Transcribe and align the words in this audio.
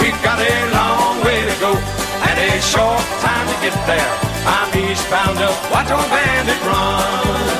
We've 0.00 0.22
got 0.22 0.38
a 0.40 0.56
long 0.72 1.24
way 1.24 1.40
to 1.44 1.56
go 1.60 1.72
and 1.74 2.36
a 2.38 2.60
short 2.62 3.02
time 3.20 3.46
to 3.48 3.56
get 3.60 3.76
there. 3.86 4.12
I'm 4.46 4.70
eastbound 4.78 5.38
up, 5.38 5.70
watch 5.70 5.90
our 5.90 6.08
bandit 6.08 6.60
run. 6.64 7.52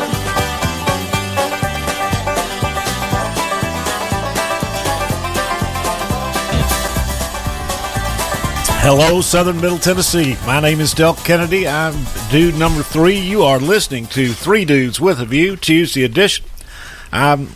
Hello, 8.85 9.21
Southern 9.21 9.61
Middle 9.61 9.79
Tennessee. 9.79 10.37
My 10.45 10.59
name 10.59 10.81
is 10.81 10.93
Delk 10.93 11.25
Kennedy. 11.25 11.69
I'm 11.69 11.95
dude 12.33 12.57
number 12.57 12.83
three. 12.83 13.17
You 13.17 13.45
are 13.45 13.61
listening 13.61 14.09
to 14.09 14.33
Three 14.33 14.65
Dudes 14.65 15.01
with 15.01 15.21
a 15.21 15.25
View, 15.25 15.57
Tuesday 15.57 16.03
edition. 16.03 16.45
I'm 17.13 17.51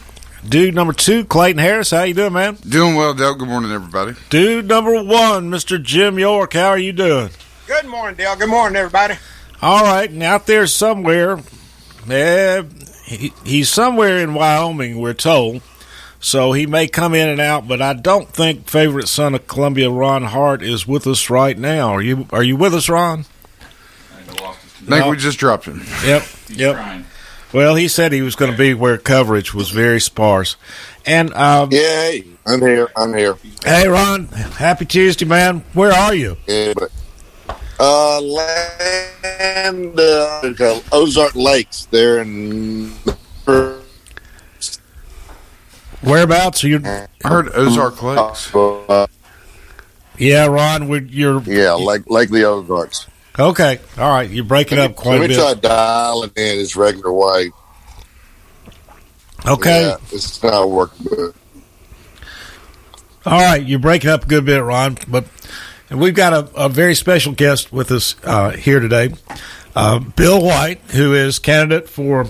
dude 0.48 0.74
number 0.74 0.92
two, 0.92 1.24
Clayton 1.24 1.58
Harris. 1.58 1.90
How 1.90 2.02
you 2.02 2.14
doing, 2.14 2.32
man? 2.32 2.56
Doing 2.68 2.94
well, 2.94 3.14
Delk. 3.14 3.38
Good 3.38 3.48
morning, 3.48 3.72
everybody. 3.72 4.14
Dude 4.30 4.66
number 4.66 4.92
one, 5.02 5.50
Mr. 5.50 5.82
Jim 5.82 6.18
York. 6.18 6.52
How 6.54 6.68
are 6.68 6.78
you 6.78 6.92
doing? 6.92 7.30
Good 7.66 7.86
morning, 7.86 8.16
Dale. 8.16 8.36
Good 8.36 8.48
morning, 8.48 8.76
everybody. 8.76 9.14
All 9.62 9.82
right, 9.84 10.08
and 10.10 10.22
out 10.22 10.46
there 10.46 10.66
somewhere, 10.66 11.40
eh, 12.10 12.62
he, 13.04 13.32
he's 13.44 13.70
somewhere 13.70 14.18
in 14.18 14.34
Wyoming, 14.34 14.98
we're 15.00 15.14
told. 15.14 15.62
So 16.20 16.52
he 16.52 16.66
may 16.66 16.88
come 16.88 17.14
in 17.14 17.28
and 17.28 17.40
out, 17.40 17.68
but 17.68 17.80
I 17.80 17.92
don't 17.92 18.28
think 18.28 18.68
favorite 18.68 19.06
son 19.08 19.34
of 19.34 19.46
Columbia, 19.46 19.90
Ron 19.90 20.24
Hart, 20.24 20.62
is 20.62 20.86
with 20.86 21.06
us 21.06 21.30
right 21.30 21.56
now. 21.56 21.90
Are 21.90 22.02
you? 22.02 22.26
Are 22.32 22.42
you 22.42 22.56
with 22.56 22.74
us, 22.74 22.88
Ron? 22.88 23.26
I 24.20 24.24
think 24.24 24.88
No. 24.88 25.10
we 25.10 25.16
just 25.16 25.38
dropped 25.38 25.66
him. 25.66 25.82
Yep. 26.04 26.22
yep. 26.48 27.04
Well, 27.56 27.74
he 27.74 27.88
said 27.88 28.12
he 28.12 28.20
was 28.20 28.36
going 28.36 28.52
to 28.52 28.58
be 28.58 28.74
where 28.74 28.98
coverage 28.98 29.54
was 29.54 29.70
very 29.70 29.98
sparse. 29.98 30.56
And 31.06 31.32
um, 31.32 31.70
Yeah, 31.72 32.18
I'm 32.44 32.60
here. 32.60 32.90
I'm 32.94 33.14
here. 33.14 33.38
hey, 33.64 33.88
Ron, 33.88 34.26
happy 34.26 34.84
Tuesday, 34.84 35.24
man. 35.24 35.64
Where 35.72 35.90
are 35.90 36.14
you? 36.14 36.36
Yeah, 36.46 36.74
but 36.76 36.92
uh, 37.80 38.20
land 38.20 39.98
uh, 39.98 40.80
Ozark 40.92 41.34
Lakes. 41.34 41.86
There 41.86 42.18
in 42.20 42.92
Whereabouts? 46.02 46.62
Are 46.62 46.68
you? 46.68 46.82
I 46.84 47.08
heard 47.24 47.48
Ozark 47.54 48.02
Lakes. 48.02 48.54
uh, 48.54 49.06
Yeah, 50.18 50.44
Ron. 50.44 51.08
You're 51.08 51.40
yeah, 51.44 51.72
like 51.72 52.02
like 52.10 52.28
the 52.28 52.44
Ozarks. 52.44 53.06
Okay. 53.38 53.80
All 53.98 54.10
right, 54.10 54.28
you're 54.28 54.44
breaking 54.44 54.78
up 54.78 54.96
quite 54.96 55.16
a 55.16 55.20
Let 55.20 55.30
me 55.30 55.36
bit. 55.36 55.42
try 55.42 55.54
dialing 55.54 56.30
in 56.36 56.58
his 56.58 56.76
regular 56.76 57.12
way. 57.12 57.50
Okay. 59.46 59.82
Yeah, 59.82 59.96
it's 60.10 60.42
not 60.42 60.68
working 60.70 61.06
good. 61.06 61.34
All 63.24 63.40
right, 63.40 63.64
you're 63.64 63.78
breaking 63.78 64.10
up 64.10 64.24
a 64.24 64.26
good 64.26 64.44
bit, 64.44 64.62
Ron. 64.62 64.98
But 65.08 65.26
and 65.90 66.00
we've 66.00 66.14
got 66.14 66.32
a, 66.32 66.64
a 66.64 66.68
very 66.68 66.94
special 66.94 67.32
guest 67.32 67.72
with 67.72 67.90
us 67.90 68.16
uh, 68.24 68.50
here 68.50 68.80
today, 68.80 69.14
uh, 69.74 69.98
Bill 69.98 70.42
White, 70.42 70.80
who 70.92 71.14
is 71.14 71.38
candidate 71.38 71.88
for 71.88 72.26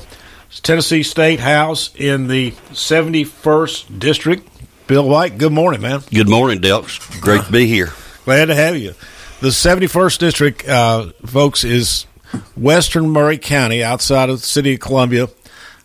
Tennessee 0.63 1.03
State 1.03 1.41
House 1.41 1.95
in 1.95 2.29
the 2.29 2.51
71st 2.73 3.99
District. 3.99 4.49
Bill 4.87 5.09
White, 5.09 5.39
good 5.39 5.53
morning, 5.53 5.81
man. 5.81 6.01
Good 6.13 6.29
morning, 6.29 6.61
Delks. 6.61 7.21
Great 7.21 7.45
to 7.45 7.53
be 7.53 7.67
here. 7.67 7.93
Glad 8.25 8.47
to 8.47 8.55
have 8.55 8.77
you. 8.77 8.95
The 9.39 9.49
71st 9.49 10.19
District, 10.19 10.67
uh, 10.67 11.13
folks, 11.27 11.63
is 11.63 12.07
western 12.57 13.11
Maury 13.11 13.37
County, 13.37 13.85
outside 13.85 14.31
of 14.31 14.41
the 14.41 14.47
city 14.47 14.75
of 14.75 14.81
Columbia, 14.81 15.29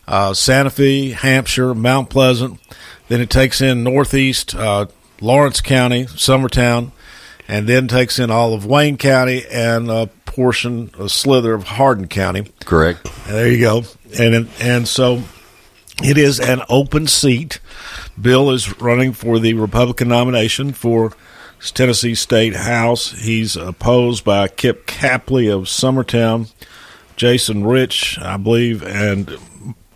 uh, 0.08 0.32
Santa 0.32 0.70
Fe, 0.70 1.10
Hampshire, 1.10 1.74
Mount 1.74 2.08
Pleasant. 2.08 2.58
Then 3.08 3.20
it 3.20 3.28
takes 3.28 3.60
in 3.60 3.84
northeast 3.84 4.54
uh, 4.54 4.86
Lawrence 5.20 5.60
County, 5.60 6.06
Summertown, 6.06 6.92
and 7.46 7.68
then 7.68 7.88
takes 7.88 8.18
in 8.18 8.30
all 8.30 8.54
of 8.54 8.64
Wayne 8.64 8.96
County 8.96 9.44
and 9.50 9.90
a 9.90 10.06
portion, 10.24 10.90
a 10.98 11.10
slither 11.10 11.52
of 11.52 11.64
Hardin 11.64 12.08
County. 12.08 12.50
Correct. 12.64 13.06
There 13.26 13.50
you 13.50 13.60
go. 13.60 13.82
And 14.18 14.48
and 14.60 14.88
so 14.88 15.24
it 16.02 16.16
is 16.16 16.40
an 16.40 16.62
open 16.70 17.06
seat. 17.06 17.60
Bill 18.18 18.50
is 18.50 18.80
running 18.80 19.12
for 19.12 19.38
the 19.38 19.52
Republican 19.52 20.08
nomination 20.08 20.72
for 20.72 21.12
Tennessee 21.70 22.14
State 22.14 22.56
House. 22.56 23.12
He's 23.12 23.56
opposed 23.56 24.24
by 24.24 24.48
Kip 24.48 24.86
Capley 24.86 25.52
of 25.52 25.64
Summertown, 25.64 26.52
Jason 27.16 27.64
Rich, 27.64 28.18
I 28.20 28.36
believe, 28.36 28.82
and 28.82 29.38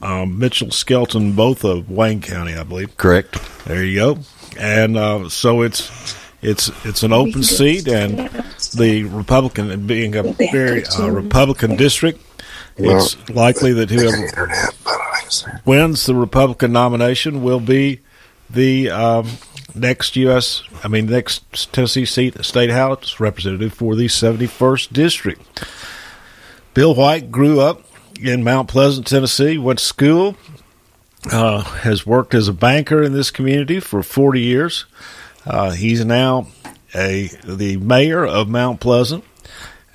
um, 0.00 0.38
Mitchell 0.38 0.71
Skelton, 0.71 1.32
both 1.32 1.65
of 1.65 1.91
Wayne 1.91 2.21
County, 2.21 2.54
I 2.54 2.62
believe. 2.62 2.97
Correct. 2.97 3.38
There 3.65 3.84
you 3.84 3.99
go. 3.99 4.19
And 4.59 4.97
uh, 4.97 5.28
so 5.28 5.62
it's 5.62 6.16
it's 6.43 6.71
it's 6.84 7.03
an 7.03 7.12
open 7.12 7.43
seat, 7.43 7.88
and 7.88 8.31
the 8.75 9.04
Republican 9.04 9.87
being 9.87 10.15
a 10.15 10.22
very 10.22 10.84
uh, 10.87 11.10
Republican 11.10 11.77
district, 11.77 12.21
it's 12.77 13.28
likely 13.28 13.72
that 13.72 13.91
whoever 13.91 14.16
Internet, 14.16 14.77
but 14.84 14.94
I 14.94 15.21
can 15.21 15.31
see. 15.31 15.50
wins 15.65 16.06
the 16.06 16.15
Republican 16.15 16.72
nomination 16.72 17.43
will 17.43 17.60
be 17.60 18.00
the 18.48 18.91
um, 18.91 19.28
next 19.77 20.17
U.S. 20.17 20.63
I 20.83 20.89
mean 20.89 21.07
next 21.07 21.73
Tennessee 21.73 22.05
seat 22.05 22.45
state 22.45 22.71
house 22.71 23.21
representative 23.21 23.75
for 23.75 23.95
the 23.95 24.07
71st 24.07 24.93
district. 24.93 25.65
Bill 26.75 26.95
White 26.95 27.31
grew 27.31 27.61
up 27.61 27.83
in 28.21 28.45
Mount 28.45 28.69
Pleasant, 28.69 29.07
Tennessee. 29.07 29.59
Went 29.59 29.79
to 29.79 29.85
school. 29.85 30.37
Uh, 31.33 31.63
has 31.63 32.07
worked 32.07 32.35
as 32.35 32.47
a 32.47 32.53
banker 32.53 33.03
in 33.03 33.13
this 33.13 33.33
community 33.33 33.81
for 33.81 34.01
40 34.01 34.41
years. 34.41 34.85
Uh, 35.45 35.71
he's 35.71 36.05
now 36.05 36.47
a 36.95 37.29
the 37.45 37.77
mayor 37.79 38.25
of 38.25 38.49
Mount 38.49 38.81
Pleasant, 38.81 39.25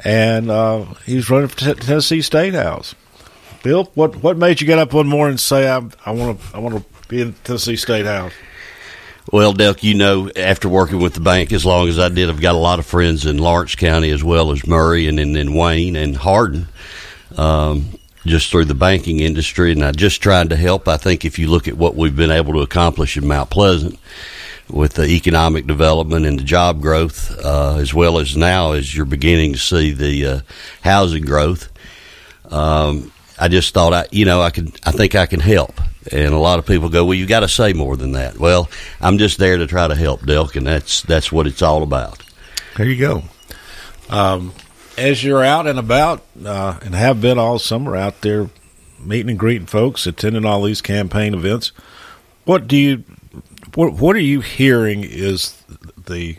and 0.03 0.49
uh, 0.49 0.85
he's 1.05 1.29
running 1.29 1.47
for 1.47 1.57
T- 1.57 1.73
Tennessee 1.73 2.21
State 2.21 2.53
House. 2.53 2.95
Bill, 3.63 3.91
what 3.93 4.23
what 4.23 4.37
made 4.37 4.59
you 4.59 4.67
get 4.67 4.79
up 4.79 4.93
one 4.93 5.07
morning 5.07 5.33
and 5.33 5.39
say 5.39 5.69
I 5.69 5.81
I 6.05 6.11
want 6.11 6.39
to 6.39 6.55
I 6.55 6.59
want 6.59 6.75
to 6.77 7.07
be 7.07 7.21
in 7.21 7.33
Tennessee 7.43 7.75
State 7.75 8.05
House? 8.05 8.33
Well, 9.31 9.53
Delk, 9.53 9.81
you 9.81 9.93
know, 9.93 10.29
after 10.35 10.67
working 10.67 10.99
with 10.99 11.13
the 11.13 11.21
bank 11.21 11.53
as 11.53 11.65
long 11.65 11.87
as 11.87 11.97
I 11.97 12.09
did, 12.09 12.29
I've 12.29 12.41
got 12.41 12.53
a 12.53 12.57
lot 12.57 12.79
of 12.79 12.85
friends 12.85 13.25
in 13.25 13.37
Lawrence 13.37 13.75
County 13.75 14.09
as 14.09 14.21
well 14.21 14.51
as 14.51 14.67
Maury 14.67 15.07
and 15.07 15.17
in 15.21 15.53
Wayne 15.53 15.95
and 15.95 16.17
Hardin, 16.17 16.67
um, 17.37 17.97
just 18.25 18.51
through 18.51 18.65
the 18.65 18.73
banking 18.73 19.21
industry. 19.21 19.71
And 19.71 19.85
I 19.85 19.93
just 19.93 20.21
tried 20.21 20.49
to 20.49 20.57
help. 20.57 20.85
I 20.89 20.97
think 20.97 21.23
if 21.23 21.39
you 21.39 21.47
look 21.47 21.69
at 21.69 21.77
what 21.77 21.95
we've 21.95 22.15
been 22.15 22.29
able 22.29 22.51
to 22.55 22.59
accomplish 22.59 23.15
in 23.15 23.25
Mount 23.25 23.49
Pleasant 23.49 23.97
with 24.69 24.95
the 24.95 25.05
economic 25.05 25.65
development 25.65 26.25
and 26.25 26.37
the 26.37 26.43
job 26.43 26.81
growth, 26.81 27.33
uh, 27.41 27.77
as 27.77 27.93
well 27.93 28.17
as 28.17 28.35
now 28.35 28.73
as 28.73 28.93
you're 28.93 29.05
beginning 29.05 29.53
to 29.53 29.59
see 29.59 29.93
the 29.93 30.25
uh, 30.25 30.39
housing 30.81 31.23
growth, 31.23 31.71
um, 32.51 33.13
I 33.39 33.47
just 33.47 33.73
thought 33.73 33.93
I, 33.93 34.07
you 34.11 34.25
know, 34.25 34.41
I 34.41 34.49
could, 34.49 34.77
I 34.85 34.91
think 34.91 35.15
I 35.15 35.25
can 35.25 35.39
help. 35.39 35.79
And 36.11 36.33
a 36.33 36.37
lot 36.37 36.57
of 36.57 36.65
people 36.65 36.89
go, 36.89 37.05
well, 37.05 37.13
you 37.13 37.27
got 37.27 37.41
to 37.41 37.47
say 37.47 37.73
more 37.73 37.95
than 37.95 38.13
that. 38.13 38.37
Well, 38.37 38.69
I'm 38.99 39.17
just 39.17 39.37
there 39.37 39.57
to 39.57 39.67
try 39.67 39.87
to 39.87 39.95
help, 39.95 40.21
Delk, 40.21 40.55
and 40.55 40.65
that's 40.65 41.01
that's 41.03 41.31
what 41.31 41.45
it's 41.45 41.61
all 41.61 41.83
about. 41.83 42.23
There 42.75 42.87
you 42.87 42.97
go. 42.97 43.23
Um, 44.09 44.53
as 44.97 45.23
you're 45.23 45.43
out 45.43 45.67
and 45.67 45.77
about, 45.77 46.23
uh, 46.43 46.79
and 46.81 46.95
have 46.95 47.21
been 47.21 47.37
all 47.37 47.59
summer 47.59 47.95
out 47.95 48.21
there 48.21 48.49
meeting 48.99 49.31
and 49.31 49.39
greeting 49.39 49.67
folks, 49.67 50.07
attending 50.07 50.45
all 50.45 50.63
these 50.63 50.81
campaign 50.81 51.33
events, 51.33 51.71
what 52.45 52.67
do 52.67 52.77
you, 52.77 53.03
what 53.75 53.93
what 53.93 54.15
are 54.15 54.19
you 54.19 54.41
hearing 54.41 55.03
is 55.03 55.63
the 56.05 56.37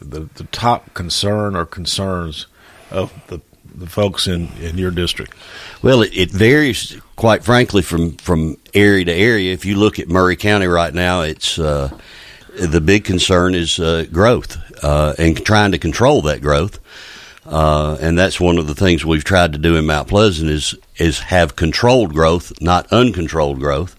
the, 0.00 0.28
the 0.34 0.44
top 0.44 0.92
concern 0.94 1.56
or 1.56 1.64
concerns 1.64 2.46
of 2.90 3.12
the 3.28 3.40
the 3.74 3.86
folks 3.86 4.26
in, 4.26 4.48
in 4.60 4.78
your 4.78 4.90
district? 4.90 5.34
Well, 5.82 6.02
it, 6.02 6.16
it 6.16 6.30
varies, 6.30 7.00
quite 7.16 7.44
frankly, 7.44 7.82
from, 7.82 8.12
from 8.16 8.56
area 8.74 9.04
to 9.04 9.12
area. 9.12 9.52
If 9.52 9.64
you 9.64 9.76
look 9.76 9.98
at 9.98 10.08
Maury 10.08 10.36
County 10.36 10.66
right 10.66 10.94
now, 10.94 11.22
it's 11.22 11.58
uh, 11.58 11.90
the 12.58 12.80
big 12.80 13.04
concern 13.04 13.54
is 13.54 13.78
uh, 13.78 14.06
growth 14.12 14.56
uh, 14.84 15.14
and 15.18 15.44
trying 15.44 15.72
to 15.72 15.78
control 15.78 16.22
that 16.22 16.40
growth. 16.40 16.78
Uh, 17.44 17.96
and 18.00 18.16
that's 18.16 18.38
one 18.38 18.56
of 18.56 18.68
the 18.68 18.74
things 18.74 19.04
we've 19.04 19.24
tried 19.24 19.52
to 19.52 19.58
do 19.58 19.76
in 19.76 19.84
Mount 19.84 20.06
Pleasant 20.06 20.48
is 20.48 20.76
is 20.96 21.18
have 21.18 21.56
controlled 21.56 22.12
growth, 22.12 22.52
not 22.60 22.86
uncontrolled 22.92 23.58
growth. 23.58 23.96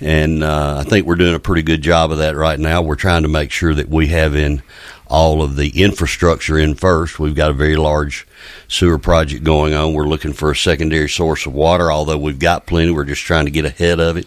and 0.00 0.42
uh, 0.42 0.78
I 0.78 0.88
think 0.88 1.06
we're 1.06 1.16
doing 1.16 1.34
a 1.34 1.40
pretty 1.40 1.62
good 1.62 1.82
job 1.82 2.12
of 2.12 2.18
that 2.18 2.36
right 2.36 2.58
now. 2.58 2.82
We're 2.82 2.94
trying 2.96 3.22
to 3.22 3.28
make 3.28 3.50
sure 3.50 3.74
that 3.74 3.88
we 3.88 4.08
have 4.08 4.34
in 4.34 4.62
all 5.08 5.42
of 5.42 5.56
the 5.56 5.82
infrastructure 5.82 6.58
in 6.58 6.74
first. 6.74 7.18
We've 7.18 7.34
got 7.34 7.50
a 7.50 7.54
very 7.54 7.76
large 7.76 8.26
sewer 8.68 8.98
project 8.98 9.44
going 9.44 9.74
on. 9.74 9.94
We're 9.94 10.08
looking 10.08 10.32
for 10.32 10.50
a 10.50 10.56
secondary 10.56 11.08
source 11.08 11.46
of 11.46 11.54
water, 11.54 11.90
although 11.90 12.18
we've 12.18 12.38
got 12.38 12.66
plenty. 12.66 12.92
We're 12.92 13.04
just 13.04 13.22
trying 13.22 13.46
to 13.46 13.50
get 13.50 13.64
ahead 13.64 14.00
of 14.00 14.16
it. 14.16 14.26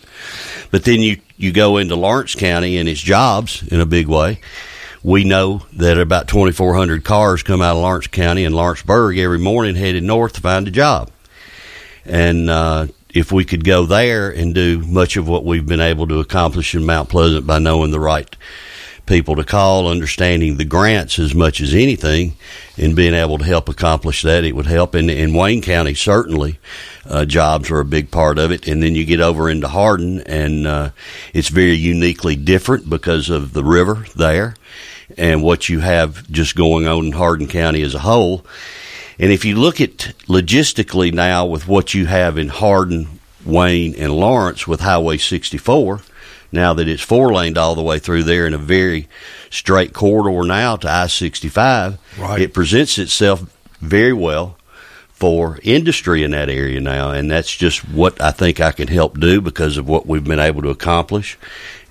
But 0.71 0.83
then 0.83 1.01
you, 1.01 1.19
you 1.37 1.51
go 1.51 1.77
into 1.77 1.95
Lawrence 1.95 2.35
County 2.35 2.77
and 2.77 2.89
its 2.89 3.01
jobs 3.01 3.63
in 3.67 3.79
a 3.79 3.85
big 3.85 4.07
way. 4.07 4.39
We 5.03 5.23
know 5.23 5.63
that 5.73 5.97
about 5.97 6.27
2,400 6.27 7.03
cars 7.03 7.41
come 7.41 7.61
out 7.61 7.75
of 7.75 7.81
Lawrence 7.81 8.07
County 8.07 8.45
and 8.45 8.53
Lawrenceburg 8.53 9.17
every 9.17 9.39
morning 9.39 9.75
headed 9.75 10.03
north 10.03 10.33
to 10.33 10.41
find 10.41 10.67
a 10.67 10.71
job. 10.71 11.09
And 12.05 12.49
uh, 12.49 12.87
if 13.09 13.31
we 13.31 13.43
could 13.43 13.63
go 13.63 13.85
there 13.85 14.29
and 14.29 14.53
do 14.53 14.79
much 14.79 15.17
of 15.17 15.27
what 15.27 15.43
we've 15.43 15.65
been 15.65 15.81
able 15.81 16.07
to 16.07 16.19
accomplish 16.19 16.75
in 16.75 16.85
Mount 16.85 17.09
Pleasant 17.09 17.47
by 17.47 17.59
knowing 17.59 17.91
the 17.91 17.99
right 17.99 18.35
people 19.05 19.35
to 19.35 19.43
call, 19.43 19.87
understanding 19.87 20.57
the 20.57 20.65
grants 20.65 21.19
as 21.19 21.35
much 21.35 21.59
as 21.61 21.73
anything, 21.73 22.35
and 22.77 22.95
being 22.95 23.13
able 23.13 23.37
to 23.37 23.43
help 23.43 23.67
accomplish 23.67 24.21
that, 24.21 24.43
it 24.43 24.55
would 24.55 24.67
help. 24.67 24.95
And 24.95 25.09
in 25.09 25.33
Wayne 25.33 25.61
County, 25.61 25.93
certainly, 25.93 26.59
uh, 27.05 27.25
jobs 27.25 27.69
are 27.69 27.79
a 27.79 27.85
big 27.85 28.11
part 28.11 28.37
of 28.39 28.51
it. 28.51 28.67
And 28.67 28.81
then 28.81 28.95
you 28.95 29.05
get 29.05 29.19
over 29.19 29.49
into 29.49 29.67
Hardin, 29.67 30.21
and 30.21 30.67
uh, 30.67 30.91
it's 31.33 31.49
very 31.49 31.73
uniquely 31.73 32.35
different 32.35 32.89
because 32.89 33.29
of 33.29 33.53
the 33.53 33.63
river 33.63 34.05
there 34.15 34.55
and 35.17 35.43
what 35.43 35.69
you 35.69 35.79
have 35.79 36.29
just 36.31 36.55
going 36.55 36.87
on 36.87 37.07
in 37.07 37.11
Hardin 37.11 37.47
County 37.47 37.81
as 37.81 37.95
a 37.95 37.99
whole. 37.99 38.45
And 39.19 39.31
if 39.31 39.45
you 39.45 39.55
look 39.55 39.81
at 39.81 40.13
logistically 40.27 41.13
now 41.13 41.45
with 41.45 41.67
what 41.67 41.93
you 41.93 42.05
have 42.05 42.37
in 42.37 42.47
Hardin, 42.49 43.19
Wayne, 43.45 43.93
and 43.95 44.15
Lawrence 44.15 44.67
with 44.67 44.79
Highway 44.79 45.17
64, 45.17 46.01
now 46.51 46.73
that 46.73 46.87
it's 46.87 47.01
four 47.01 47.33
laned 47.33 47.57
all 47.57 47.75
the 47.75 47.81
way 47.81 47.99
through 47.99 48.23
there 48.23 48.45
in 48.47 48.53
a 48.53 48.57
very 48.57 49.07
straight 49.49 49.93
corridor 49.93 50.43
now 50.47 50.75
to 50.77 50.89
I 50.89 51.07
65, 51.07 51.97
Right. 52.19 52.41
it 52.41 52.53
presents 52.53 52.97
itself 52.97 53.43
very 53.79 54.13
well 54.13 54.57
for 55.09 55.59
industry 55.63 56.23
in 56.23 56.31
that 56.31 56.49
area 56.49 56.79
now. 56.79 57.11
And 57.11 57.29
that's 57.29 57.55
just 57.55 57.87
what 57.87 58.19
I 58.21 58.31
think 58.31 58.59
I 58.59 58.71
can 58.71 58.87
help 58.87 59.19
do 59.19 59.39
because 59.41 59.77
of 59.77 59.87
what 59.87 60.07
we've 60.07 60.23
been 60.23 60.39
able 60.39 60.61
to 60.63 60.69
accomplish 60.69 61.37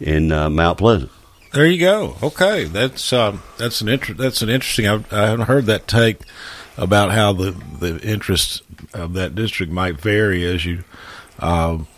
in 0.01 0.33
uh, 0.33 0.51
Mount 0.51 0.79
Pleasant. 0.79 1.11
There 1.53 1.67
you 1.67 1.81
go. 1.81 2.17
Okay, 2.23 2.65
that's 2.65 3.13
um, 3.13 3.43
that's 3.59 3.81
an 3.81 3.89
inter- 3.89 4.15
that's 4.15 4.41
an 4.41 4.49
interesting. 4.49 4.87
I, 4.87 5.03
I 5.11 5.27
haven't 5.27 5.47
heard 5.47 5.67
that 5.67 5.89
take 5.89 6.19
about 6.77 7.11
how 7.11 7.33
the 7.33 7.51
the 7.81 7.99
interest 8.03 8.63
of 8.95 9.15
that 9.15 9.35
district 9.35 9.73
might 9.73 10.01
vary 10.01 10.45
as 10.47 10.65
you 10.65 10.85
um, 11.41 11.89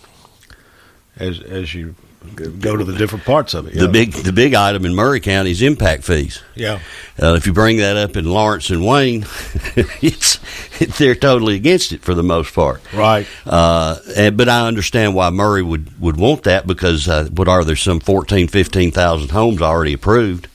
as 1.19 1.41
as 1.41 1.75
you 1.75 1.95
go 2.35 2.77
to 2.77 2.85
the 2.85 2.97
different 2.97 3.25
parts 3.25 3.55
of 3.55 3.67
it. 3.67 3.75
The 3.75 3.89
big 3.89 4.13
the 4.13 4.33
big 4.33 4.55
item 4.55 4.85
in 4.85 4.95
Maury 4.95 5.21
County 5.21 5.51
is 5.51 5.63
impact 5.63 6.05
fees. 6.05 6.43
yeah. 6.55 6.81
Uh, 7.23 7.35
if 7.35 7.47
you 7.47 7.53
bring 7.53 7.77
that 7.77 7.97
up 7.97 8.17
in 8.17 8.25
Lawrence 8.25 8.71
and 8.71 8.85
Wayne, 8.87 9.27
it's 10.01 10.39
they're 10.99 11.15
totally 11.15 11.57
against 11.57 11.93
it 11.93 12.03
for 12.03 12.15
the 12.15 12.23
most 12.23 12.55
part. 12.55 12.81
Right. 12.93 13.27
Uh, 13.45 13.99
and, 14.17 14.37
but 14.37 14.49
I 14.49 14.67
understand 14.67 15.15
why 15.15 15.31
Maury 15.31 15.63
would, 15.63 16.01
would 16.01 16.17
want 16.17 16.45
that 16.45 16.67
because 16.67 17.09
uh, 17.09 17.29
what 17.33 17.49
are 17.49 17.65
there 17.65 17.77
some 17.77 18.01
14, 18.01 18.49
15,000 18.49 19.31
homes 19.31 19.61
already 19.61 19.93
approved? 19.93 20.49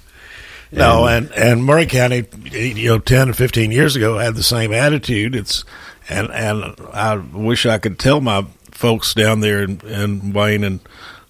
No, 0.72 1.08
and 1.08 1.32
and 1.32 1.64
Maury 1.64 1.86
County, 1.86 2.26
you 2.52 2.90
know, 2.90 3.00
ten 3.00 3.30
or 3.30 3.34
fifteen 3.34 3.72
years 3.72 3.96
ago 3.96 4.18
had 4.18 4.36
the 4.36 4.44
same 4.44 4.74
attitude. 4.74 5.34
It's 5.34 5.64
and 6.10 6.30
and 6.32 6.76
I 6.92 7.16
wish 7.16 7.66
I 7.66 7.78
could 7.78 7.98
tell 7.98 8.20
my 8.20 8.46
folks 8.72 9.14
down 9.14 9.40
there 9.40 9.64
in, 9.64 9.80
in 9.82 10.34
Wayne 10.34 10.64
and 10.64 10.80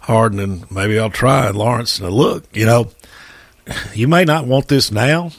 Hardin, 0.08 0.40
and 0.40 0.72
maybe 0.72 0.98
I'll 0.98 1.10
try 1.10 1.50
Lawrence. 1.50 2.00
And 2.00 2.10
look, 2.12 2.46
you 2.56 2.66
know, 2.66 2.90
you 3.94 4.08
may 4.08 4.24
not 4.26 4.48
want 4.48 4.68
this 4.70 4.92
now, 4.92 5.32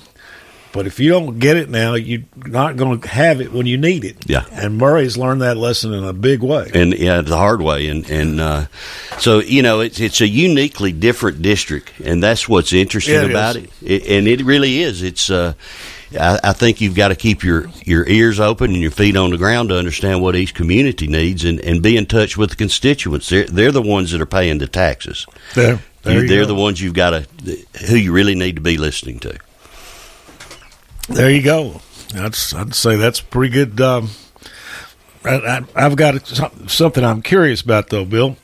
but 0.72 0.86
if 0.86 1.00
you 1.00 1.08
don't 1.10 1.38
get 1.38 1.56
it 1.56 1.70
now, 1.70 1.94
you're 1.94 2.22
not 2.36 2.76
going 2.76 3.00
to 3.00 3.08
have 3.08 3.40
it 3.40 3.52
when 3.52 3.64
you 3.66 3.78
need 3.78 4.04
it. 4.04 4.28
Yeah. 4.28 4.44
and 4.52 4.76
Maury's 4.76 5.16
learned 5.16 5.40
that 5.40 5.56
lesson 5.56 5.94
in 5.94 6.04
a 6.04 6.12
big 6.12 6.42
way. 6.42 6.70
and 6.74 6.92
yeah, 6.92 7.22
the 7.22 7.36
hard 7.38 7.62
way, 7.62 7.88
and 7.88 8.08
and 8.10 8.40
uh, 8.40 8.66
so 9.18 9.38
you 9.40 9.62
know 9.62 9.80
it's 9.80 9.98
it's 9.98 10.20
a 10.20 10.28
uniquely 10.28 10.92
different 10.92 11.40
district, 11.40 11.98
and 12.04 12.22
that's 12.22 12.46
what's 12.48 12.72
interesting 12.74 13.14
Yeah, 13.14 13.24
it 13.24 13.30
about 13.30 13.56
it. 13.56 13.70
it. 13.82 14.06
And 14.06 14.28
it 14.28 14.44
really 14.44 14.80
is. 14.82 15.02
It's 15.02 15.30
uh, 15.30 15.54
I, 16.18 16.38
I 16.42 16.52
think 16.52 16.80
you've 16.80 16.94
got 16.94 17.08
to 17.08 17.14
keep 17.16 17.42
your 17.42 17.68
your 17.84 18.06
ears 18.08 18.38
open 18.40 18.72
and 18.72 18.80
your 18.80 18.90
feet 18.90 19.16
on 19.16 19.30
the 19.30 19.36
ground 19.38 19.68
to 19.70 19.78
understand 19.78 20.22
what 20.22 20.36
each 20.36 20.54
community 20.54 21.06
needs, 21.06 21.44
and, 21.44 21.60
and 21.60 21.82
be 21.82 21.96
in 21.96 22.06
touch 22.06 22.36
with 22.36 22.50
the 22.50 22.56
constituents. 22.56 23.28
They're 23.28 23.46
they're 23.46 23.72
the 23.72 23.82
ones 23.82 24.12
that 24.12 24.20
are 24.20 24.26
paying 24.26 24.58
the 24.58 24.66
taxes. 24.66 25.26
There, 25.54 25.80
there 26.02 26.22
You- 26.22 26.28
they're 26.28 26.42
go. 26.42 26.48
the 26.48 26.54
ones 26.54 26.80
you've 26.80 26.94
got 26.94 27.10
to 27.10 27.26
who 27.88 27.96
you 27.96 28.12
really 28.12 28.34
need 28.34 28.56
to 28.56 28.62
be 28.62 28.78
listening 28.78 29.18
to. 29.20 29.38
There 31.08 31.30
you 31.30 31.42
go. 31.42 31.80
That's 32.12 32.54
I'd 32.54 32.74
say 32.74 32.96
that's 32.96 33.20
pretty 33.20 33.52
good. 33.52 33.80
Um, 33.80 34.10
I, 35.24 35.62
I've 35.74 35.96
got 35.96 36.26
something 36.70 37.04
I'm 37.04 37.22
curious 37.22 37.60
about 37.60 37.90
though, 37.90 38.04
Bill. 38.04 38.36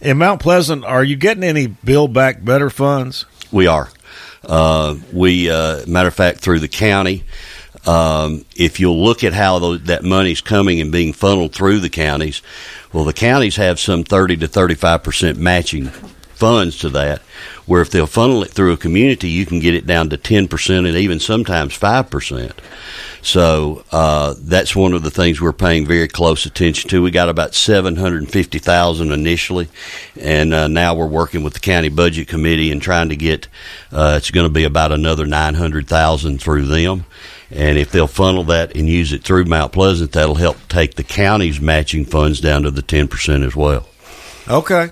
In 0.00 0.18
Mount 0.18 0.42
Pleasant, 0.42 0.84
are 0.84 1.02
you 1.02 1.16
getting 1.16 1.42
any 1.44 1.66
Build 1.66 2.12
Back 2.12 2.44
Better 2.44 2.68
funds? 2.68 3.24
We 3.50 3.66
are. 3.66 3.88
Uh, 4.46 4.96
we, 5.12 5.50
uh, 5.50 5.84
matter 5.86 6.08
of 6.08 6.14
fact, 6.14 6.38
through 6.40 6.60
the 6.60 6.68
county, 6.68 7.24
um, 7.86 8.44
if 8.56 8.80
you'll 8.80 9.02
look 9.02 9.22
at 9.24 9.32
how 9.32 9.58
tho- 9.58 9.76
that 9.78 10.04
money's 10.04 10.40
coming 10.40 10.80
and 10.80 10.90
being 10.92 11.12
funneled 11.12 11.52
through 11.52 11.80
the 11.80 11.88
counties, 11.90 12.42
well, 12.92 13.04
the 13.04 13.12
counties 13.12 13.56
have 13.56 13.78
some 13.78 14.04
30 14.04 14.36
to 14.38 14.48
35 14.48 15.02
percent 15.02 15.38
matching 15.38 15.86
funds 16.34 16.78
to 16.78 16.88
that, 16.90 17.22
where 17.66 17.82
if 17.82 17.90
they'll 17.90 18.06
funnel 18.06 18.42
it 18.42 18.50
through 18.50 18.72
a 18.72 18.76
community, 18.76 19.28
you 19.28 19.44
can 19.44 19.60
get 19.60 19.74
it 19.74 19.86
down 19.86 20.08
to 20.10 20.16
10 20.16 20.48
percent 20.48 20.86
and 20.86 20.96
even 20.96 21.20
sometimes 21.20 21.74
5 21.74 22.10
percent. 22.10 22.60
So 23.26 23.84
uh, 23.90 24.34
that's 24.38 24.76
one 24.76 24.92
of 24.92 25.02
the 25.02 25.10
things 25.10 25.40
we're 25.40 25.52
paying 25.52 25.84
very 25.84 26.06
close 26.06 26.46
attention 26.46 26.88
to. 26.90 27.02
We 27.02 27.10
got 27.10 27.28
about 27.28 27.56
seven 27.56 27.96
hundred 27.96 28.18
and 28.18 28.30
fifty 28.30 28.60
thousand 28.60 29.10
initially, 29.10 29.68
and 30.14 30.54
uh, 30.54 30.68
now 30.68 30.94
we're 30.94 31.08
working 31.08 31.42
with 31.42 31.54
the 31.54 31.58
county 31.58 31.88
budget 31.88 32.28
committee 32.28 32.70
and 32.70 32.80
trying 32.80 33.08
to 33.08 33.16
get. 33.16 33.48
Uh, 33.90 34.14
it's 34.16 34.30
going 34.30 34.46
to 34.46 34.52
be 34.52 34.62
about 34.62 34.92
another 34.92 35.26
nine 35.26 35.54
hundred 35.54 35.88
thousand 35.88 36.40
through 36.40 36.66
them, 36.66 37.04
and 37.50 37.76
if 37.76 37.90
they'll 37.90 38.06
funnel 38.06 38.44
that 38.44 38.76
and 38.76 38.88
use 38.88 39.12
it 39.12 39.24
through 39.24 39.46
Mount 39.46 39.72
Pleasant, 39.72 40.12
that'll 40.12 40.36
help 40.36 40.58
take 40.68 40.94
the 40.94 41.02
county's 41.02 41.60
matching 41.60 42.04
funds 42.04 42.40
down 42.40 42.62
to 42.62 42.70
the 42.70 42.80
ten 42.80 43.08
percent 43.08 43.42
as 43.42 43.56
well. 43.56 43.88
Okay. 44.48 44.90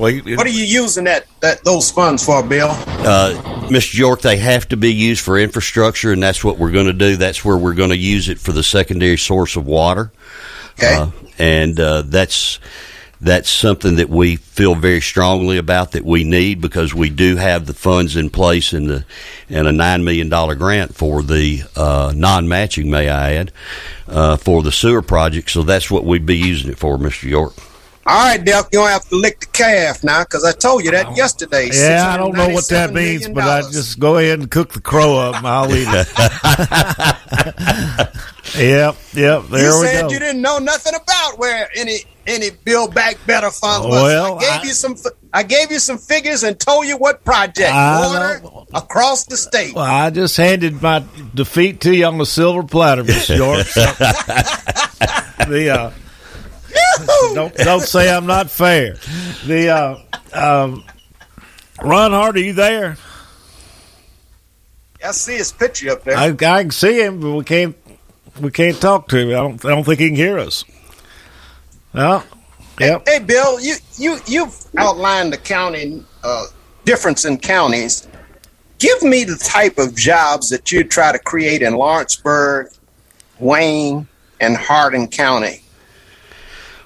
Well, 0.00 0.10
you- 0.10 0.36
What 0.38 0.46
are 0.46 0.50
you 0.50 0.64
using 0.64 1.04
that, 1.04 1.26
that 1.40 1.62
those 1.62 1.90
funds 1.90 2.24
for, 2.24 2.42
Bill? 2.42 2.70
Uh, 2.70 3.34
Mr. 3.68 3.94
York, 3.98 4.22
they 4.22 4.38
have 4.38 4.66
to 4.70 4.76
be 4.78 4.92
used 4.94 5.20
for 5.22 5.38
infrastructure, 5.38 6.10
and 6.10 6.22
that's 6.22 6.42
what 6.42 6.58
we're 6.58 6.70
going 6.70 6.86
to 6.86 6.94
do. 6.94 7.16
That's 7.16 7.44
where 7.44 7.58
we're 7.58 7.74
going 7.74 7.90
to 7.90 7.98
use 7.98 8.30
it 8.30 8.38
for 8.38 8.52
the 8.52 8.62
secondary 8.62 9.18
source 9.18 9.56
of 9.56 9.66
water. 9.66 10.10
Okay. 10.78 10.94
Uh, 10.94 11.10
and 11.38 11.78
uh, 11.78 12.02
that's 12.02 12.58
that's 13.20 13.50
something 13.50 13.96
that 13.96 14.08
we 14.08 14.36
feel 14.36 14.74
very 14.74 15.02
strongly 15.02 15.58
about 15.58 15.92
that 15.92 16.06
we 16.06 16.24
need 16.24 16.62
because 16.62 16.94
we 16.94 17.10
do 17.10 17.36
have 17.36 17.66
the 17.66 17.74
funds 17.74 18.16
in 18.16 18.30
place 18.30 18.72
and 18.72 18.88
the 18.88 19.04
and 19.50 19.68
a 19.68 19.72
nine 19.72 20.02
million 20.02 20.30
dollar 20.30 20.54
grant 20.54 20.94
for 20.94 21.22
the 21.22 21.62
uh, 21.76 22.14
non 22.16 22.48
matching, 22.48 22.90
may 22.90 23.10
I 23.10 23.34
add, 23.34 23.52
uh, 24.08 24.36
for 24.38 24.62
the 24.62 24.72
sewer 24.72 25.02
project. 25.02 25.50
So 25.50 25.62
that's 25.62 25.90
what 25.90 26.06
we'd 26.06 26.24
be 26.24 26.38
using 26.38 26.70
it 26.70 26.78
for, 26.78 26.96
Mr. 26.96 27.24
York. 27.24 27.52
All 28.10 28.26
right, 28.26 28.44
Delk, 28.44 28.68
you're 28.72 28.82
gonna 28.82 28.92
have 28.92 29.08
to 29.08 29.16
lick 29.16 29.38
the 29.40 29.46
calf 29.46 30.02
now 30.02 30.24
because 30.24 30.44
I 30.44 30.50
told 30.52 30.84
you 30.84 30.90
that 30.90 31.16
yesterday. 31.16 31.68
yeah, 31.72 32.10
I 32.12 32.16
don't 32.16 32.36
know 32.36 32.48
what 32.48 32.68
that 32.68 32.92
means, 32.92 33.28
but 33.28 33.44
I 33.44 33.60
just 33.62 34.00
go 34.00 34.16
ahead 34.16 34.40
and 34.40 34.50
cook 34.50 34.72
the 34.72 34.80
crow 34.80 35.16
up, 35.16 35.36
and 35.36 35.46
I'll 35.46 35.72
eat 35.72 35.86
it. 35.88 36.08
yep, 38.58 38.96
yep. 39.14 39.14
There 39.14 39.40
you 39.40 39.40
we 39.40 39.46
said 39.46 39.50
go. 39.50 39.62
you 39.62 39.72
said 39.80 40.10
you 40.10 40.18
didn't 40.18 40.42
know 40.42 40.58
nothing 40.58 40.94
about 40.94 41.38
where 41.38 41.68
any 41.76 41.98
any 42.26 42.50
Build 42.64 42.94
Back 42.94 43.16
Better 43.26 43.50
funds 43.50 43.86
was. 43.86 44.02
Well, 44.02 44.38
I 44.38 44.40
gave 44.40 44.50
I- 44.50 44.62
you 44.64 44.72
some. 44.72 44.96
I 45.32 45.44
gave 45.44 45.70
you 45.70 45.78
some 45.78 45.96
figures 45.96 46.42
and 46.42 46.58
told 46.58 46.86
you 46.86 46.96
what 46.96 47.24
project 47.24 47.70
I 47.72 48.00
water 48.04 48.42
across 48.74 49.26
the 49.26 49.36
state. 49.36 49.76
Well, 49.76 49.84
I 49.84 50.10
just 50.10 50.36
handed 50.36 50.82
my 50.82 51.04
defeat 51.32 51.80
to 51.82 51.94
you 51.94 52.04
on 52.06 52.18
the 52.18 52.26
silver 52.26 52.64
platter, 52.64 53.04
Miss 53.04 53.28
York. 53.28 53.66
The 55.48 55.70
uh, 55.70 55.90
don't 57.34 57.54
don't 57.54 57.82
say 57.82 58.14
I'm 58.14 58.26
not 58.26 58.50
fair. 58.50 58.94
The 59.46 59.68
uh, 59.68 59.98
um, 60.32 60.84
Ron 61.82 62.12
Hart, 62.12 62.36
are 62.36 62.40
you 62.40 62.52
there? 62.52 62.96
I 65.04 65.12
see 65.12 65.36
his 65.36 65.52
picture 65.52 65.90
up 65.90 66.04
there. 66.04 66.16
I, 66.16 66.26
I 66.26 66.62
can 66.62 66.70
see 66.70 67.02
him, 67.02 67.20
but 67.20 67.32
we 67.32 67.44
can't 67.44 67.76
we 68.40 68.50
can't 68.50 68.80
talk 68.80 69.08
to 69.08 69.18
him. 69.18 69.28
I 69.30 69.32
don't 69.32 69.64
I 69.64 69.68
don't 69.70 69.84
think 69.84 70.00
he 70.00 70.08
can 70.08 70.16
hear 70.16 70.38
us. 70.38 70.64
Well, 71.94 72.24
yep. 72.78 73.06
Hey, 73.06 73.18
Bill, 73.18 73.60
you 73.60 73.76
you 73.96 74.18
you've 74.26 74.66
outlined 74.76 75.32
the 75.32 75.38
county 75.38 76.04
uh, 76.22 76.46
difference 76.84 77.24
in 77.24 77.38
counties. 77.38 78.06
Give 78.78 79.02
me 79.02 79.24
the 79.24 79.36
type 79.36 79.78
of 79.78 79.94
jobs 79.94 80.48
that 80.50 80.72
you 80.72 80.84
try 80.84 81.12
to 81.12 81.18
create 81.18 81.60
in 81.60 81.74
Lawrenceburg, 81.74 82.72
Wayne, 83.38 84.08
and 84.40 84.56
Hardin 84.56 85.08
County. 85.08 85.62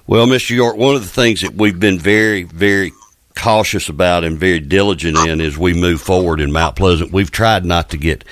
Well, 0.06 0.26
Mr. 0.26 0.50
York, 0.50 0.76
one 0.76 0.94
of 0.94 1.02
the 1.02 1.08
things 1.08 1.40
that 1.40 1.54
we've 1.54 1.78
been 1.80 1.98
very, 1.98 2.42
very 2.42 2.92
cautious 3.34 3.88
about 3.88 4.22
and 4.22 4.38
very 4.38 4.60
diligent 4.60 5.16
in 5.26 5.40
as 5.40 5.56
we 5.58 5.72
move 5.74 6.00
forward 6.00 6.40
in 6.40 6.52
Mount 6.52 6.76
Pleasant. 6.76 7.10
We've 7.12 7.30
tried 7.30 7.64
not 7.64 7.90
to 7.90 7.96
get 7.96 8.22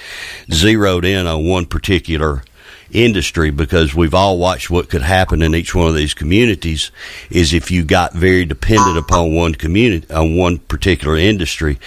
zeroed 0.50 1.05
in 1.05 1.26
on 1.26 1.49
one 1.49 1.64
particular 1.67 2.45
industry 2.93 3.50
because 3.50 3.95
we've 3.95 4.12
all 4.12 4.37
watched 4.38 4.69
what 4.71 4.91
could 4.91 5.00
happen 5.00 5.41
in 5.41 5.55
each 5.55 5.75
one 5.75 5.88
of 5.88 5.95
these 5.95 6.12
communities 6.12 6.91
is 7.31 7.55
if 7.55 7.71
you 7.71 7.83
got 7.83 8.12
very 8.12 8.45
dependent 8.45 8.99
upon 8.99 9.35
one 9.35 9.55
community 9.55 10.07
on 10.12 10.37
one 10.37 10.59
particular 10.59 11.17
industry 11.17 11.79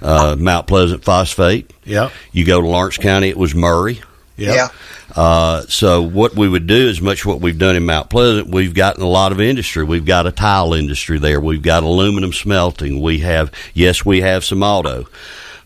uh, 0.00 0.36
mount 0.38 0.68
pleasant 0.68 1.02
phosphate 1.02 1.68
Yep. 1.84 2.12
you 2.30 2.44
go 2.44 2.60
to 2.60 2.66
lawrence 2.68 2.96
county 2.96 3.28
it 3.28 3.36
was 3.36 3.56
murray 3.56 4.02
Yep. 4.42 4.54
Yeah. 4.54 4.68
uh, 5.14 5.62
so 5.68 6.02
what 6.02 6.34
we 6.34 6.48
would 6.48 6.66
do 6.66 6.88
is 6.88 7.00
much 7.00 7.24
what 7.24 7.40
we've 7.40 7.58
done 7.58 7.76
in 7.76 7.84
Mount 7.86 8.10
Pleasant. 8.10 8.48
We've 8.48 8.74
gotten 8.74 9.02
a 9.02 9.08
lot 9.08 9.32
of 9.32 9.40
industry. 9.40 9.84
We've 9.84 10.04
got 10.04 10.26
a 10.26 10.32
tile 10.32 10.74
industry 10.74 11.18
there. 11.18 11.40
We've 11.40 11.62
got 11.62 11.82
aluminum 11.82 12.32
smelting. 12.32 13.00
We 13.00 13.18
have 13.20 13.52
yes, 13.74 14.04
we 14.04 14.20
have 14.22 14.44
some 14.44 14.62
auto, 14.62 15.06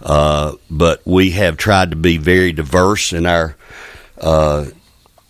uh, 0.02 0.52
but 0.70 1.00
we 1.06 1.30
have 1.32 1.56
tried 1.56 1.90
to 1.90 1.96
be 1.96 2.18
very 2.18 2.52
diverse 2.52 3.12
in 3.12 3.26
our 3.26 3.56
uh, 4.20 4.66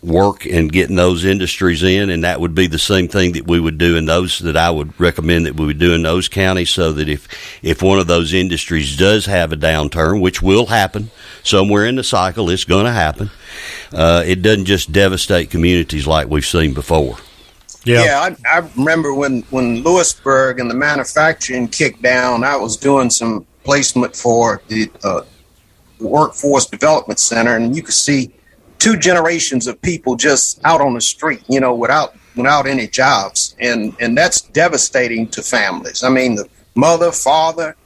work 0.07 0.47
and 0.47 0.73
getting 0.73 0.97
those 0.97 1.25
industries 1.25 1.83
in, 1.83 2.11
and 2.11 2.25
that 2.25 2.41
would 2.41 2.55
be 2.55 2.69
the 2.69 2.79
same 2.79 3.09
thing 3.09 3.33
that 3.33 3.47
we 3.47 3.59
would 3.59 3.77
do 3.77 3.97
in 3.97 4.07
those 4.07 4.39
that 4.39 4.57
I 4.57 4.71
would 4.71 4.99
recommend 5.01 5.47
that 5.47 5.57
we 5.57 5.67
would 5.67 5.79
do 5.79 5.93
in 5.95 6.03
those 6.03 6.29
counties, 6.29 6.71
so 6.71 6.93
that 6.93 7.09
if 7.09 7.29
if 7.63 7.83
one 7.83 7.99
of 7.99 8.07
those 8.07 8.33
industries 8.33 8.97
does 8.97 9.27
have 9.27 9.53
a 9.53 9.57
downturn, 9.57 10.21
which 10.21 10.41
will 10.41 10.67
happen 10.67 11.11
somewhere 11.43 11.85
in 11.85 11.97
the 11.97 12.05
cycle, 12.05 12.49
it's 12.51 12.65
going 12.65 12.87
to 12.87 12.93
happen. 12.93 13.31
Uh, 13.93 14.23
it 14.25 14.43
doesn't 14.43 14.67
just 14.67 14.93
devastate 14.93 15.51
communities 15.51 16.07
like 16.07 16.29
we've 16.29 16.47
seen 16.47 16.73
before. 16.73 17.17
Yeah. 17.85 18.05
Yeah, 18.05 18.37
I, 18.47 18.59
I 18.59 18.71
remember 18.77 19.15
when 19.15 19.43
when 19.51 19.83
Lewisburg 19.83 20.61
and 20.61 20.71
the 20.71 20.75
manufacturing 20.75 21.69
kicked 21.69 22.03
down. 22.03 22.45
I 22.45 22.57
was 22.57 22.77
doing 22.77 23.11
some 23.11 23.47
placement 23.65 24.15
for 24.15 24.63
the 24.69 24.91
uh, 25.05 25.23
workforce 26.01 26.67
development 26.67 27.19
center, 27.19 27.57
and 27.57 27.75
you 27.75 27.83
could 27.83 27.95
see 27.95 28.33
two 28.79 28.97
generations 28.97 29.67
of 29.67 29.81
people 29.83 30.17
just 30.17 30.61
out 30.65 30.81
on 30.81 30.95
the 30.95 31.01
street, 31.01 31.43
you 31.49 31.61
know, 31.61 31.75
without 31.75 32.15
without 32.37 32.67
any 32.67 32.87
jobs, 32.87 33.57
and 33.61 33.95
and 34.01 34.17
that's 34.17 34.41
devastating 34.41 35.29
to 35.29 35.43
families. 35.43 36.03
I 36.03 36.09
mean, 36.09 36.37
the 36.37 36.49
mother, 36.75 37.13
father, 37.13 37.77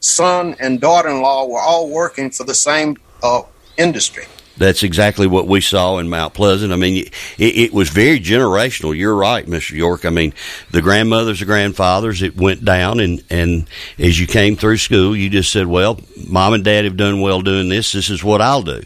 son, 0.00 0.56
and 0.60 0.80
daughter-in-law 0.80 1.46
were 1.46 1.60
all 1.60 1.90
working 1.90 2.30
for 2.30 2.44
the 2.44 2.54
same 2.54 2.96
uh, 3.22 3.42
industry. 3.76 4.24
That's 4.58 4.82
exactly 4.82 5.26
what 5.26 5.46
we 5.46 5.60
saw 5.60 5.98
in 5.98 6.08
Mount 6.08 6.32
Pleasant. 6.32 6.72
I 6.72 6.76
mean, 6.76 7.06
it, 7.36 7.56
it 7.56 7.72
was 7.74 7.90
very 7.90 8.18
generational. 8.18 8.96
You're 8.96 9.14
right, 9.14 9.44
Mr. 9.44 9.72
York. 9.72 10.06
I 10.06 10.10
mean, 10.10 10.32
the 10.70 10.80
grandmothers, 10.80 11.40
the 11.40 11.44
grandfathers, 11.44 12.22
it 12.22 12.36
went 12.36 12.64
down, 12.64 13.00
and 13.00 13.22
and 13.28 13.68
as 13.98 14.18
you 14.18 14.26
came 14.26 14.56
through 14.56 14.78
school, 14.78 15.14
you 15.14 15.28
just 15.28 15.52
said, 15.52 15.66
"Well, 15.66 16.00
mom 16.26 16.54
and 16.54 16.64
dad 16.64 16.84
have 16.84 16.96
done 16.96 17.20
well 17.20 17.42
doing 17.42 17.68
this. 17.68 17.92
This 17.92 18.08
is 18.08 18.24
what 18.24 18.40
I'll 18.40 18.62
do." 18.62 18.82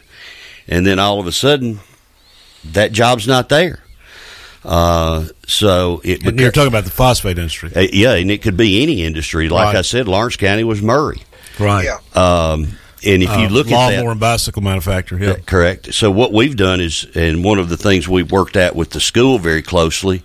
And 0.71 0.87
then 0.87 0.99
all 0.99 1.21
of 1.21 1.27
a 1.27 1.33
sudden, 1.33 1.81
that 2.73 2.93
job's 2.93 3.27
not 3.27 3.49
there. 3.50 3.81
Uh, 4.65 5.27
so 5.47 6.00
it 6.05 6.25
And 6.25 6.39
you're 6.39 6.53
talking 6.53 6.69
about 6.69 6.85
the 6.85 6.91
phosphate 6.91 7.39
industry. 7.39 7.71
uh, 7.75 7.87
yeah, 7.93 8.12
and 8.15 8.31
it 8.31 8.43
could 8.43 8.57
be 8.57 8.83
any 8.83 9.03
industry. 9.03 9.49
Like 9.49 9.67
Right. 9.67 9.77
I 9.77 9.83
said, 9.83 10.07
Lawrence 10.07 10.37
County 10.37 10.65
was 10.65 10.81
Murray. 10.83 11.23
Right. 11.59 11.85
Yeah. 11.87 11.99
Um, 12.15 12.69
and 13.04 13.23
if 13.23 13.30
you 13.30 13.47
Uh, 13.47 13.49
look 13.49 13.66
at 13.66 13.71
that, 13.71 13.95
lawnmower 13.97 14.11
and 14.12 14.21
bicycle 14.21 14.62
manufacturer. 14.62 15.19
Yeah. 15.19 15.37
Correct. 15.47 15.95
So 15.95 16.11
what 16.11 16.33
we've 16.33 16.57
done 16.57 16.80
is, 16.80 17.07
and 17.14 17.42
one 17.45 17.59
of 17.59 17.69
the 17.69 17.76
things 17.76 18.09
we've 18.09 18.30
worked 18.30 18.57
at 18.57 18.76
with 18.76 18.90
the 18.90 19.00
school 19.00 19.38
very 19.38 19.62
closely, 19.62 20.23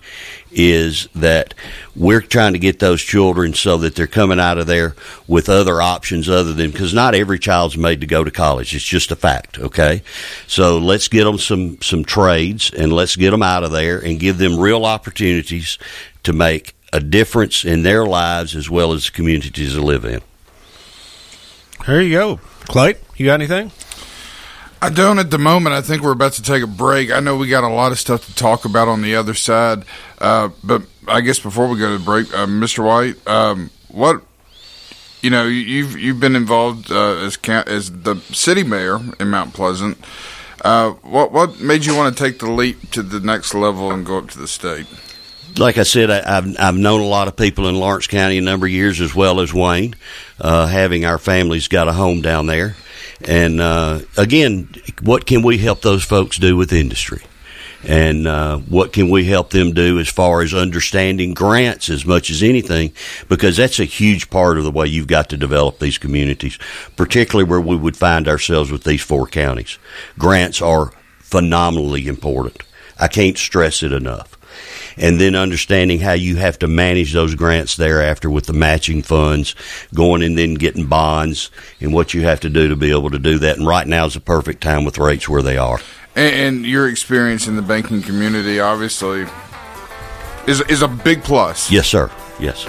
is 0.52 1.08
that 1.14 1.52
we're 1.94 2.20
trying 2.22 2.54
to 2.54 2.58
get 2.58 2.78
those 2.78 3.02
children 3.02 3.52
so 3.52 3.76
that 3.76 3.94
they're 3.94 4.06
coming 4.06 4.40
out 4.40 4.56
of 4.56 4.66
there 4.66 4.94
with 5.26 5.48
other 5.50 5.82
options 5.82 6.28
other 6.30 6.54
than 6.54 6.70
because 6.70 6.94
not 6.94 7.14
every 7.14 7.38
child's 7.38 7.76
made 7.76 8.00
to 8.00 8.06
go 8.06 8.24
to 8.24 8.30
college. 8.30 8.74
It's 8.74 8.84
just 8.84 9.10
a 9.10 9.16
fact. 9.16 9.58
Okay, 9.58 10.02
so 10.46 10.78
let's 10.78 11.08
get 11.08 11.24
them 11.24 11.38
some 11.38 11.78
some 11.82 12.04
trades 12.04 12.70
and 12.76 12.92
let's 12.92 13.16
get 13.16 13.32
them 13.32 13.42
out 13.42 13.64
of 13.64 13.70
there 13.70 13.98
and 13.98 14.18
give 14.18 14.38
them 14.38 14.58
real 14.58 14.86
opportunities 14.86 15.78
to 16.22 16.32
make 16.32 16.74
a 16.92 17.00
difference 17.00 17.64
in 17.64 17.82
their 17.82 18.06
lives 18.06 18.56
as 18.56 18.70
well 18.70 18.92
as 18.92 19.06
the 19.06 19.12
communities 19.12 19.74
they 19.74 19.80
live 19.80 20.04
in. 20.04 20.20
There 21.86 22.00
you 22.00 22.12
go. 22.12 22.40
Clay, 22.68 22.94
you 23.16 23.26
got 23.26 23.34
anything? 23.34 23.70
I 24.82 24.90
don't 24.90 25.18
at 25.18 25.30
the 25.30 25.38
moment. 25.38 25.74
I 25.74 25.80
think 25.80 26.02
we're 26.02 26.12
about 26.12 26.32
to 26.34 26.42
take 26.42 26.62
a 26.62 26.66
break. 26.66 27.10
I 27.10 27.20
know 27.20 27.36
we 27.36 27.48
got 27.48 27.64
a 27.64 27.68
lot 27.68 27.92
of 27.92 27.98
stuff 27.98 28.26
to 28.26 28.34
talk 28.34 28.64
about 28.64 28.88
on 28.88 29.02
the 29.02 29.14
other 29.16 29.34
side, 29.34 29.84
uh, 30.20 30.50
but 30.62 30.82
I 31.08 31.22
guess 31.22 31.38
before 31.38 31.66
we 31.68 31.78
go 31.78 31.90
to 31.92 31.98
the 31.98 32.04
break, 32.04 32.32
uh, 32.34 32.46
Mr. 32.46 32.84
White, 32.84 33.16
um, 33.26 33.70
what 33.88 34.22
you 35.22 35.30
know, 35.30 35.44
you- 35.46 35.52
you've 35.62 35.98
you've 35.98 36.20
been 36.20 36.36
involved 36.36 36.90
uh, 36.92 37.16
as 37.16 37.38
as 37.46 37.90
the 37.90 38.16
city 38.32 38.62
mayor 38.62 39.00
in 39.18 39.30
Mount 39.30 39.54
Pleasant. 39.54 39.98
Uh, 40.62 40.90
what 41.02 41.32
what 41.32 41.58
made 41.60 41.84
you 41.86 41.94
want 41.96 42.16
to 42.16 42.22
take 42.24 42.38
the 42.38 42.50
leap 42.50 42.90
to 42.90 43.02
the 43.02 43.20
next 43.20 43.54
level 43.54 43.90
and 43.90 44.04
go 44.04 44.18
up 44.18 44.30
to 44.30 44.38
the 44.38 44.46
state? 44.48 44.86
Like 45.58 45.78
I 45.78 45.82
said, 45.82 46.10
I, 46.10 46.38
I've 46.38 46.56
I've 46.58 46.76
known 46.76 47.00
a 47.00 47.06
lot 47.06 47.28
of 47.28 47.36
people 47.36 47.68
in 47.68 47.76
Lawrence 47.76 48.06
County 48.06 48.38
a 48.38 48.42
number 48.42 48.66
of 48.66 48.72
years, 48.72 49.00
as 49.00 49.14
well 49.14 49.40
as 49.40 49.52
Wayne. 49.52 49.94
Uh, 50.40 50.66
having 50.66 51.04
our 51.04 51.18
families 51.18 51.68
got 51.68 51.88
a 51.88 51.92
home 51.92 52.20
down 52.20 52.46
there, 52.46 52.76
and 53.24 53.60
uh, 53.60 54.00
again, 54.16 54.68
what 55.02 55.26
can 55.26 55.42
we 55.42 55.58
help 55.58 55.80
those 55.80 56.04
folks 56.04 56.38
do 56.38 56.56
with 56.56 56.72
industry? 56.72 57.22
And 57.84 58.26
uh, 58.26 58.58
what 58.58 58.92
can 58.92 59.10
we 59.10 59.26
help 59.26 59.50
them 59.50 59.72
do 59.72 60.00
as 60.00 60.08
far 60.08 60.42
as 60.42 60.52
understanding 60.52 61.34
grants 61.34 61.88
as 61.88 62.04
much 62.04 62.30
as 62.30 62.42
anything? 62.42 62.92
Because 63.28 63.56
that's 63.56 63.78
a 63.78 63.84
huge 63.84 64.28
part 64.28 64.58
of 64.58 64.64
the 64.64 64.72
way 64.72 64.88
you've 64.88 65.06
got 65.06 65.28
to 65.28 65.36
develop 65.36 65.78
these 65.78 65.96
communities, 65.96 66.58
particularly 66.96 67.48
where 67.48 67.60
we 67.60 67.76
would 67.76 67.96
find 67.96 68.26
ourselves 68.26 68.72
with 68.72 68.82
these 68.82 69.02
four 69.02 69.26
counties. 69.28 69.78
Grants 70.18 70.60
are 70.60 70.90
phenomenally 71.20 72.08
important. 72.08 72.60
I 72.98 73.06
can't 73.06 73.38
stress 73.38 73.84
it 73.84 73.92
enough 73.92 74.35
and 74.96 75.20
then 75.20 75.34
understanding 75.34 76.00
how 76.00 76.12
you 76.12 76.36
have 76.36 76.58
to 76.60 76.68
manage 76.68 77.12
those 77.12 77.34
grants 77.34 77.76
thereafter 77.76 78.30
with 78.30 78.46
the 78.46 78.52
matching 78.52 79.02
funds, 79.02 79.54
going 79.94 80.22
and 80.22 80.36
then 80.36 80.54
getting 80.54 80.86
bonds, 80.86 81.50
and 81.80 81.92
what 81.92 82.14
you 82.14 82.22
have 82.22 82.40
to 82.40 82.50
do 82.50 82.68
to 82.68 82.76
be 82.76 82.90
able 82.90 83.10
to 83.10 83.18
do 83.18 83.38
that. 83.38 83.58
And 83.58 83.66
right 83.66 83.86
now 83.86 84.06
is 84.06 84.14
the 84.14 84.20
perfect 84.20 84.62
time 84.62 84.84
with 84.84 84.98
rates 84.98 85.28
where 85.28 85.42
they 85.42 85.58
are. 85.58 85.80
And, 86.14 86.34
and 86.34 86.66
your 86.66 86.88
experience 86.88 87.46
in 87.46 87.56
the 87.56 87.62
banking 87.62 88.02
community, 88.02 88.60
obviously, 88.60 89.26
is 90.46 90.60
is 90.62 90.82
a 90.82 90.88
big 90.88 91.22
plus. 91.22 91.70
Yes, 91.70 91.86
sir. 91.86 92.10
Yes. 92.38 92.66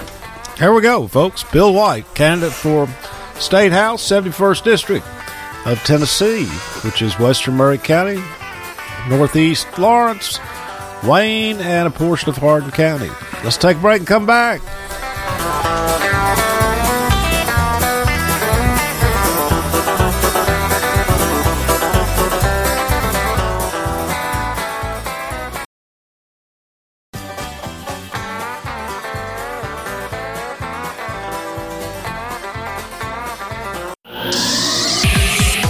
Here 0.57 0.74
we 0.74 0.81
go, 0.81 1.07
folks. 1.07 1.43
Bill 1.43 1.74
White, 1.74 2.13
candidate 2.15 2.51
for 2.51 2.88
State 3.36 3.72
House, 3.72 4.03
71st 4.10 4.63
District 4.63 5.05
of 5.65 5.77
Tennessee, 5.84 6.46
which 6.84 7.01
is 7.01 7.19
Western 7.19 7.55
Maury 7.55 7.77
County, 7.77 8.22
Northeast 9.07 9.67
Lawrence, 9.77 10.39
Wayne, 11.03 11.57
and 11.57 11.87
a 11.87 11.91
portion 11.91 12.29
of 12.29 12.37
Hardin 12.37 12.71
County. 12.71 13.09
Let's 13.43 13.57
take 13.57 13.77
a 13.77 13.79
break 13.79 13.99
and 13.99 14.07
come 14.07 14.25
back. 14.25 14.61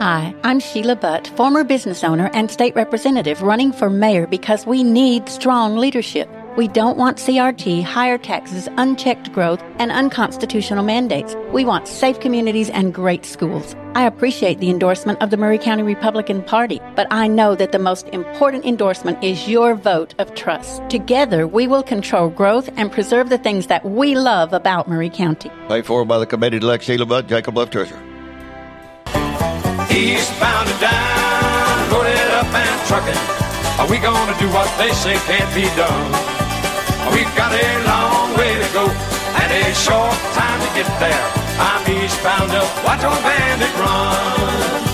Hi, 0.00 0.32
I'm 0.44 0.60
Sheila 0.60 0.94
Butt, 0.94 1.26
former 1.36 1.64
business 1.64 2.04
owner 2.04 2.30
and 2.32 2.52
state 2.52 2.76
representative 2.76 3.42
running 3.42 3.72
for 3.72 3.90
mayor 3.90 4.28
because 4.28 4.64
we 4.64 4.84
need 4.84 5.28
strong 5.28 5.76
leadership. 5.76 6.30
We 6.56 6.68
don't 6.68 6.96
want 6.96 7.18
CRT, 7.18 7.82
higher 7.82 8.16
taxes, 8.16 8.68
unchecked 8.76 9.32
growth, 9.32 9.60
and 9.80 9.90
unconstitutional 9.90 10.84
mandates. 10.84 11.34
We 11.50 11.64
want 11.64 11.88
safe 11.88 12.20
communities 12.20 12.70
and 12.70 12.94
great 12.94 13.26
schools. 13.26 13.74
I 13.96 14.06
appreciate 14.06 14.60
the 14.60 14.70
endorsement 14.70 15.20
of 15.20 15.30
the 15.30 15.36
Maury 15.36 15.58
County 15.58 15.82
Republican 15.82 16.44
Party, 16.44 16.80
but 16.94 17.08
I 17.10 17.26
know 17.26 17.56
that 17.56 17.72
the 17.72 17.80
most 17.80 18.06
important 18.10 18.64
endorsement 18.64 19.24
is 19.24 19.48
your 19.48 19.74
vote 19.74 20.14
of 20.20 20.32
trust. 20.36 20.80
Together, 20.90 21.48
we 21.48 21.66
will 21.66 21.82
control 21.82 22.28
growth 22.28 22.70
and 22.76 22.92
preserve 22.92 23.30
the 23.30 23.38
things 23.38 23.66
that 23.66 23.84
we 23.84 24.14
love 24.14 24.52
about 24.52 24.86
Maury 24.86 25.10
County. 25.10 25.50
Paid 25.66 25.86
for 25.86 26.04
by 26.04 26.20
the 26.20 26.26
committee 26.26 26.60
to 26.60 26.66
elect 26.66 26.84
Sheila 26.84 27.06
Butt, 27.06 27.26
Jacob 27.26 27.56
Love 27.56 27.70
Treasurer. 27.70 28.07
Eastbound 29.98 30.68
to 30.68 30.74
down, 30.78 31.90
loaded 31.90 32.30
up 32.38 32.46
and 32.54 32.86
trucking. 32.86 33.18
Are 33.80 33.90
we 33.90 33.98
gonna 33.98 34.38
do 34.38 34.48
what 34.50 34.70
they 34.78 34.92
say 34.92 35.16
can't 35.26 35.52
be 35.52 35.66
done? 35.74 36.12
We've 37.12 37.34
got 37.34 37.50
a 37.50 37.68
long 37.82 38.38
way 38.38 38.54
to 38.62 38.68
go 38.72 38.86
and 38.86 39.50
a 39.50 39.74
short 39.74 40.14
time 40.38 40.60
to 40.62 40.70
get 40.78 40.86
there. 41.00 41.24
I'm 41.58 41.82
eastbound 41.90 42.52
up, 42.52 42.84
watch 42.84 43.02
old 43.02 43.20
bandit 43.24 43.74
run. 43.74 44.87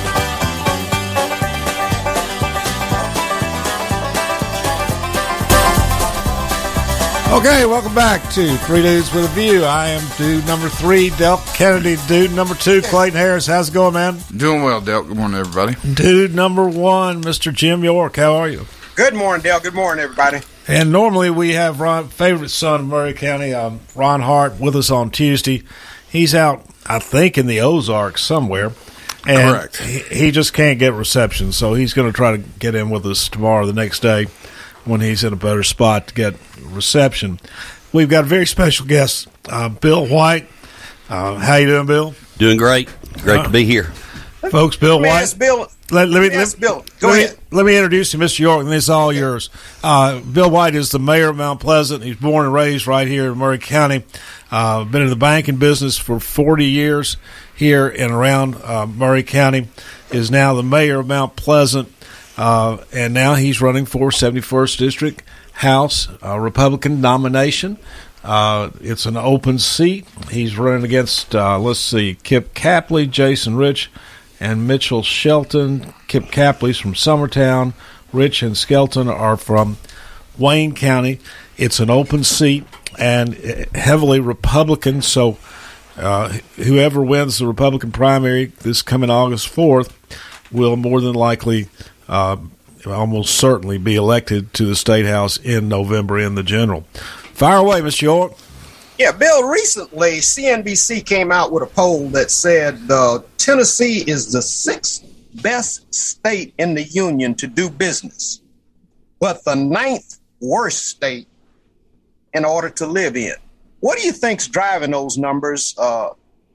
Okay, 7.34 7.66
welcome 7.66 7.94
back 7.96 8.22
to 8.34 8.56
Three 8.58 8.80
Dudes 8.82 9.12
with 9.12 9.24
a 9.24 9.28
View. 9.34 9.64
I 9.64 9.88
am 9.88 10.02
dude 10.16 10.46
number 10.46 10.68
three, 10.68 11.10
Delk 11.10 11.44
Kennedy. 11.56 11.96
Dude 12.06 12.30
number 12.30 12.54
two, 12.54 12.80
Clayton 12.80 13.18
Harris. 13.18 13.44
How's 13.44 13.70
it 13.70 13.74
going, 13.74 13.94
man? 13.94 14.18
Doing 14.36 14.62
well, 14.62 14.80
Delk. 14.80 15.08
Good 15.08 15.16
morning, 15.16 15.40
everybody. 15.40 15.74
Dude 15.94 16.32
number 16.32 16.68
one, 16.68 17.24
Mr. 17.24 17.52
Jim 17.52 17.82
York. 17.82 18.14
How 18.16 18.36
are 18.36 18.48
you? 18.48 18.66
Good 18.94 19.14
morning, 19.14 19.42
Dale. 19.42 19.58
Good 19.58 19.74
morning, 19.74 20.04
everybody. 20.04 20.42
And 20.68 20.92
normally 20.92 21.28
we 21.28 21.54
have 21.54 21.80
Ron, 21.80 22.06
favorite 22.06 22.50
son 22.50 22.82
of 22.82 22.86
Maury 22.86 23.14
County, 23.14 23.52
um, 23.52 23.80
Ron 23.96 24.20
Hart, 24.20 24.60
with 24.60 24.76
us 24.76 24.92
on 24.92 25.10
Tuesday. 25.10 25.64
He's 26.08 26.36
out, 26.36 26.64
I 26.86 27.00
think, 27.00 27.36
in 27.36 27.48
the 27.48 27.60
Ozarks 27.60 28.22
somewhere. 28.22 28.70
And 29.26 29.56
Correct. 29.56 29.78
He, 29.78 29.98
he 29.98 30.30
just 30.30 30.52
can't 30.52 30.78
get 30.78 30.92
reception, 30.92 31.50
so 31.50 31.74
he's 31.74 31.94
going 31.94 32.06
to 32.08 32.16
try 32.16 32.36
to 32.36 32.38
get 32.60 32.76
in 32.76 32.90
with 32.90 33.04
us 33.04 33.28
tomorrow, 33.28 33.66
the 33.66 33.72
next 33.72 34.00
day, 34.00 34.26
when 34.84 35.00
he's 35.00 35.24
in 35.24 35.32
a 35.32 35.36
better 35.36 35.64
spot 35.64 36.06
to 36.06 36.14
get 36.14 36.34
reception. 36.74 37.40
We've 37.92 38.08
got 38.08 38.24
a 38.24 38.26
very 38.26 38.46
special 38.46 38.86
guest, 38.86 39.28
uh, 39.48 39.68
Bill 39.68 40.06
White. 40.06 40.48
Uh, 41.08 41.36
how 41.36 41.56
you 41.56 41.66
doing, 41.66 41.86
Bill? 41.86 42.14
Doing 42.38 42.56
great. 42.56 42.88
Great 43.22 43.44
to 43.44 43.50
be 43.50 43.64
here. 43.64 43.84
Folks, 44.50 44.76
Bill 44.76 44.96
Let 44.96 45.02
me 45.02 45.08
White. 45.08 45.22
ask 45.22 45.38
Bill. 45.38 45.58
Let, 45.90 46.08
let 46.08 46.20
me, 46.22 46.28
Let 46.28 46.32
me 46.32 46.36
ask 46.36 46.54
let- 46.56 46.60
Bill. 46.60 46.84
Go 47.00 47.08
let 47.08 47.14
me- 47.16 47.24
ahead. 47.24 47.38
let 47.50 47.66
me 47.66 47.76
introduce 47.76 48.12
you, 48.12 48.18
Mr. 48.18 48.40
York, 48.40 48.62
and 48.62 48.70
this 48.72 48.84
is 48.84 48.90
all 48.90 49.12
yours. 49.12 49.48
Uh, 49.82 50.20
Bill 50.20 50.50
White 50.50 50.74
is 50.74 50.90
the 50.90 50.98
mayor 50.98 51.28
of 51.30 51.36
Mount 51.36 51.60
Pleasant. 51.60 52.02
He's 52.02 52.16
born 52.16 52.44
and 52.46 52.54
raised 52.54 52.86
right 52.86 53.06
here 53.06 53.30
in 53.32 53.38
Maury 53.38 53.58
County. 53.58 54.02
Uh, 54.50 54.84
been 54.84 55.02
in 55.02 55.08
the 55.10 55.16
banking 55.16 55.56
business 55.56 55.96
for 55.98 56.18
40 56.20 56.64
years 56.66 57.16
here 57.54 57.86
and 57.88 58.10
around 58.12 58.56
uh, 58.64 58.86
Maury 58.86 59.22
County. 59.22 59.68
Is 60.10 60.30
now 60.30 60.54
the 60.54 60.62
mayor 60.62 61.00
of 61.00 61.06
Mount 61.08 61.34
Pleasant, 61.36 61.90
uh, 62.36 62.78
and 62.92 63.12
now 63.14 63.34
he's 63.34 63.60
running 63.60 63.84
for 63.84 64.10
71st 64.10 64.78
District 64.78 65.22
House 65.54 66.08
uh, 66.22 66.38
Republican 66.38 67.00
nomination. 67.00 67.78
Uh, 68.22 68.70
it's 68.80 69.06
an 69.06 69.16
open 69.16 69.58
seat. 69.58 70.06
He's 70.30 70.56
running 70.56 70.84
against, 70.84 71.34
uh, 71.34 71.58
let's 71.58 71.80
see, 71.80 72.16
Kip 72.22 72.54
Capley, 72.54 73.08
Jason 73.10 73.56
Rich, 73.56 73.90
and 74.40 74.66
Mitchell 74.66 75.02
Skelton. 75.02 75.92
Kip 76.08 76.24
Capley's 76.24 76.78
from 76.78 76.94
Summertown, 76.94 77.74
Rich 78.12 78.42
and 78.42 78.56
Skelton 78.56 79.08
are 79.08 79.36
from 79.36 79.76
Wayne 80.38 80.74
County. 80.74 81.20
It's 81.56 81.80
an 81.80 81.90
open 81.90 82.24
seat 82.24 82.64
and 82.98 83.34
heavily 83.74 84.20
Republican, 84.20 85.02
so 85.02 85.36
uh, 85.96 86.28
whoever 86.56 87.02
wins 87.02 87.38
the 87.38 87.46
Republican 87.46 87.92
primary 87.92 88.46
this 88.46 88.82
coming 88.82 89.10
August 89.10 89.54
4th 89.54 89.92
will 90.50 90.76
more 90.76 91.00
than 91.00 91.14
likely, 91.14 91.68
uh, 92.08 92.36
almost 92.92 93.34
certainly, 93.34 93.78
be 93.78 93.96
elected 93.96 94.52
to 94.54 94.66
the 94.66 94.76
State 94.76 95.06
House 95.06 95.36
in 95.36 95.68
November 95.68 96.18
in 96.18 96.34
the 96.34 96.42
general. 96.42 96.82
Fire 97.32 97.58
away, 97.58 97.80
Mr. 97.80 98.02
York. 98.02 98.32
Yeah, 98.98 99.10
Bill, 99.10 99.48
recently 99.48 100.18
CNBC 100.18 101.04
came 101.04 101.32
out 101.32 101.50
with 101.50 101.64
a 101.64 101.66
poll 101.66 102.08
that 102.10 102.30
said 102.30 102.78
uh, 102.88 103.20
Tennessee 103.38 104.04
is 104.08 104.32
the 104.32 104.40
sixth 104.40 105.04
best 105.42 105.92
state 105.92 106.54
in 106.58 106.74
the 106.74 106.84
union 106.84 107.34
to 107.36 107.48
do 107.48 107.68
business, 107.68 108.40
but 109.18 109.44
the 109.44 109.56
ninth 109.56 110.20
worst 110.40 110.86
state 110.86 111.26
in 112.34 112.44
order 112.44 112.70
to 112.70 112.86
live 112.86 113.16
in. 113.16 113.34
What 113.80 113.98
do 113.98 114.06
you 114.06 114.12
think's 114.12 114.46
driving 114.46 114.92
those 114.92 115.18
numbers? 115.18 115.74
Uh, 115.76 116.10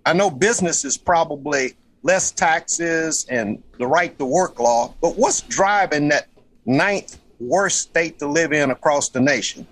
I 0.06 0.14
know 0.14 0.30
business 0.30 0.86
is 0.86 0.98
probably 0.98 1.76
less 2.04 2.32
taxes 2.32 3.26
and 3.30 3.62
the 3.78 3.88
right 3.88 4.18
to 4.20 4.26
work 4.26 4.60
law, 4.60 4.94
but 5.02 5.18
what's 5.18 5.42
driving 5.42 6.10
that 6.10 6.28
ninth 6.66 7.18
worst 7.40 7.82
state 7.82 8.20
to 8.20 8.28
live 8.28 8.54
in 8.54 8.72
across 8.72 9.10
the 9.10 9.20
nation? 9.20 9.68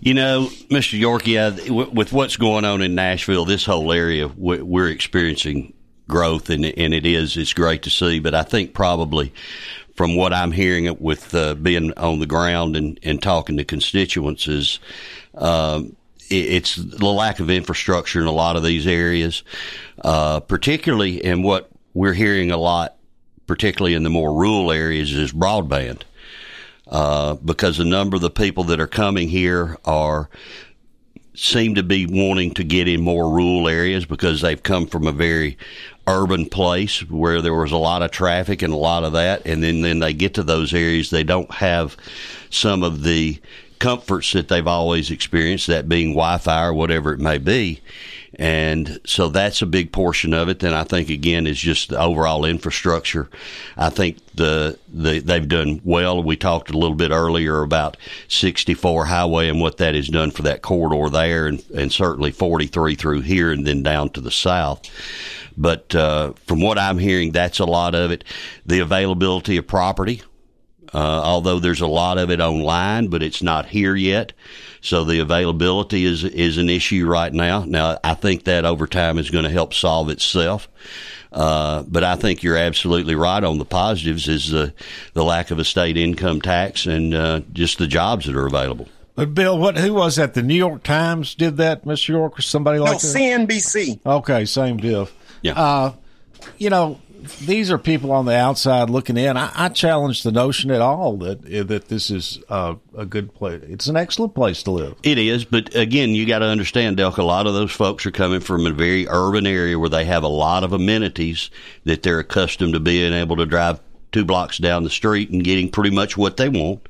You 0.00 0.14
know, 0.14 0.48
Mr. 0.68 0.98
York, 0.98 1.28
yeah, 1.28 1.50
with 1.70 2.12
what's 2.12 2.36
going 2.36 2.64
on 2.64 2.82
in 2.82 2.96
Nashville, 2.96 3.44
this 3.44 3.64
whole 3.64 3.92
area, 3.92 4.28
we're 4.36 4.88
experiencing 4.88 5.74
growth, 6.08 6.50
and 6.50 6.64
and 6.64 6.92
it 6.92 7.06
is 7.06 7.36
it's 7.36 7.52
great 7.52 7.84
to 7.84 7.90
see. 7.90 8.18
But 8.18 8.34
I 8.34 8.42
think 8.42 8.74
probably 8.74 9.32
from 9.94 10.16
what 10.16 10.32
I'm 10.32 10.50
hearing 10.50 10.94
with 10.98 11.34
uh, 11.34 11.54
being 11.54 11.92
on 11.96 12.18
the 12.18 12.26
ground 12.26 12.76
and, 12.76 12.98
and 13.02 13.22
talking 13.22 13.56
to 13.58 13.64
constituents 13.64 14.48
is 14.48 14.80
um, 15.34 15.96
it's 16.32 16.76
the 16.76 17.06
lack 17.06 17.40
of 17.40 17.50
infrastructure 17.50 18.20
in 18.20 18.26
a 18.26 18.32
lot 18.32 18.56
of 18.56 18.62
these 18.62 18.86
areas, 18.86 19.42
uh, 20.02 20.40
particularly 20.40 21.24
in 21.24 21.42
what 21.42 21.70
we're 21.94 22.14
hearing 22.14 22.50
a 22.50 22.56
lot, 22.56 22.96
particularly 23.46 23.94
in 23.94 24.02
the 24.02 24.10
more 24.10 24.32
rural 24.32 24.72
areas, 24.72 25.12
is 25.12 25.32
broadband. 25.32 26.02
Uh, 26.88 27.34
because 27.34 27.78
a 27.78 27.84
number 27.84 28.16
of 28.16 28.22
the 28.22 28.30
people 28.30 28.64
that 28.64 28.80
are 28.80 28.86
coming 28.86 29.28
here 29.28 29.78
are 29.84 30.28
seem 31.34 31.74
to 31.74 31.82
be 31.82 32.06
wanting 32.06 32.52
to 32.52 32.64
get 32.64 32.86
in 32.86 33.00
more 33.00 33.30
rural 33.30 33.68
areas 33.68 34.04
because 34.04 34.40
they've 34.42 34.62
come 34.62 34.86
from 34.86 35.06
a 35.06 35.12
very 35.12 35.56
urban 36.06 36.46
place 36.46 37.00
where 37.08 37.40
there 37.40 37.54
was 37.54 37.72
a 37.72 37.76
lot 37.76 38.02
of 38.02 38.10
traffic 38.10 38.60
and 38.60 38.72
a 38.72 38.76
lot 38.76 39.04
of 39.04 39.12
that 39.12 39.40
and 39.46 39.62
then 39.62 39.80
then 39.82 40.00
they 40.00 40.12
get 40.12 40.34
to 40.34 40.42
those 40.42 40.74
areas 40.74 41.10
they 41.10 41.22
don't 41.22 41.50
have 41.52 41.96
some 42.50 42.82
of 42.82 43.04
the 43.04 43.40
comforts 43.82 44.32
that 44.32 44.48
they've 44.48 44.66
always 44.66 45.10
experienced 45.10 45.66
that 45.66 45.88
being 45.88 46.10
wi-fi 46.10 46.66
or 46.66 46.72
whatever 46.72 47.12
it 47.12 47.20
may 47.20 47.38
be 47.38 47.80
and 48.34 48.98
so 49.04 49.28
that's 49.28 49.60
a 49.60 49.66
big 49.66 49.92
portion 49.92 50.32
of 50.32 50.48
it. 50.48 50.60
Then 50.60 50.72
I 50.72 50.84
think 50.84 51.10
again 51.10 51.46
is 51.46 51.60
just 51.60 51.90
the 51.90 52.00
overall 52.00 52.44
infrastructure. 52.44 53.28
I 53.76 53.90
think 53.90 54.18
the, 54.34 54.78
the 54.88 55.20
they've 55.20 55.48
done 55.48 55.82
well. 55.84 56.22
We 56.22 56.36
talked 56.36 56.70
a 56.70 56.78
little 56.78 56.96
bit 56.96 57.10
earlier 57.10 57.62
about 57.62 57.98
64 58.28 59.06
highway 59.06 59.48
and 59.48 59.60
what 59.60 59.76
that 59.78 59.94
has 59.94 60.08
done 60.08 60.30
for 60.30 60.42
that 60.42 60.62
corridor 60.62 61.10
there, 61.10 61.46
and, 61.46 61.62
and 61.76 61.92
certainly 61.92 62.30
43 62.30 62.94
through 62.94 63.20
here 63.20 63.52
and 63.52 63.66
then 63.66 63.82
down 63.82 64.10
to 64.10 64.20
the 64.20 64.30
south. 64.30 64.88
But 65.54 65.94
uh, 65.94 66.32
from 66.46 66.62
what 66.62 66.78
I'm 66.78 66.98
hearing, 66.98 67.32
that's 67.32 67.58
a 67.58 67.66
lot 67.66 67.94
of 67.94 68.10
it. 68.10 68.24
The 68.64 68.78
availability 68.78 69.58
of 69.58 69.66
property, 69.66 70.22
uh, 70.92 70.98
although 70.98 71.58
there's 71.58 71.80
a 71.80 71.86
lot 71.86 72.18
of 72.18 72.30
it 72.30 72.40
online, 72.40 73.08
but 73.08 73.22
it's 73.22 73.42
not 73.42 73.66
here 73.66 73.94
yet. 73.94 74.32
So 74.80 75.04
the 75.04 75.20
availability 75.20 76.04
is 76.04 76.24
is 76.24 76.58
an 76.58 76.68
issue 76.68 77.06
right 77.06 77.32
now. 77.32 77.64
Now 77.64 77.98
I 78.02 78.14
think 78.14 78.44
that 78.44 78.64
over 78.64 78.86
time 78.86 79.18
is 79.18 79.30
going 79.30 79.44
to 79.44 79.50
help 79.50 79.74
solve 79.74 80.08
itself. 80.10 80.68
Uh, 81.32 81.82
but 81.84 82.04
I 82.04 82.16
think 82.16 82.42
you're 82.42 82.58
absolutely 82.58 83.14
right 83.14 83.42
on 83.42 83.58
the 83.58 83.64
positives 83.64 84.28
is 84.28 84.50
the 84.50 84.74
the 85.14 85.24
lack 85.24 85.50
of 85.50 85.58
a 85.58 85.64
state 85.64 85.96
income 85.96 86.42
tax 86.42 86.86
and 86.86 87.14
uh, 87.14 87.40
just 87.52 87.78
the 87.78 87.86
jobs 87.86 88.26
that 88.26 88.36
are 88.36 88.46
available. 88.46 88.88
But 89.14 89.34
Bill, 89.34 89.58
what 89.58 89.78
who 89.78 89.94
was 89.94 90.16
that? 90.16 90.34
The 90.34 90.42
New 90.42 90.54
York 90.54 90.82
Times 90.82 91.34
did 91.34 91.58
that, 91.58 91.84
Mr. 91.84 92.08
York, 92.08 92.38
or 92.38 92.42
somebody 92.42 92.78
no, 92.78 92.84
like 92.84 93.00
that? 93.00 93.06
CNBC. 93.06 94.00
Okay, 94.04 94.44
same 94.44 94.78
deal. 94.78 95.08
Yeah. 95.42 95.52
Uh, 95.52 95.92
you 96.58 96.70
know, 96.70 97.00
these 97.40 97.70
are 97.70 97.78
people 97.78 98.12
on 98.12 98.24
the 98.24 98.34
outside 98.34 98.90
looking 98.90 99.16
in. 99.16 99.36
I, 99.36 99.50
I 99.54 99.68
challenge 99.68 100.22
the 100.22 100.32
notion 100.32 100.70
at 100.70 100.80
all 100.80 101.16
that 101.18 101.68
that 101.68 101.88
this 101.88 102.10
is 102.10 102.40
uh, 102.48 102.76
a 102.96 103.06
good 103.06 103.34
place. 103.34 103.62
It's 103.66 103.86
an 103.86 103.96
excellent 103.96 104.34
place 104.34 104.62
to 104.64 104.70
live. 104.70 104.96
It 105.02 105.18
is, 105.18 105.44
but 105.44 105.74
again, 105.74 106.10
you 106.10 106.26
got 106.26 106.40
to 106.40 106.46
understand, 106.46 106.98
Delk. 106.98 107.18
A 107.18 107.22
lot 107.22 107.46
of 107.46 107.54
those 107.54 107.72
folks 107.72 108.06
are 108.06 108.10
coming 108.10 108.40
from 108.40 108.66
a 108.66 108.72
very 108.72 109.06
urban 109.08 109.46
area 109.46 109.78
where 109.78 109.88
they 109.88 110.04
have 110.04 110.22
a 110.22 110.28
lot 110.28 110.64
of 110.64 110.72
amenities 110.72 111.50
that 111.84 112.02
they're 112.02 112.20
accustomed 112.20 112.74
to 112.74 112.80
being 112.80 113.12
able 113.12 113.36
to 113.36 113.46
drive 113.46 113.80
two 114.12 114.24
blocks 114.24 114.58
down 114.58 114.84
the 114.84 114.90
street 114.90 115.30
and 115.30 115.42
getting 115.42 115.70
pretty 115.70 115.94
much 115.94 116.16
what 116.16 116.36
they 116.36 116.48
want. 116.48 116.86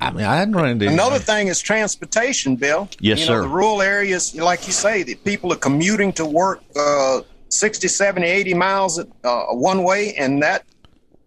I 0.00 0.10
mean, 0.10 0.24
I 0.26 0.36
hadn't 0.36 0.54
run 0.54 0.68
into 0.68 0.88
another 0.88 1.18
thing 1.18 1.48
is 1.48 1.60
transportation, 1.60 2.56
Bill. 2.56 2.88
Yes, 3.00 3.20
you 3.20 3.26
sir. 3.26 3.42
The 3.42 3.48
rural 3.48 3.80
areas, 3.80 4.34
like 4.34 4.66
you 4.66 4.72
say, 4.72 5.02
the 5.02 5.14
people 5.14 5.52
are 5.52 5.56
commuting 5.56 6.12
to 6.14 6.26
work. 6.26 6.62
Uh, 6.78 7.22
60, 7.48 7.88
70, 7.88 8.26
80 8.26 8.54
miles 8.54 8.98
uh, 8.98 9.44
one 9.50 9.82
way, 9.82 10.14
and 10.14 10.42
that 10.42 10.64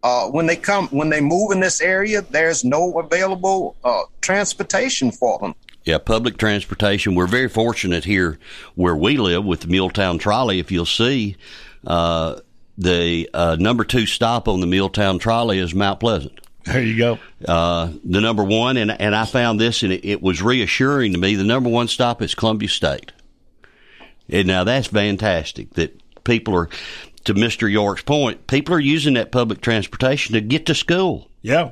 uh, 0.03 0.27
when 0.29 0.45
they 0.45 0.55
come 0.55 0.87
when 0.89 1.09
they 1.09 1.21
move 1.21 1.51
in 1.51 1.59
this 1.59 1.81
area, 1.81 2.21
there's 2.21 2.63
no 2.63 2.99
available 2.99 3.75
uh, 3.83 4.01
transportation 4.21 5.11
for 5.11 5.39
them. 5.39 5.55
Yeah, 5.83 5.97
public 5.97 6.37
transportation. 6.37 7.15
We're 7.15 7.27
very 7.27 7.49
fortunate 7.49 8.05
here 8.05 8.37
where 8.75 8.95
we 8.95 9.17
live 9.17 9.45
with 9.45 9.61
the 9.61 9.67
Muletown 9.67 10.19
Trolley. 10.19 10.59
If 10.59 10.71
you'll 10.71 10.85
see, 10.85 11.35
uh, 11.87 12.39
the 12.77 13.29
uh, 13.33 13.57
number 13.59 13.83
two 13.83 14.05
stop 14.05 14.47
on 14.47 14.61
the 14.61 14.67
Muletown 14.67 15.19
Trolley 15.19 15.59
is 15.59 15.73
Mount 15.73 15.99
Pleasant. 15.99 16.39
There 16.65 16.83
you 16.83 16.97
go. 16.97 17.19
Uh, 17.45 17.91
the 18.03 18.21
number 18.21 18.43
one, 18.43 18.77
and 18.77 18.91
and 18.91 19.15
I 19.15 19.25
found 19.25 19.59
this, 19.59 19.83
and 19.83 19.91
it, 19.91 20.05
it 20.05 20.21
was 20.21 20.41
reassuring 20.41 21.13
to 21.13 21.17
me. 21.17 21.35
The 21.35 21.43
number 21.43 21.69
one 21.69 21.87
stop 21.87 22.21
is 22.21 22.35
Columbia 22.35 22.69
State. 22.69 23.11
And 24.31 24.47
now 24.47 24.63
that's 24.63 24.87
fantastic 24.87 25.73
that 25.73 25.99
people 26.23 26.55
are, 26.55 26.69
to 27.25 27.33
Mr. 27.33 27.71
York's 27.71 28.01
point, 28.01 28.47
people 28.47 28.75
are 28.75 28.79
using 28.79 29.15
that 29.15 29.31
public 29.31 29.61
transportation 29.61 30.33
to 30.33 30.41
get 30.41 30.65
to 30.67 30.75
school. 30.75 31.29
Yeah. 31.41 31.71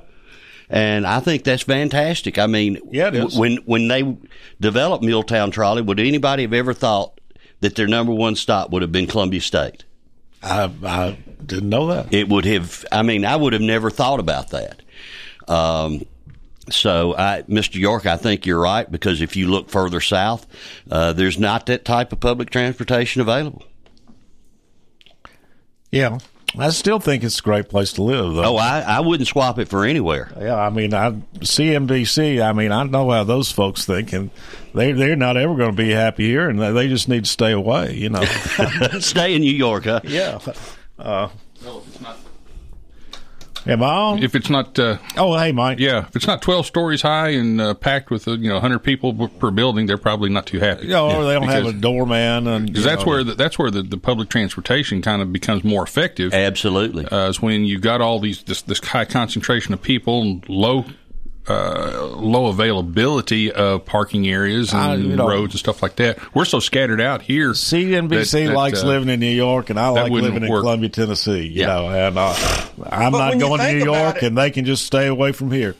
And 0.70 1.08
I 1.08 1.20
think 1.22 1.44
that's 1.44 1.64
fantastic. 1.64 2.38
I 2.38 2.48
mean, 2.48 2.80
yeah, 2.92 3.28
when 3.36 3.58
when 3.66 3.88
they 3.88 4.18
developed 4.60 5.04
Muletown 5.04 5.52
Trolley, 5.52 5.82
would 5.82 6.00
anybody 6.00 6.44
have 6.44 6.52
ever 6.52 6.74
thought 6.74 7.22
that 7.62 7.76
their 7.76 7.88
number 7.88 8.12
one 8.12 8.36
stop 8.36 8.70
would 8.72 8.82
have 8.82 8.92
been 8.92 9.08
Columbia 9.08 9.40
State? 9.40 9.86
I, 10.44 10.70
I 10.84 11.18
didn't 11.46 11.70
know 11.70 11.88
that. 11.88 12.14
It 12.14 12.28
would 12.28 12.46
have. 12.46 12.86
I 12.92 13.02
mean, 13.02 13.24
I 13.24 13.36
would 13.36 13.54
have 13.54 13.62
never 13.62 13.90
thought 13.90 14.20
about 14.20 14.50
that. 14.50 14.82
Um, 15.48 16.06
so, 16.70 17.16
I, 17.16 17.44
Mr. 17.44 17.76
York, 17.76 18.06
I 18.06 18.18
think 18.18 18.46
you're 18.46 18.60
right 18.60 18.92
because 18.92 19.22
if 19.22 19.38
you 19.38 19.48
look 19.48 19.70
further 19.70 20.02
south, 20.02 20.46
uh, 20.92 21.14
there's 21.14 21.40
not 21.40 21.68
that 21.68 21.86
type 21.86 22.12
of 22.12 22.20
public 22.20 22.50
transportation 22.50 23.22
available. 23.22 23.64
Yeah. 25.92 26.20
I 26.58 26.70
still 26.70 27.00
think 27.00 27.24
it's 27.24 27.40
a 27.40 27.44
great 27.44 27.70
place 27.70 27.94
to 27.94 28.04
live, 28.04 28.34
though. 28.34 28.56
Oh, 28.56 28.56
I, 28.56 28.80
I 28.80 29.00
wouldn't 29.02 29.28
swap 29.28 29.60
it 29.60 29.68
for 29.68 29.84
anywhere. 29.84 30.32
Yeah, 30.40 30.56
I 30.56 30.70
mean, 30.70 30.94
I 30.94 31.12
CNBC. 31.40 32.42
I 32.42 32.54
mean, 32.54 32.72
I 32.72 32.84
know 32.84 33.12
how 33.12 33.24
those 33.26 33.52
folks 33.52 33.86
think, 33.86 34.14
and 34.14 34.32
they 34.74 34.94
they're 34.94 35.16
not 35.18 35.36
ever 35.36 35.56
going 35.56 35.72
to 35.72 35.76
be 35.76 35.92
happy 35.92 36.28
here, 36.28 36.50
and 36.50 36.60
they 36.60 36.88
just 36.88 37.10
need 37.10 37.26
to 37.26 37.30
stay 37.30 37.52
away. 37.52 37.96
You 37.96 38.10
know, 38.10 38.24
stay 39.00 39.36
in 39.36 39.42
New 39.42 39.54
York, 39.54 39.84
huh? 39.84 40.00
Yeah. 40.06 40.40
Uh, 40.98 41.30
no, 41.64 41.84
it's 41.86 42.02
not. 42.02 42.18
Am 43.68 43.84
I 43.84 43.88
on? 43.88 44.24
If 44.24 44.34
it's 44.34 44.50
not, 44.50 44.80
uh, 44.80 44.98
oh 45.18 45.38
hey, 45.38 45.52
Mike. 45.52 45.80
Yeah, 45.80 46.08
if 46.08 46.16
it's 46.16 46.28
not 46.28 46.42
twelve 46.42 46.66
stories 46.66 47.02
high 47.02 47.30
and 47.30 47.60
uh, 47.60 47.74
packed 47.74 48.10
with 48.10 48.28
uh, 48.28 48.32
you 48.32 48.50
know 48.50 48.60
hundred 48.60 48.80
people 48.80 49.28
per 49.28 49.52
building, 49.52 49.88
they're 49.88 49.98
probably 49.98 50.30
not 50.30 50.46
too 50.46 50.60
happy. 50.60 50.88
Yeah, 50.88 51.02
or 51.02 51.26
they 51.26 51.34
don't 51.34 51.42
because, 51.42 51.66
have 51.66 51.76
a 51.76 51.78
doorman, 51.78 52.48
and 52.48 52.68
because 52.68 52.86
that's 52.86 53.06
know. 53.06 53.12
where 53.12 53.24
the, 53.24 53.36
that's 53.36 53.60
where 53.60 53.70
the, 53.70 53.84
the 53.84 53.98
public 53.98 54.30
transportation 54.30 55.02
kind 55.02 55.22
of 55.22 55.34
becomes 55.34 55.64
more 55.64 55.84
effective. 55.84 56.34
Absolutely, 56.34 57.06
uh, 57.08 57.28
is 57.28 57.42
when 57.42 57.66
you 57.66 57.80
got 57.80 58.00
all 58.00 58.20
these 58.20 58.44
this, 58.44 58.62
this 58.62 58.80
high 58.80 59.06
concentration 59.06 59.74
of 59.74 59.82
people 59.82 60.22
and 60.22 60.48
low 60.48 60.86
uh, 61.48 62.06
low 62.18 62.48
availability 62.48 63.52
of 63.52 63.86
parking 63.86 64.28
areas 64.28 64.74
and 64.74 64.92
uh, 64.92 64.96
you 64.96 65.16
know, 65.16 65.28
roads 65.28 65.54
and 65.54 65.60
stuff 65.60 65.82
like 65.82 65.96
that. 65.96 66.20
We're 66.36 66.46
so 66.46 66.60
scattered 66.60 67.02
out 67.02 67.22
here. 67.22 67.52
CNBC 67.52 68.32
that, 68.32 68.48
that, 68.48 68.54
likes 68.54 68.84
uh, 68.84 68.88
living 68.88 69.10
in 69.10 69.20
New 69.20 69.28
York, 69.28 69.70
and 69.70 69.80
I 69.80 69.90
like 69.90 70.12
living 70.12 70.44
in 70.44 70.48
Columbia, 70.48 70.90
Tennessee. 70.90 71.48
You 71.48 71.62
yeah. 71.62 71.68
know, 71.68 71.90
and 71.90 72.18
uh, 72.18 72.34
I'm 72.90 73.12
but 73.12 73.18
not 73.18 73.40
going 73.40 73.62
to 73.62 73.74
New 73.74 73.86
York, 73.86 74.18
it, 74.18 74.24
and 74.24 74.38
they 74.38 74.52
can 74.52 74.66
just 74.66 74.86
stay 74.86 75.08
away 75.08 75.32
from 75.32 75.52
here. 75.52 75.76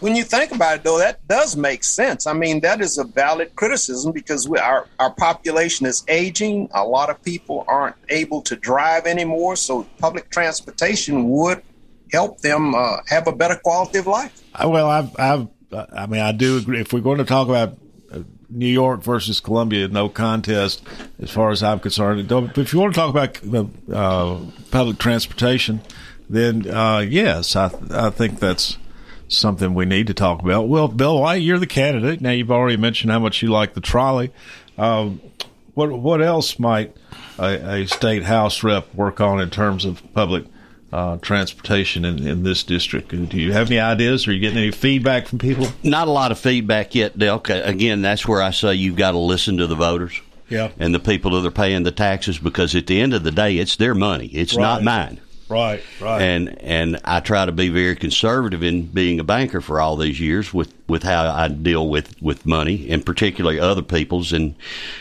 When 0.00 0.16
you 0.16 0.24
think 0.24 0.50
about 0.50 0.78
it, 0.78 0.82
though, 0.82 0.98
that 0.98 1.28
does 1.28 1.56
make 1.56 1.84
sense. 1.84 2.26
I 2.26 2.32
mean, 2.32 2.58
that 2.62 2.80
is 2.80 2.98
a 2.98 3.04
valid 3.04 3.54
criticism 3.54 4.10
because 4.10 4.48
we, 4.48 4.58
our 4.58 4.88
our 4.98 5.12
population 5.12 5.86
is 5.86 6.02
aging. 6.08 6.70
A 6.74 6.84
lot 6.84 7.08
of 7.08 7.22
people 7.22 7.64
aren't 7.68 7.94
able 8.08 8.42
to 8.42 8.56
drive 8.56 9.06
anymore, 9.06 9.54
so 9.54 9.86
public 9.98 10.28
transportation 10.30 11.28
would 11.28 11.62
help 12.12 12.40
them 12.40 12.74
uh, 12.74 12.98
have 13.08 13.26
a 13.26 13.32
better 13.32 13.56
quality 13.56 13.98
of 13.98 14.06
life. 14.06 14.42
Uh, 14.54 14.68
Well, 14.68 14.88
I've, 14.88 15.18
I've, 15.18 15.48
I 15.96 16.06
mean, 16.06 16.20
I 16.20 16.32
do 16.32 16.58
agree. 16.58 16.80
If 16.80 16.92
we're 16.92 17.00
going 17.00 17.18
to 17.18 17.24
talk 17.24 17.48
about 17.48 17.78
uh, 18.12 18.20
New 18.50 18.66
York 18.68 19.02
versus 19.02 19.40
Columbia, 19.40 19.88
no 19.88 20.08
contest, 20.08 20.82
as 21.20 21.30
far 21.30 21.50
as 21.50 21.62
I'm 21.62 21.80
concerned. 21.80 22.30
If 22.30 22.72
you 22.72 22.78
want 22.78 22.94
to 22.94 23.00
talk 23.00 23.42
about 23.42 23.90
uh, 23.92 24.50
public 24.70 24.98
transportation, 24.98 25.80
then 26.28 26.68
uh, 26.68 26.98
yes, 26.98 27.56
I, 27.56 27.70
I 27.90 28.10
think 28.10 28.38
that's 28.38 28.76
something 29.28 29.72
we 29.72 29.86
need 29.86 30.06
to 30.08 30.14
talk 30.14 30.42
about. 30.42 30.68
Well, 30.68 30.88
Bill 30.88 31.20
White, 31.20 31.42
you're 31.42 31.58
the 31.58 31.66
candidate. 31.66 32.20
Now 32.20 32.30
you've 32.30 32.50
already 32.50 32.76
mentioned 32.76 33.10
how 33.10 33.18
much 33.18 33.42
you 33.42 33.48
like 33.48 33.72
the 33.72 33.80
trolley. 33.80 34.30
Um, 34.76 35.20
what 35.74 35.90
what 35.90 36.20
else 36.20 36.58
might 36.58 36.94
a, 37.38 37.82
a 37.82 37.86
state 37.86 38.24
house 38.24 38.62
rep 38.62 38.94
work 38.94 39.20
on 39.20 39.40
in 39.40 39.48
terms 39.48 39.86
of 39.86 40.02
public 40.12 40.44
uh, 40.92 41.16
transportation 41.18 42.04
in, 42.04 42.26
in 42.26 42.42
this 42.42 42.62
district? 42.62 43.08
Do 43.10 43.38
you 43.38 43.52
have 43.52 43.70
any 43.70 43.80
ideas? 43.80 44.28
Are 44.28 44.32
you 44.32 44.40
getting 44.40 44.58
any 44.58 44.70
feedback 44.70 45.26
from 45.26 45.38
people? 45.38 45.68
Not 45.82 46.08
a 46.08 46.10
lot 46.10 46.32
of 46.32 46.38
feedback 46.38 46.94
yet. 46.94 47.18
'Kay, 47.18 47.60
Again, 47.62 48.02
that's 48.02 48.26
where 48.28 48.42
I 48.42 48.50
say 48.50 48.74
you've 48.74 48.96
got 48.96 49.12
to 49.12 49.18
listen 49.18 49.56
to 49.58 49.66
the 49.66 49.74
voters. 49.74 50.20
Yeah. 50.48 50.70
And 50.78 50.94
the 50.94 51.00
people 51.00 51.30
that 51.30 51.46
are 51.46 51.50
paying 51.50 51.82
the 51.84 51.92
taxes 51.92 52.38
because 52.38 52.74
at 52.74 52.86
the 52.86 53.00
end 53.00 53.14
of 53.14 53.22
the 53.22 53.30
day, 53.32 53.56
it's 53.56 53.76
their 53.76 53.94
money. 53.94 54.26
It's 54.26 54.56
not 54.56 54.82
mine. 54.82 55.18
Right, 55.52 55.82
right. 56.00 56.22
And 56.22 56.62
and 56.62 56.98
I 57.04 57.20
try 57.20 57.44
to 57.44 57.52
be 57.52 57.68
very 57.68 57.94
conservative 57.94 58.62
in 58.62 58.86
being 58.86 59.20
a 59.20 59.24
banker 59.24 59.60
for 59.60 59.82
all 59.82 59.96
these 59.96 60.18
years 60.18 60.54
with, 60.54 60.72
with 60.88 61.02
how 61.02 61.30
I 61.30 61.48
deal 61.48 61.90
with, 61.90 62.20
with 62.22 62.46
money 62.46 62.90
and 62.90 63.04
particularly 63.04 63.60
other 63.60 63.82
people's 63.82 64.32
and 64.32 64.54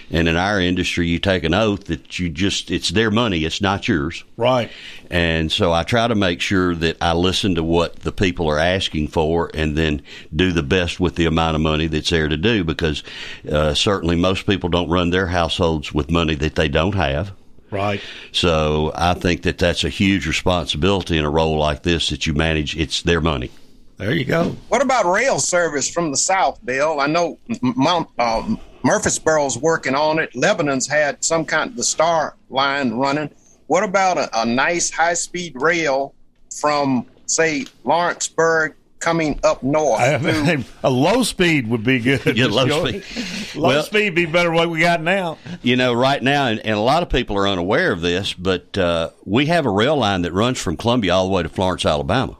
and 0.10 0.28
in 0.28 0.36
our 0.36 0.60
industry 0.60 1.08
you 1.08 1.20
take 1.20 1.46
an 1.46 1.54
oath 1.54 1.86
that 1.86 2.20
you 2.20 2.28
just 2.28 2.70
it's 2.70 2.90
their 2.90 3.10
money, 3.10 3.46
it's 3.46 3.62
not 3.62 3.88
yours. 3.88 4.26
Right. 4.36 4.70
And 5.10 5.50
so 5.50 5.72
I 5.72 5.84
try 5.84 6.10
to 6.10 6.16
make 6.16 6.42
sure 6.42 6.76
that 6.76 6.98
I 7.00 7.14
listen 7.14 7.56
to 7.56 7.64
what 7.64 7.98
the 7.98 8.12
people 8.12 8.50
are 8.50 8.60
asking 8.60 9.08
for 9.08 9.52
and 9.54 9.78
then 9.78 10.02
do 10.36 10.52
the 10.52 10.64
best 10.64 11.00
with 11.00 11.16
the 11.16 11.28
amount 11.28 11.56
of 11.56 11.62
money 11.62 11.88
that's 11.88 12.10
there 12.10 12.28
to 12.28 12.38
do 12.38 12.66
because 12.66 13.04
uh, 13.50 13.74
certainly 13.74 14.18
most 14.18 14.46
people 14.46 14.68
don't 14.68 14.90
run 14.90 15.12
their 15.12 15.28
households 15.28 15.94
with 15.94 16.12
money 16.12 16.36
that 16.36 16.56
they 16.56 16.68
don't 16.68 16.96
have. 16.96 17.32
Right. 17.72 18.02
So 18.34 18.92
I 18.96 19.14
think 19.14 19.44
that 19.44 19.58
that's 19.58 19.84
a 19.86 19.90
huge 19.90 20.28
responsibility 20.28 21.18
in 21.18 21.24
a 21.24 21.30
role 21.30 21.58
like 21.58 21.84
this 21.84 22.10
that 22.10 22.28
you 22.28 22.34
manage. 22.34 22.76
It's 22.78 23.02
their 23.02 23.22
money. 23.22 23.50
There 23.98 24.12
you 24.14 24.26
go. 24.26 24.56
What 24.68 24.82
about 24.82 25.06
rail 25.06 25.40
service 25.40 25.90
from 25.90 26.12
the 26.12 26.18
south, 26.18 26.60
Bill? 26.66 27.00
I 27.00 27.08
know 27.08 27.38
M- 27.50 27.74
Mount 27.78 28.10
um, 28.20 28.60
Murfreesboro's 28.84 29.58
working 29.58 29.96
on 29.96 30.20
it. 30.20 30.36
Lebanon's 30.36 30.88
had 30.88 31.24
some 31.24 31.46
kind 31.46 31.70
of 31.70 31.78
the 31.78 31.84
Star 31.84 32.36
Line 32.50 32.92
running. 32.92 33.30
What 33.68 33.84
about 33.84 34.18
a, 34.18 34.42
a 34.42 34.46
nice 34.46 34.92
high-speed 34.92 35.54
rail 35.56 36.14
from, 36.60 37.06
say, 37.28 37.68
Lawrenceburg 37.86 38.76
coming 39.02 39.40
up 39.44 39.62
north? 39.64 40.00
I 40.00 40.18
mean, 40.20 40.64
a 40.84 40.90
low 40.90 41.24
speed 41.24 41.68
would 41.68 41.84
be 41.84 42.00
good. 42.00 42.38
Yeah, 42.38 42.46
low 42.48 42.68
Just 42.68 43.06
speed. 43.10 43.60
Low 43.60 43.68
Well- 43.70 43.84
speed 43.84 44.16
be 44.16 44.26
better 44.26 44.48
than 44.50 44.56
what 44.56 44.70
we 44.70 44.80
got 44.80 45.02
now. 45.02 45.38
You 45.62 45.76
know, 45.76 45.94
right 45.94 46.24
now, 46.24 46.48
and, 46.48 46.60
and 46.62 46.76
a 46.76 46.80
lot 46.82 47.04
of 47.04 47.10
people 47.10 47.38
are 47.38 47.48
unaware 47.48 47.92
of 47.92 48.00
this, 48.02 48.34
but 48.34 48.78
uh, 48.78 49.10
we 49.26 49.48
have 49.48 49.66
a 49.66 49.70
rail 49.70 49.98
line 49.98 50.22
that 50.22 50.32
runs 50.32 50.60
from 50.60 50.78
Columbia 50.78 51.14
all 51.14 51.28
the 51.28 51.34
way 51.34 51.44
to 51.44 51.50
Florence, 51.50 51.86
Alabama. 51.86 52.38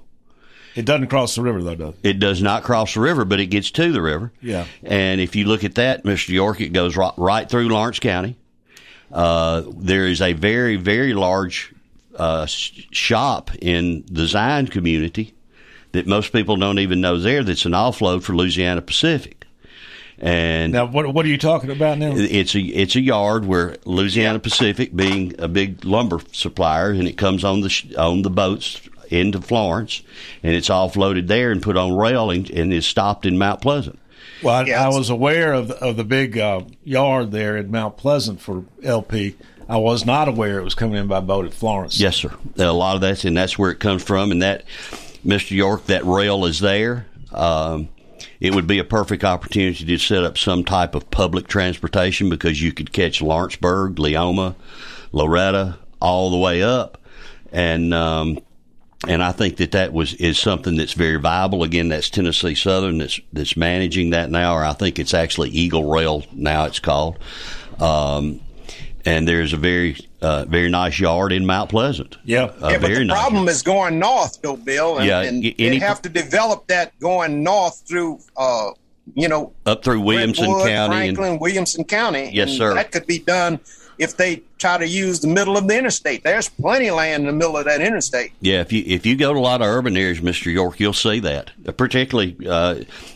It 0.74 0.86
doesn't 0.86 1.08
cross 1.08 1.36
the 1.36 1.42
river, 1.42 1.62
though, 1.62 1.76
does 1.76 1.96
it? 2.02 2.10
It 2.12 2.20
does 2.20 2.42
not 2.42 2.64
cross 2.64 2.94
the 2.94 3.02
river, 3.02 3.26
but 3.26 3.42
it 3.42 3.48
gets 3.48 3.72
to 3.72 3.92
the 3.92 4.02
river. 4.02 4.32
Yeah. 4.42 4.66
And 4.84 5.20
if 5.20 5.36
you 5.36 5.44
look 5.46 5.66
at 5.66 5.76
that, 5.76 6.06
Mr. 6.06 6.30
York, 6.30 6.62
it 6.62 6.70
goes 6.70 6.96
right, 6.96 7.12
right 7.18 7.50
through 7.50 7.68
Lawrence 7.68 8.00
County. 8.00 8.38
Uh, 9.12 9.64
there 9.68 10.08
is 10.08 10.22
a 10.22 10.32
very, 10.32 10.78
very 10.78 11.14
large 11.14 11.74
uh, 12.16 12.46
sh- 12.46 12.84
shop 12.92 13.52
in 13.62 14.06
the 14.10 14.26
Zion 14.28 14.68
community 14.68 15.34
that 15.92 16.08
most 16.08 16.32
people 16.32 16.56
don't 16.58 16.80
even 16.80 17.02
know 17.02 17.18
there 17.18 17.44
that's 17.44 17.66
an 17.66 17.74
offload 17.74 18.24
for 18.24 18.36
Louisiana 18.36 18.82
Pacific. 18.82 19.46
And 20.20 20.72
Now, 20.74 20.86
what 20.86 21.12
what 21.14 21.26
are 21.26 21.30
you 21.30 21.38
talking 21.38 21.72
about 21.72 21.98
now? 21.98 22.12
it's 22.14 22.54
a 22.56 22.60
it's 22.62 22.96
a 22.96 23.02
yard 23.02 23.46
where 23.46 23.78
Louisiana 23.86 24.40
Pacific, 24.40 24.96
being 24.96 25.34
a 25.40 25.48
big 25.48 25.84
lumber 25.84 26.20
supplier, 26.32 26.92
and 26.92 27.08
it 27.08 27.18
comes 27.18 27.44
on 27.44 27.62
the 27.62 27.70
sh- 27.70 27.94
on 27.98 28.22
the 28.22 28.30
boats 28.30 28.82
into 29.10 29.42
Florence, 29.42 30.04
and 30.44 30.54
it's 30.56 30.70
offloaded 30.70 31.26
there 31.28 31.52
and 31.52 31.62
put 31.62 31.76
on 31.76 31.98
rail 31.98 32.30
and, 32.30 32.50
and 32.52 32.72
is 32.72 32.86
stopped 32.86 33.26
in 33.26 33.38
Mount 33.38 33.62
Pleasant. 33.62 33.98
Well, 34.44 34.54
I, 34.56 34.72
I 34.72 34.88
was 34.90 35.10
aware 35.10 35.54
of 35.54 35.68
the, 35.70 35.84
of 35.84 35.98
the 35.98 36.04
big 36.04 36.38
uh, 36.38 36.62
yard 36.84 37.32
there 37.32 37.58
in 37.58 37.72
Mount 37.72 37.98
Pleasant 37.98 38.40
for 38.42 38.64
LP. 38.84 39.36
I 39.68 39.78
was 39.78 40.06
not 40.06 40.28
aware 40.28 40.60
it 40.60 40.64
was 40.64 40.76
coming 40.76 40.98
in 40.98 41.08
by 41.08 41.20
boat 41.20 41.46
at 41.46 41.54
Florence. 41.54 42.00
Yes, 42.00 42.18
sir. 42.18 42.32
A 42.58 42.72
lot 42.72 42.96
of 42.96 43.02
that's 43.02 43.26
and 43.26 43.36
that's 43.36 43.58
where 43.58 43.72
it 43.72 43.80
comes 43.80 44.04
from. 44.04 44.32
And 44.32 44.42
that, 44.42 44.66
Mr. 45.26 45.52
York, 45.52 45.86
that 45.86 46.06
rail 46.06 46.46
is 46.46 46.60
there. 46.60 47.08
Um, 47.32 47.90
it 48.40 48.54
would 48.54 48.68
be 48.68 48.80
a 48.80 48.84
perfect 48.84 49.24
opportunity 49.24 49.86
to 49.86 49.98
set 49.98 50.24
up 50.24 50.38
some 50.38 50.64
type 50.64 50.96
of 50.96 51.10
public 51.12 51.48
transportation 51.48 52.30
because 52.30 52.62
you 52.62 52.74
could 52.74 52.92
catch 52.92 53.22
Lawrenceburg, 53.22 53.96
Leoma, 53.96 54.56
Loretto, 55.12 55.76
all 56.02 56.32
the 56.32 56.38
way 56.38 56.64
up, 56.64 56.98
and 57.52 57.94
um, 57.94 58.40
and 59.08 59.24
I 59.24 59.32
think 59.32 59.58
that 59.58 59.72
that 59.72 59.94
was 59.94 60.14
is 60.16 60.40
something 60.40 60.76
that's 60.76 60.94
very 60.94 61.18
viable. 61.18 61.64
Again, 61.64 61.90
that's 61.90 62.10
Tennessee 62.10 62.56
Southern 62.56 62.98
that's 62.98 63.20
that's 63.32 63.56
managing 63.56 64.12
that 64.12 64.30
now, 64.30 64.56
or 64.56 64.64
I 64.64 64.74
think 64.74 65.00
it's 65.00 65.14
actually 65.14 65.50
Eagle 65.50 65.90
Rail 65.90 66.24
now. 66.32 66.66
It's 66.66 66.80
called. 66.80 67.18
Um, 67.80 68.42
and 69.06 69.28
there's 69.28 69.54
a 69.54 69.58
very 69.58 69.98
uh, 70.22 70.46
very 70.46 70.70
nice 70.70 71.00
yard 71.00 71.32
in 71.32 71.46
Mount 71.46 71.70
Pleasant. 71.70 72.18
Yeah, 72.24 72.52
a 72.62 72.72
yeah, 72.72 72.78
but 72.78 72.82
very 72.82 72.96
the 73.00 73.06
nice. 73.06 73.20
problem 73.20 73.48
is 73.48 73.62
going 73.64 74.00
north, 74.00 74.42
though, 74.42 74.56
Bill. 74.58 74.98
And, 74.98 75.08
Yeah, 75.08 75.22
and 75.22 75.44
y- 75.44 75.56
they 75.58 75.80
have 75.80 76.02
to 76.04 76.10
develop 76.10 76.68
that 76.68 76.98
going 77.00 77.44
north 77.44 77.82
through, 77.88 78.20
uh, 78.38 78.72
you 79.16 79.28
know, 79.28 79.54
up 79.66 79.84
through 79.84 80.02
Williamson 80.02 80.46
Brentwood, 80.46 80.68
County 80.70 81.08
and 81.08 81.18
Franklin, 81.18 81.40
Williamson 81.40 81.84
County. 81.84 82.30
Yes, 82.34 82.52
sir. 82.52 82.74
That 82.76 82.92
could 82.92 83.08
be 83.08 83.20
done 83.20 83.60
if 83.98 84.18
they 84.18 84.42
try 84.58 84.78
to 84.78 84.88
use 84.88 85.20
the 85.20 85.28
middle 85.28 85.58
of 85.58 85.68
the 85.68 85.78
interstate. 85.78 86.24
There's 86.24 86.50
plenty 86.50 86.88
of 86.88 86.96
land 86.96 87.22
in 87.22 87.28
the 87.28 87.34
middle 87.34 87.58
of 87.58 87.66
that 87.66 87.82
interstate. 87.82 88.32
Yeah, 88.42 88.62
if 88.62 88.72
you 88.72 88.84
if 88.86 89.06
you 89.06 89.16
go 89.16 89.34
to 89.34 89.40
a 89.40 89.42
lot 89.42 89.62
of 89.62 89.68
urban 89.68 89.98
areas, 89.98 90.22
Mister 90.22 90.50
York, 90.50 90.80
you'll 90.80 90.94
see 90.94 91.20
that. 91.22 91.52
Particularly 91.78 92.36
uh, 92.48 92.76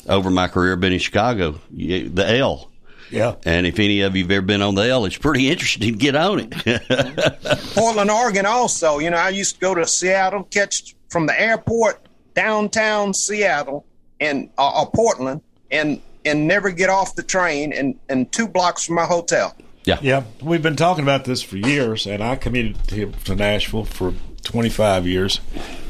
over 0.10 0.30
my 0.30 0.48
career, 0.48 0.74
I've 0.74 0.80
been 0.82 0.94
in 0.94 1.00
Chicago, 1.00 1.60
you- 1.72 2.10
the 2.10 2.30
L. 2.38 2.70
Yeah. 3.12 3.36
And 3.46 3.66
if 3.66 3.80
any 3.80 4.02
of 4.02 4.16
you've 4.16 4.32
ever 4.32 4.46
been 4.46 4.62
on 4.62 4.76
the 4.76 4.88
L, 4.88 5.06
it's 5.06 5.18
pretty 5.18 5.50
interesting. 5.50 5.96
Get 5.96 6.16
on 6.16 6.40
it. 6.40 6.52
Portland, 7.76 8.10
Oregon, 8.10 8.46
also. 8.46 9.00
You 9.00 9.10
know, 9.10 9.18
I 9.18 9.30
used 9.30 9.56
to 9.56 9.62
go 9.62 9.76
to 9.76 9.86
Seattle, 9.86 10.44
catch 10.44 10.96
from 11.10 11.26
the 11.28 11.40
airport 11.40 12.08
downtown 12.34 13.14
Seattle 13.14 13.86
and 14.20 14.50
uh, 14.58 14.82
uh, 14.82 14.86
Portland, 14.86 15.42
and 15.72 16.02
and 16.26 16.48
never 16.48 16.72
get 16.72 16.90
off 16.90 17.16
the 17.16 17.24
train, 17.24 17.72
and 17.74 18.00
and 18.10 18.32
two 18.32 18.48
blocks 18.48 18.86
from 18.86 18.96
my 18.96 19.06
hotel. 19.06 19.56
Yeah. 19.84 20.00
Yeah. 20.02 20.24
We've 20.42 20.64
been 20.64 20.76
talking 20.76 21.04
about 21.04 21.26
this 21.26 21.42
for 21.42 21.58
years, 21.58 22.08
and 22.08 22.24
I 22.24 22.36
commuted 22.36 22.88
to, 22.88 23.12
to 23.26 23.36
Nashville 23.36 23.86
for 23.86 24.14
25 24.44 25.06
years, 25.06 25.40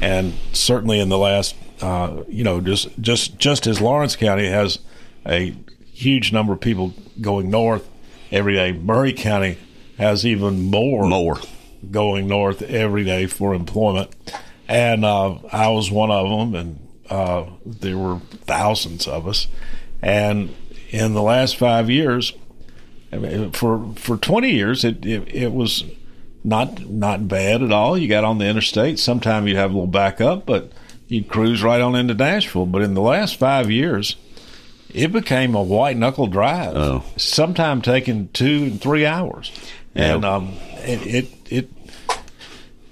and 0.00 0.34
certainly 0.52 1.00
in 1.00 1.08
the 1.08 1.18
last, 1.18 1.54
uh, 1.80 2.22
you 2.28 2.44
know, 2.44 2.60
just 2.60 2.88
just 3.00 3.38
just 3.38 3.66
as 3.66 3.80
Lawrence 3.80 4.16
County 4.16 4.46
has 4.46 4.80
a 5.26 5.54
huge 5.96 6.32
number 6.32 6.52
of 6.52 6.60
people 6.60 6.92
going 7.20 7.50
north 7.50 7.88
every 8.30 8.54
day, 8.54 8.72
Maury 8.72 9.12
County 9.12 9.58
has 9.98 10.26
even 10.26 10.62
more 10.70 11.08
more 11.08 11.38
going 11.90 12.28
north 12.28 12.62
every 12.62 13.04
day 13.04 13.26
for 13.26 13.54
employment, 13.54 14.14
and 14.68 15.04
uh, 15.04 15.38
I 15.52 15.68
was 15.68 15.90
one 15.90 16.10
of 16.10 16.28
them, 16.28 16.54
and 16.54 16.88
uh, 17.08 17.46
there 17.64 17.96
were 17.96 18.18
thousands 18.44 19.08
of 19.08 19.26
us, 19.26 19.46
and 20.02 20.54
in 20.90 21.14
the 21.14 21.22
last 21.22 21.56
five 21.56 21.90
years. 21.90 22.32
I 23.12 23.18
mean, 23.18 23.52
for 23.52 23.94
for 23.94 24.16
twenty 24.16 24.50
years, 24.50 24.84
it, 24.84 25.06
it 25.06 25.32
it 25.32 25.52
was 25.52 25.84
not 26.42 26.90
not 26.90 27.28
bad 27.28 27.62
at 27.62 27.72
all. 27.72 27.96
You 27.96 28.08
got 28.08 28.24
on 28.24 28.38
the 28.38 28.46
interstate. 28.46 28.98
Sometimes 28.98 29.46
you'd 29.46 29.56
have 29.56 29.70
a 29.70 29.74
little 29.74 29.86
backup, 29.86 30.44
but 30.44 30.72
you'd 31.06 31.28
cruise 31.28 31.62
right 31.62 31.80
on 31.80 31.94
into 31.94 32.14
Nashville. 32.14 32.66
But 32.66 32.82
in 32.82 32.94
the 32.94 33.00
last 33.00 33.36
five 33.36 33.70
years, 33.70 34.16
it 34.96 35.12
became 35.12 35.54
a 35.54 35.62
white 35.62 35.96
knuckle 35.96 36.26
drive. 36.26 36.74
Oh. 36.76 37.04
Sometime 37.16 37.82
taking 37.82 38.28
two 38.32 38.64
and 38.64 38.80
three 38.80 39.04
hours, 39.06 39.52
Yeah. 39.94 40.14
and 40.14 40.24
um, 40.24 40.54
it, 40.78 41.06
it 41.06 41.28
it 41.50 41.70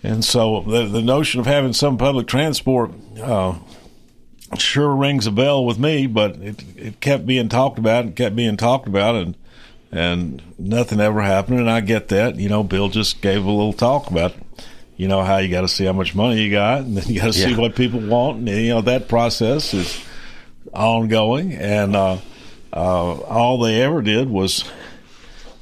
and 0.03 0.25
so 0.25 0.61
the 0.67 0.85
the 0.87 1.03
notion 1.03 1.41
of 1.41 1.47
having 1.47 1.73
some 1.73 1.97
public 1.99 2.27
transport. 2.27 2.93
Uh, 3.21 3.55
Sure 4.59 4.95
rings 4.95 5.27
a 5.27 5.33
bell 5.33 5.65
with 5.65 5.81
me, 5.81 6.07
but 6.07 6.37
it 6.37 6.63
it 6.77 7.01
kept 7.01 7.27
being 7.27 7.49
talked 7.49 7.77
about 7.77 8.05
and 8.05 8.15
kept 8.15 8.37
being 8.37 8.57
talked 8.57 8.87
about, 8.87 9.17
and 9.17 9.37
and 9.91 10.41
nothing 10.59 11.01
ever 11.01 11.23
happened. 11.23 11.59
And 11.59 11.69
I 11.69 11.81
get 11.81 12.07
that. 12.09 12.37
You 12.37 12.49
know, 12.49 12.63
Bill 12.63 12.89
just 12.89 13.21
gave 13.21 13.45
a 13.45 13.51
little 13.51 13.73
talk 13.73 14.09
about, 14.09 14.33
you 14.97 15.09
know, 15.09 15.23
how 15.25 15.39
you 15.39 15.49
got 15.49 15.63
to 15.63 15.69
see 15.69 15.87
how 15.87 15.93
much 15.93 16.15
money 16.15 16.41
you 16.43 16.53
got, 16.53 16.83
and 16.83 16.97
then 16.97 17.05
you 17.13 17.19
got 17.21 17.29
to 17.29 17.33
see 17.33 17.57
what 17.57 17.75
people 17.75 17.99
want, 17.99 18.39
and 18.39 18.49
you 18.49 18.69
know 18.69 18.81
that 18.83 19.09
process 19.09 19.75
is 19.75 20.05
ongoing. 20.73 21.53
And 21.53 21.95
uh, 21.95 22.19
uh, 22.73 23.13
all 23.13 23.59
they 23.59 23.83
ever 23.83 24.03
did 24.03 24.29
was, 24.29 24.65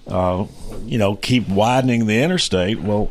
uh, 0.06 0.46
you 0.84 0.98
know, 0.98 1.16
keep 1.16 1.48
widening 1.48 2.06
the 2.06 2.22
interstate. 2.22 2.80
Well, 2.80 3.10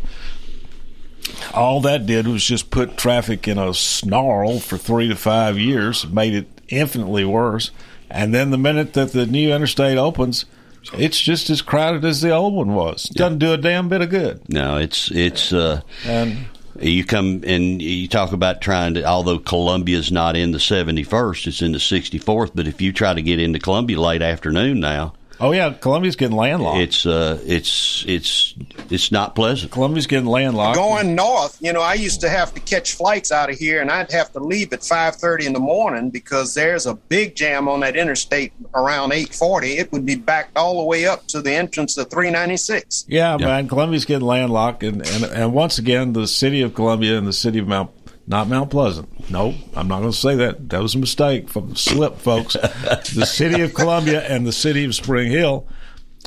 all 1.54 1.82
that 1.82 2.06
did 2.06 2.28
was 2.28 2.44
just 2.44 2.72
put 2.72 2.98
traffic 2.98 3.48
in 3.48 3.58
a 3.58 3.74
snarl 3.74 4.60
for 4.60 4.78
three 4.78 5.08
to 5.08 5.16
five 5.16 5.58
years, 5.58 6.08
made 6.08 6.34
it 6.34 6.48
infinitely 6.70 7.26
worse. 7.26 7.72
And 8.10 8.34
then 8.34 8.52
the 8.52 8.58
minute 8.58 8.94
that 8.94 9.14
the 9.14 9.26
new 9.26 9.54
interstate 9.54 9.98
opens, 9.98 10.46
it's 10.94 11.20
just 11.20 11.50
as 11.50 11.62
crowded 11.62 12.04
as 12.04 12.22
the 12.22 12.32
old 12.32 12.54
one 12.54 12.74
was. 12.74 13.04
Doesn't 13.04 13.40
do 13.40 13.54
a 13.54 13.58
damn 13.58 13.88
bit 13.88 14.02
of 14.02 14.10
good. 14.10 14.42
No, 14.50 14.78
it's 14.78 15.12
it's 15.12 15.54
uh, 15.54 15.82
and 16.06 16.46
you 16.84 17.04
come 17.06 17.44
and 17.46 17.82
you 17.82 18.08
talk 18.08 18.32
about 18.34 18.62
trying 18.62 18.96
to. 18.96 19.04
Although 19.04 19.40
Columbia's 19.40 20.12
not 20.12 20.36
in 20.36 20.52
the 20.52 20.60
seventy 20.60 21.04
first, 21.04 21.48
it's 21.48 21.62
in 21.62 21.72
the 21.72 21.80
sixty 21.80 22.18
fourth. 22.18 22.52
But 22.56 22.68
if 22.68 22.82
you 22.82 22.92
try 22.94 23.14
to 23.14 23.22
get 23.22 23.40
into 23.40 23.60
Columbia 23.60 24.00
late 24.00 24.22
afternoon 24.22 24.80
now, 24.80 25.14
Oh 25.40 25.52
yeah, 25.54 25.74
Columbia's 25.74 26.16
getting 26.16 26.38
landlocked. 26.38 26.80
it's 26.82 27.06
uh, 27.06 27.40
it's 27.46 28.06
it's 28.08 28.54
it's 28.92 29.12
not 29.12 29.36
pleasant. 29.36 29.72
Columbia's 29.72 30.08
getting 30.08 30.28
landlocked. 30.28 30.76
Going 30.76 31.16
north, 31.16 31.58
you 31.62 31.72
know, 31.72 31.82
I 31.82 31.94
used 31.94 32.22
to 32.22 32.30
have 32.30 32.54
to 32.54 32.60
catch 32.60 32.94
flights 32.94 33.32
out 33.32 33.50
of 33.50 33.58
here, 33.58 33.82
and 33.82 33.90
I'd 33.90 34.12
have 34.12 34.32
to 34.34 34.40
leave 34.40 34.74
at 34.74 34.84
five 34.84 35.16
thirty 35.16 35.46
in 35.46 35.54
the 35.54 35.60
morning 35.60 36.10
because 36.10 36.54
there's 36.54 36.86
a 36.86 36.96
big 36.96 37.36
jam 37.36 37.68
on 37.68 37.80
that 37.82 37.96
interstate 37.96 38.54
around 38.76 39.14
eight 39.14 39.34
forty. 39.34 39.78
It 39.78 39.92
would 39.92 40.06
be 40.06 40.16
backed 40.16 40.58
all 40.58 40.80
the 40.80 40.86
way 40.86 41.06
up 41.06 41.28
to 41.28 41.42
the 41.42 41.54
entrance 41.54 41.98
of 41.98 42.10
three 42.10 42.30
ninety 42.30 42.58
six. 42.58 43.06
Yeah, 43.08 43.38
man, 43.38 43.68
Columbia's 43.68 44.06
getting 44.06 44.28
landlocked, 44.28 44.84
and, 44.84 45.08
and 45.08 45.24
and 45.26 45.54
once 45.54 45.78
again, 45.78 46.14
the 46.14 46.28
city 46.28 46.62
of 46.62 46.74
Columbia 46.74 47.18
and 47.18 47.26
the 47.26 47.34
city 47.34 47.60
of 47.60 47.68
Mount, 47.68 47.92
not 48.28 48.48
Mount 48.48 48.70
Pleasant. 48.70 49.30
No, 49.30 49.56
I'm 49.76 49.88
not 49.88 50.00
going 50.00 50.12
to 50.12 50.18
say 50.18 50.36
that. 50.36 50.70
That 50.70 50.82
was 50.82 50.96
a 50.96 51.00
mistake, 51.00 51.50
from 51.50 51.76
slip, 51.76 52.18
folks. 52.18 52.54
the 53.16 53.26
city 53.26 53.62
of 53.62 53.74
Columbia 53.74 54.22
and 54.28 54.46
the 54.46 54.52
city 54.52 54.84
of 54.84 54.94
Spring 54.94 55.32
Hill 55.32 55.68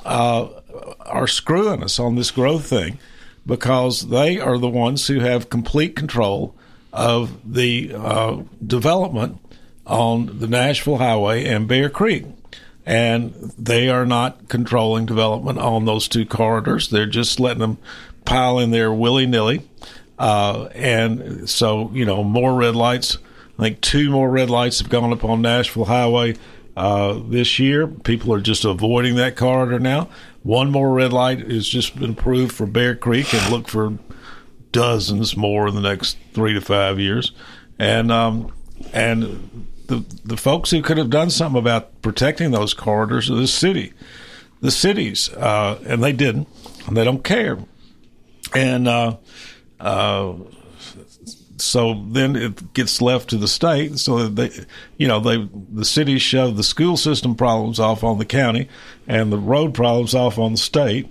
uh, 0.05 0.49
are 1.01 1.27
screwing 1.27 1.83
us 1.83 1.99
on 1.99 2.17
this 2.17 2.31
growth 2.31 2.67
thing 2.67 2.99
because 3.47 4.09
they 4.09 4.39
are 4.39 4.59
the 4.59 4.69
ones 4.69 5.07
who 5.07 5.21
have 5.21 5.51
complete 5.51 5.95
control 5.97 6.55
of 6.93 7.39
the 7.45 7.93
uh, 7.95 8.43
development 8.65 9.39
on 9.87 10.39
the 10.39 10.47
Nashville 10.47 10.99
Highway 10.99 11.45
and 11.45 11.69
Bear 11.69 11.91
Creek 11.91 12.25
and 12.87 13.33
they 13.59 13.89
are 13.89 14.05
not 14.05 14.49
controlling 14.49 15.07
development 15.07 15.59
on 15.59 15.85
those 15.85 16.09
two 16.09 16.27
corridors. 16.27 16.91
They're 16.91 17.07
just 17.07 17.41
letting 17.41 17.61
them 17.61 17.79
pile 18.25 18.59
in 18.59 18.71
there 18.71 18.93
willy 18.93 19.27
nilly. 19.27 19.69
Uh, 20.19 20.69
and 20.75 21.49
so, 21.49 21.91
you 21.93 22.05
know, 22.05 22.23
more 22.23 22.55
red 22.55 22.77
lights. 22.77 23.19
I 23.59 23.63
think 23.63 23.81
two 23.81 24.11
more 24.11 24.31
red 24.31 24.51
lights 24.51 24.81
have 24.81 24.91
gone 24.91 25.13
up 25.13 25.25
on 25.25 25.43
Nashville 25.43 25.87
Highway 25.87 26.37
uh, 26.77 27.21
this 27.27 27.59
year. 27.59 27.87
People 27.87 28.33
are 28.35 28.41
just 28.41 28.65
avoiding 28.65 29.17
that 29.17 29.37
corridor 29.37 29.79
now. 29.79 30.09
One 30.45 30.71
more 30.71 30.93
red 30.93 31.13
light 31.13 31.41
has 31.51 31.67
just 31.67 31.99
been 31.99 32.11
approved 32.11 32.53
for 32.53 32.67
Bear 32.67 32.95
Creek, 32.95 33.33
and 33.33 33.51
look 33.51 33.67
for 33.67 33.99
dozens 34.73 35.37
more 35.37 35.67
in 35.67 35.75
the 35.75 35.81
next 35.81 36.19
three 36.35 36.53
to 36.53 36.61
five 36.61 37.01
years. 37.01 37.33
And 37.79 38.13
um, 38.13 38.53
and 38.93 39.67
the 39.87 40.05
the 40.23 40.37
folks 40.37 40.71
who 40.71 40.83
could 40.83 40.99
have 40.99 41.09
done 41.09 41.31
something 41.31 41.59
about 41.59 42.03
protecting 42.03 42.51
those 42.51 42.75
corridors 42.75 43.31
of 43.31 43.39
the 43.39 43.47
city, 43.47 43.95
the 44.61 44.71
cities, 44.71 45.31
uh, 45.31 45.81
and 45.87 46.05
they 46.05 46.13
didn't, 46.13 46.47
and 46.87 46.95
they 46.95 47.05
don't 47.05 47.25
care. 47.25 47.59
And 48.55 48.87
uh, 48.87 49.17
uh, 49.81 50.35
so 51.57 52.03
then 52.09 52.37
it 52.37 52.73
gets 52.75 53.01
left 53.01 53.31
to 53.31 53.37
the 53.37 53.49
state. 53.49 53.99
So 53.99 54.29
that 54.29 54.37
they, 54.37 54.65
you 54.97 55.09
know, 55.09 55.21
they 55.21 55.49
the 55.73 55.85
cities 55.85 56.23
shove 56.23 56.57
the 56.57 56.63
school 56.63 56.97
system 56.97 57.35
problems 57.35 57.79
off 57.79 58.05
on 58.05 58.19
the 58.19 58.25
county, 58.25 58.69
and 59.07 59.33
the 59.33 59.39
road 59.39 59.75
problems 59.75 60.15
off 60.15 60.39
on 60.39 60.53
the 60.53 60.59
state. 60.59 61.09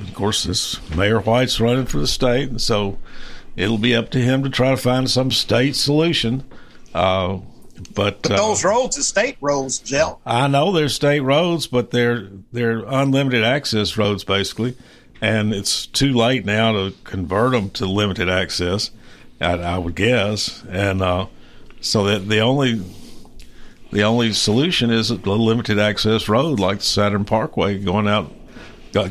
Of 0.00 0.14
course, 0.14 0.44
this 0.44 0.90
Mayor 0.96 1.20
White's 1.20 1.60
running 1.60 1.86
for 1.86 1.98
the 1.98 2.06
state, 2.06 2.48
and 2.48 2.60
so 2.60 2.98
it'll 3.56 3.78
be 3.78 3.94
up 3.94 4.10
to 4.10 4.18
him 4.18 4.42
to 4.42 4.50
try 4.50 4.70
to 4.70 4.76
find 4.76 5.10
some 5.10 5.30
state 5.30 5.76
solution. 5.76 6.44
Uh, 6.94 7.38
but 7.94 8.22
But 8.22 8.32
uh, 8.32 8.36
those 8.36 8.64
roads 8.64 8.98
are 8.98 9.02
state 9.02 9.36
roads, 9.40 9.78
Jill. 9.78 10.20
I 10.24 10.48
know 10.48 10.72
they're 10.72 10.88
state 10.88 11.20
roads, 11.20 11.66
but 11.66 11.90
they're 11.90 12.28
they're 12.52 12.84
unlimited 12.86 13.44
access 13.44 13.96
roads 13.96 14.24
basically, 14.24 14.76
and 15.20 15.52
it's 15.52 15.86
too 15.86 16.12
late 16.12 16.44
now 16.44 16.72
to 16.72 16.94
convert 17.04 17.52
them 17.52 17.70
to 17.70 17.86
limited 17.86 18.28
access. 18.28 18.90
I, 19.42 19.54
I 19.54 19.78
would 19.78 19.94
guess, 19.94 20.62
and 20.68 21.02
uh, 21.02 21.26
so 21.80 22.04
that 22.04 22.28
the 22.28 22.40
only 22.40 22.82
the 23.90 24.02
only 24.02 24.32
solution 24.32 24.90
is 24.90 25.10
a 25.10 25.16
limited 25.16 25.78
access 25.78 26.28
road 26.28 26.58
like 26.58 26.78
the 26.78 26.84
Saturn 26.84 27.24
Parkway 27.24 27.78
going 27.78 28.08
out 28.08 28.32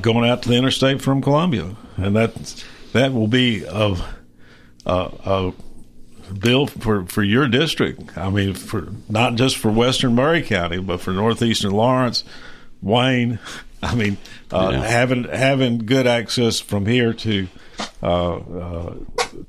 going 0.02 0.30
out 0.30 0.44
to 0.44 0.50
the 0.50 0.56
interstate 0.56 1.02
from 1.02 1.22
Columbia, 1.22 1.76
and 1.98 2.16
that 2.16 2.64
that 2.94 3.14
will 3.14 3.28
be 3.28 3.66
of 3.66 4.06
uh, 4.86 5.10
a 5.26 6.34
bill 6.34 6.68
for 6.68 7.06
for 7.06 7.24
your 7.24 7.48
district. 7.48 8.18
I 8.18 8.30
mean, 8.30 8.54
for 8.54 8.90
not 9.10 9.36
just 9.36 9.58
for 9.58 9.72
Western 9.72 10.16
Maury 10.16 10.42
County, 10.42 10.80
but 10.80 11.02
for 11.02 11.12
northeastern 11.12 11.72
Lawrence, 11.72 12.24
Wayne. 12.82 13.40
I 13.84 13.96
mean, 13.96 14.18
uh, 14.52 14.70
Yeah. 14.74 14.84
having 14.86 15.24
having 15.26 15.80
good 15.80 16.08
access 16.08 16.60
from 16.60 16.86
here 16.86 17.14
to 17.14 17.48
uh, 18.04 18.36
uh, 18.36 18.94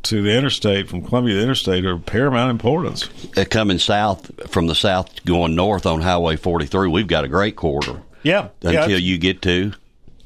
to 0.05 0.23
the 0.23 0.37
interstate 0.37 0.89
from 0.89 1.03
Columbia 1.03 1.35
to 1.35 1.39
the 1.39 1.43
interstate 1.45 1.85
are 1.85 1.99
paramount 1.99 2.51
importance. 2.51 3.09
Uh, 3.37 3.45
coming 3.49 3.79
south 3.79 4.31
from 4.51 4.67
the 4.69 4.75
south 4.75 5.25
going 5.25 5.55
north 5.55 5.85
on 5.87 6.01
Highway 6.01 6.37
43, 6.37 6.89
we've 6.89 7.07
got 7.07 7.25
a 7.25 7.29
great 7.29 7.57
corridor 7.57 8.03
Yeah, 8.23 8.49
until 8.63 8.91
yeah, 8.91 8.97
you 8.97 9.19
get 9.19 9.43
to 9.43 9.73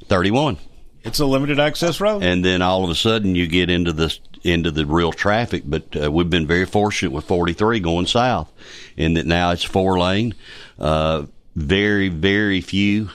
31. 0.07 0.59
it's 1.05 1.19
a 1.19 1.27
limited 1.27 1.59
access 1.59 2.01
road. 2.01 2.23
and 2.23 2.45
then 2.45 2.63
all 2.63 2.85
of 2.85 2.91
a 2.91 2.95
sudden 2.95 3.35
you 3.35 3.47
get 3.49 3.71
into 3.71 3.93
the 3.93 4.17
into 4.45 4.71
the 4.71 4.87
real 4.87 5.11
traffic. 5.13 5.65
But 5.67 5.97
uh, 6.01 6.13
we've 6.13 6.31
been 6.31 6.47
very 6.47 6.67
fortunate 6.67 7.11
with 7.11 7.25
43 7.25 7.81
going 7.81 8.07
south, 8.07 8.53
in 8.97 9.15
that 9.15 9.27
now 9.27 9.51
it's 9.51 9.65
four 9.65 9.99
lane. 9.99 10.35
Uh, 10.79 11.25
very 11.57 12.09
very 12.09 12.61
few, 12.61 13.11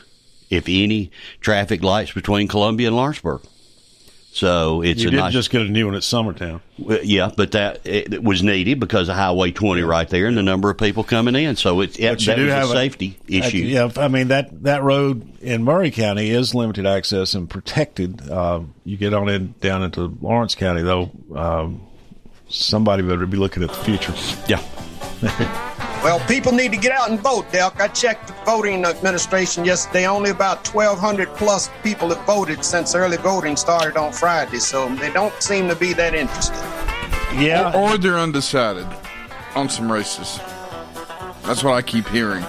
if 0.52 0.66
any, 0.68 1.10
traffic 1.40 1.82
lights 1.82 2.12
between 2.12 2.48
Columbia 2.48 2.88
and 2.88 2.96
Lawrenceburg. 2.96 3.42
So 4.34 4.82
it's 4.82 5.02
you 5.02 5.10
a 5.10 5.12
did 5.12 5.18
nice. 5.18 5.34
just 5.34 5.50
get 5.50 5.62
a 5.62 5.66
new 5.66 5.88
one 5.88 5.96
at 5.96 6.04
Summertown. 6.04 6.62
Yeah, 6.78 7.32
but 7.36 7.52
that 7.52 7.86
it, 7.86 8.14
it 8.14 8.24
was 8.24 8.42
needed 8.42 8.80
because 8.80 9.10
of 9.10 9.16
Highway 9.16 9.52
20 9.52 9.82
right 9.82 10.08
there 10.08 10.28
and 10.28 10.38
the 10.38 10.44
number 10.44 10.70
of 10.70 10.78
people 10.78 11.04
coming 11.04 11.36
in. 11.36 11.58
So 11.58 11.82
it's 11.82 12.00
you 12.00 12.16
that 12.16 12.38
was 12.38 12.72
a 12.72 12.74
safety 12.74 13.20
issue. 13.28 13.58
Yeah, 13.58 13.92
I 13.98 14.08
mean 14.08 14.30
that 14.30 14.64
that 14.64 14.84
road 14.84 15.28
in 15.42 15.64
Maury 15.64 15.92
County 15.92 16.30
is 16.30 16.56
limited 16.56 16.86
access 16.86 17.34
and 17.34 17.50
protected. 17.50 18.30
Uh, 18.30 18.62
you 18.86 18.96
get 18.96 19.14
on 19.14 19.28
in 19.28 19.54
down 19.60 19.84
into 19.84 20.18
Lawrence 20.22 20.56
County 20.56 20.82
though. 20.82 21.12
Um, 21.36 21.82
somebody 22.48 23.04
better 23.04 23.26
be 23.26 23.38
looking 23.38 23.64
at 23.64 23.70
the 23.70 23.76
future. 23.76 24.14
Yeah. 24.48 25.68
Well, 26.04 26.20
people 26.22 26.52
need 26.52 26.72
to 26.72 26.78
get 26.78 26.92
out 26.92 27.12
and 27.12 27.20
vote, 27.20 27.46
Delk. 27.52 27.80
I 27.80 27.88
checked 27.88 28.30
the 28.30 28.34
voting 28.44 28.84
administration 28.86 29.64
yesterday. 29.64 30.08
Only 30.08 30.32
about 30.32 30.68
1,200 30.68 31.28
plus 31.36 31.70
people 31.84 32.10
have 32.10 32.26
voted 32.26 32.66
since 32.66 32.96
early 32.96 33.18
voting 33.18 33.56
started 33.56 33.98
on 33.98 34.12
Friday, 34.12 34.58
so 34.58 34.90
they 34.96 35.12
don't 35.12 35.34
seem 35.42 35.68
to 35.68 35.76
be 35.76 35.94
that 35.94 36.16
interested. 36.16 36.56
Yeah. 37.40 37.72
Or, 37.76 37.92
or 37.94 37.98
they're 38.00 38.18
undecided 38.18 38.88
on 39.56 39.70
some 39.70 39.92
races. 39.92 40.40
That's 41.44 41.64
what 41.64 41.74
I 41.76 41.84
keep 41.84 42.08
hearing. 42.08 42.44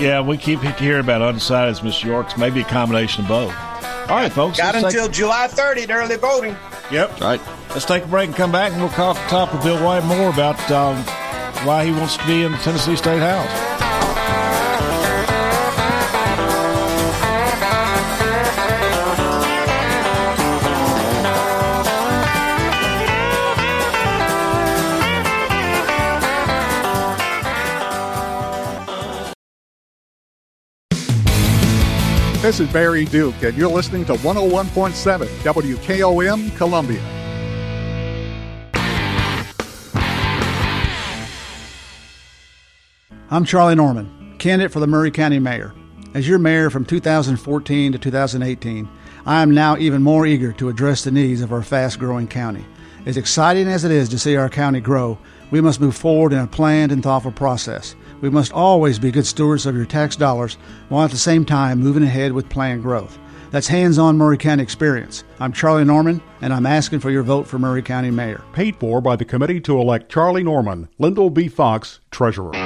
Yeah, 0.00 0.20
we 0.20 0.36
keep 0.36 0.60
hearing 0.60 1.00
about 1.00 1.20
undecideds, 1.22 1.84
Miss 1.84 2.02
Yorks. 2.02 2.36
Maybe 2.36 2.60
a 2.60 2.64
combination 2.64 3.22
of 3.24 3.28
both. 3.28 3.54
All 4.10 4.16
right, 4.16 4.32
folks. 4.32 4.58
Got 4.58 4.74
let's 4.74 4.86
take- 4.86 4.94
until 4.94 5.08
July 5.08 5.46
30th 5.48 5.90
early 5.94 6.16
voting. 6.16 6.56
Yep. 6.90 7.20
Right. 7.20 7.40
Let's 7.70 7.84
take 7.84 8.04
a 8.04 8.06
break 8.08 8.28
and 8.28 8.36
come 8.36 8.52
back, 8.52 8.72
and 8.72 8.80
we'll 8.80 8.90
talk, 8.90 9.16
talk 9.28 9.52
with 9.52 9.62
Bill 9.62 9.82
White 9.84 10.04
more 10.04 10.30
about 10.30 10.58
um, 10.70 10.96
why 11.66 11.84
he 11.84 11.90
wants 11.90 12.16
to 12.16 12.24
be 12.26 12.44
in 12.44 12.52
the 12.52 12.58
Tennessee 12.58 12.94
State 12.94 13.18
House. 13.18 13.50
This 32.42 32.60
is 32.60 32.72
Barry 32.72 33.06
Duke, 33.06 33.42
and 33.42 33.56
you're 33.56 33.68
listening 33.68 34.04
to 34.04 34.14
101.7 34.14 35.26
WKOM 35.26 36.56
Columbia. 36.56 37.15
I'm 43.28 43.44
Charlie 43.44 43.74
Norman, 43.74 44.36
candidate 44.38 44.70
for 44.70 44.78
the 44.78 44.86
Maury 44.86 45.10
County 45.10 45.40
Mayor. 45.40 45.74
As 46.14 46.28
your 46.28 46.38
mayor 46.38 46.70
from 46.70 46.84
2014 46.84 47.90
to 47.90 47.98
2018, 47.98 48.88
I 49.26 49.42
am 49.42 49.50
now 49.50 49.76
even 49.76 50.00
more 50.00 50.26
eager 50.26 50.52
to 50.52 50.68
address 50.68 51.02
the 51.02 51.10
needs 51.10 51.40
of 51.40 51.52
our 51.52 51.64
fast 51.64 51.98
growing 51.98 52.28
county. 52.28 52.64
As 53.04 53.16
exciting 53.16 53.66
as 53.66 53.82
it 53.82 53.90
is 53.90 54.08
to 54.10 54.18
see 54.20 54.36
our 54.36 54.48
county 54.48 54.80
grow, 54.80 55.18
we 55.50 55.60
must 55.60 55.80
move 55.80 55.96
forward 55.96 56.34
in 56.34 56.38
a 56.38 56.46
planned 56.46 56.92
and 56.92 57.02
thoughtful 57.02 57.32
process. 57.32 57.96
We 58.20 58.30
must 58.30 58.52
always 58.52 59.00
be 59.00 59.10
good 59.10 59.26
stewards 59.26 59.66
of 59.66 59.74
your 59.74 59.86
tax 59.86 60.14
dollars 60.14 60.54
while 60.88 61.04
at 61.04 61.10
the 61.10 61.16
same 61.16 61.44
time 61.44 61.80
moving 61.80 62.04
ahead 62.04 62.30
with 62.30 62.48
planned 62.48 62.82
growth. 62.82 63.18
That's 63.50 63.66
hands 63.66 63.98
on 63.98 64.18
Maury 64.18 64.38
County 64.38 64.62
experience. 64.62 65.24
I'm 65.40 65.52
Charlie 65.52 65.84
Norman, 65.84 66.22
and 66.42 66.52
I'm 66.52 66.66
asking 66.66 67.00
for 67.00 67.10
your 67.10 67.24
vote 67.24 67.48
for 67.48 67.58
Maury 67.58 67.82
County 67.82 68.12
Mayor. 68.12 68.44
Paid 68.52 68.76
for 68.76 69.00
by 69.00 69.16
the 69.16 69.24
committee 69.24 69.60
to 69.62 69.80
elect 69.80 70.12
Charlie 70.12 70.44
Norman, 70.44 70.88
Lyndall 71.00 71.30
B. 71.30 71.48
Fox, 71.48 71.98
Treasurer. 72.12 72.65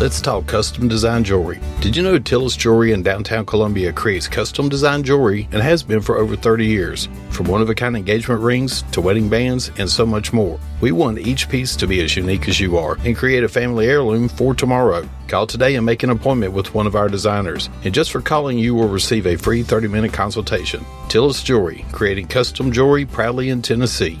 Let's 0.00 0.20
talk 0.20 0.46
custom 0.46 0.86
design 0.86 1.24
jewelry. 1.24 1.58
Did 1.80 1.96
you 1.96 2.04
know 2.04 2.20
Tillis 2.20 2.56
Jewelry 2.56 2.92
in 2.92 3.02
downtown 3.02 3.44
Columbia 3.44 3.92
creates 3.92 4.28
custom 4.28 4.68
design 4.68 5.02
jewelry 5.02 5.48
and 5.50 5.60
has 5.60 5.82
been 5.82 6.00
for 6.00 6.18
over 6.18 6.36
30 6.36 6.66
years? 6.66 7.08
From 7.30 7.48
one 7.48 7.60
of 7.60 7.68
a 7.68 7.74
kind 7.74 7.96
engagement 7.96 8.40
rings 8.40 8.82
to 8.92 9.00
wedding 9.00 9.28
bands 9.28 9.72
and 9.76 9.90
so 9.90 10.06
much 10.06 10.32
more. 10.32 10.60
We 10.80 10.92
want 10.92 11.18
each 11.18 11.48
piece 11.48 11.74
to 11.74 11.88
be 11.88 12.00
as 12.00 12.16
unique 12.16 12.48
as 12.48 12.60
you 12.60 12.78
are 12.78 12.96
and 13.04 13.16
create 13.16 13.42
a 13.42 13.48
family 13.48 13.88
heirloom 13.88 14.28
for 14.28 14.54
tomorrow. 14.54 15.08
Call 15.26 15.48
today 15.48 15.74
and 15.74 15.84
make 15.84 16.04
an 16.04 16.10
appointment 16.10 16.52
with 16.52 16.72
one 16.74 16.86
of 16.86 16.94
our 16.94 17.08
designers. 17.08 17.68
And 17.82 17.92
just 17.92 18.12
for 18.12 18.20
calling, 18.20 18.56
you 18.56 18.76
will 18.76 18.88
receive 18.88 19.26
a 19.26 19.34
free 19.34 19.64
30 19.64 19.88
minute 19.88 20.12
consultation. 20.12 20.84
Tillis 21.08 21.44
Jewelry, 21.44 21.84
creating 21.90 22.28
custom 22.28 22.70
jewelry 22.70 23.04
proudly 23.04 23.48
in 23.48 23.62
Tennessee. 23.62 24.20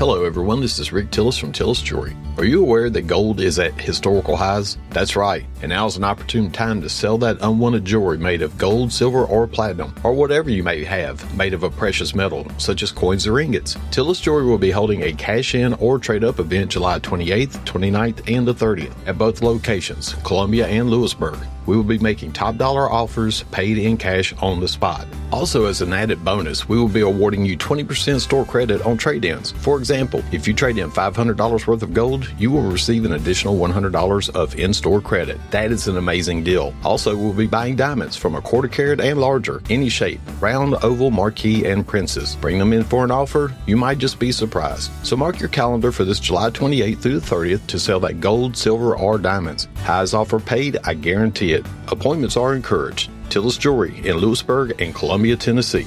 Hello, 0.00 0.24
everyone. 0.24 0.62
This 0.62 0.78
is 0.78 0.94
Rick 0.94 1.10
Tillis 1.10 1.38
from 1.38 1.52
Tillis 1.52 1.84
Jewelry. 1.84 2.16
Are 2.38 2.44
you 2.46 2.62
aware 2.62 2.88
that 2.88 3.02
gold 3.02 3.38
is 3.38 3.58
at 3.58 3.78
historical 3.78 4.34
highs? 4.34 4.78
That's 4.88 5.14
right. 5.14 5.44
And 5.60 5.68
now 5.68 5.84
is 5.84 5.98
an 5.98 6.04
opportune 6.04 6.50
time 6.50 6.80
to 6.80 6.88
sell 6.88 7.18
that 7.18 7.36
unwanted 7.42 7.84
jewelry 7.84 8.16
made 8.16 8.40
of 8.40 8.56
gold, 8.56 8.94
silver, 8.94 9.26
or 9.26 9.46
platinum, 9.46 9.94
or 10.02 10.14
whatever 10.14 10.48
you 10.48 10.62
may 10.62 10.84
have 10.84 11.36
made 11.36 11.52
of 11.52 11.64
a 11.64 11.70
precious 11.70 12.14
metal, 12.14 12.50
such 12.56 12.82
as 12.82 12.90
coins 12.90 13.26
or 13.26 13.40
ingots. 13.40 13.74
Tillis 13.90 14.22
Jewelry 14.22 14.46
will 14.46 14.56
be 14.56 14.70
holding 14.70 15.02
a 15.02 15.12
cash 15.12 15.54
in 15.54 15.74
or 15.74 15.98
trade 15.98 16.24
up 16.24 16.40
event 16.40 16.70
July 16.70 16.98
28th, 17.00 17.62
29th, 17.66 18.34
and 18.34 18.48
the 18.48 18.54
30th 18.54 18.94
at 19.06 19.18
both 19.18 19.42
locations, 19.42 20.14
Columbia 20.24 20.66
and 20.66 20.88
Lewisburg. 20.88 21.38
We 21.66 21.76
will 21.76 21.84
be 21.84 21.98
making 21.98 22.32
top 22.32 22.56
dollar 22.56 22.90
offers 22.90 23.42
paid 23.44 23.78
in 23.78 23.96
cash 23.96 24.32
on 24.40 24.60
the 24.60 24.68
spot. 24.68 25.06
Also, 25.32 25.66
as 25.66 25.80
an 25.80 25.92
added 25.92 26.24
bonus, 26.24 26.68
we 26.68 26.78
will 26.78 26.88
be 26.88 27.00
awarding 27.00 27.44
you 27.44 27.56
20% 27.56 28.20
store 28.20 28.44
credit 28.44 28.84
on 28.84 28.96
trade 28.96 29.24
ins. 29.24 29.52
For 29.52 29.78
example, 29.78 30.24
if 30.32 30.48
you 30.48 30.54
trade 30.54 30.78
in 30.78 30.90
$500 30.90 31.66
worth 31.66 31.82
of 31.82 31.94
gold, 31.94 32.32
you 32.38 32.50
will 32.50 32.62
receive 32.62 33.04
an 33.04 33.12
additional 33.12 33.56
$100 33.56 34.30
of 34.30 34.58
in 34.58 34.74
store 34.74 35.00
credit. 35.00 35.38
That 35.50 35.70
is 35.70 35.86
an 35.86 35.96
amazing 35.96 36.42
deal. 36.42 36.74
Also, 36.84 37.16
we'll 37.16 37.32
be 37.32 37.46
buying 37.46 37.76
diamonds 37.76 38.16
from 38.16 38.34
a 38.34 38.42
quarter 38.42 38.68
carat 38.68 39.00
and 39.00 39.20
larger, 39.20 39.62
any 39.70 39.88
shape 39.88 40.20
round, 40.40 40.74
oval, 40.82 41.10
marquee, 41.10 41.66
and 41.66 41.86
princess. 41.86 42.34
Bring 42.36 42.58
them 42.58 42.72
in 42.72 42.82
for 42.82 43.04
an 43.04 43.10
offer, 43.10 43.54
you 43.66 43.76
might 43.76 43.98
just 43.98 44.18
be 44.18 44.32
surprised. 44.32 44.90
So, 45.04 45.16
mark 45.16 45.38
your 45.38 45.48
calendar 45.50 45.92
for 45.92 46.04
this 46.04 46.18
July 46.18 46.50
28th 46.50 46.98
through 46.98 47.20
the 47.20 47.26
30th 47.26 47.66
to 47.68 47.78
sell 47.78 48.00
that 48.00 48.20
gold, 48.20 48.56
silver, 48.56 48.96
or 48.96 49.18
diamonds. 49.18 49.68
Highest 49.82 50.14
offer 50.14 50.40
paid, 50.40 50.78
I 50.84 50.94
guarantee 50.94 51.49
it. 51.52 51.66
Appointments 51.88 52.36
are 52.36 52.54
encouraged. 52.54 53.10
Tillis 53.28 53.58
Jewelry 53.58 54.06
in 54.06 54.16
Lewisburg 54.16 54.80
and 54.80 54.94
Columbia, 54.94 55.36
Tennessee. 55.36 55.86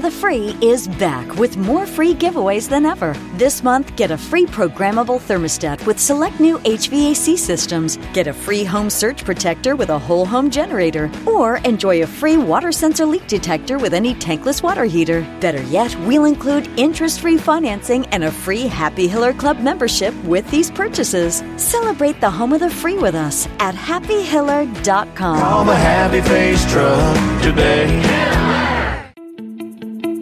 the 0.00 0.10
Free 0.10 0.56
is 0.60 0.88
back 0.88 1.36
with 1.36 1.56
more 1.56 1.86
free 1.86 2.14
giveaways 2.14 2.68
than 2.68 2.84
ever. 2.84 3.14
This 3.34 3.62
month, 3.62 3.94
get 3.96 4.10
a 4.10 4.18
free 4.18 4.44
programmable 4.44 5.20
thermostat 5.20 5.86
with 5.86 6.00
select 6.00 6.40
new 6.40 6.58
HVAC 6.58 7.38
systems, 7.38 7.96
get 8.12 8.26
a 8.26 8.32
free 8.32 8.64
home 8.64 8.90
surge 8.90 9.24
protector 9.24 9.76
with 9.76 9.90
a 9.90 9.98
whole 9.98 10.26
home 10.26 10.50
generator, 10.50 11.10
or 11.24 11.58
enjoy 11.58 12.02
a 12.02 12.06
free 12.06 12.36
water 12.36 12.72
sensor 12.72 13.06
leak 13.06 13.26
detector 13.26 13.78
with 13.78 13.94
any 13.94 14.14
tankless 14.14 14.62
water 14.62 14.84
heater. 14.84 15.22
Better 15.40 15.62
yet, 15.62 15.94
we'll 16.00 16.24
include 16.24 16.68
interest 16.76 17.20
free 17.20 17.38
financing 17.38 18.06
and 18.06 18.24
a 18.24 18.30
free 18.30 18.66
Happy 18.66 19.06
Hiller 19.06 19.32
Club 19.32 19.60
membership 19.60 20.14
with 20.24 20.50
these 20.50 20.70
purchases. 20.70 21.44
Celebrate 21.56 22.20
the 22.20 22.30
Home 22.30 22.52
of 22.52 22.60
the 22.60 22.70
Free 22.70 22.98
with 22.98 23.14
us 23.14 23.46
at 23.60 23.74
happyhiller.com. 23.74 25.40
Call 25.40 25.64
the 25.64 25.76
Happy 25.76 26.20
Face 26.20 26.70
Truck 26.70 27.42
today. 27.42 28.85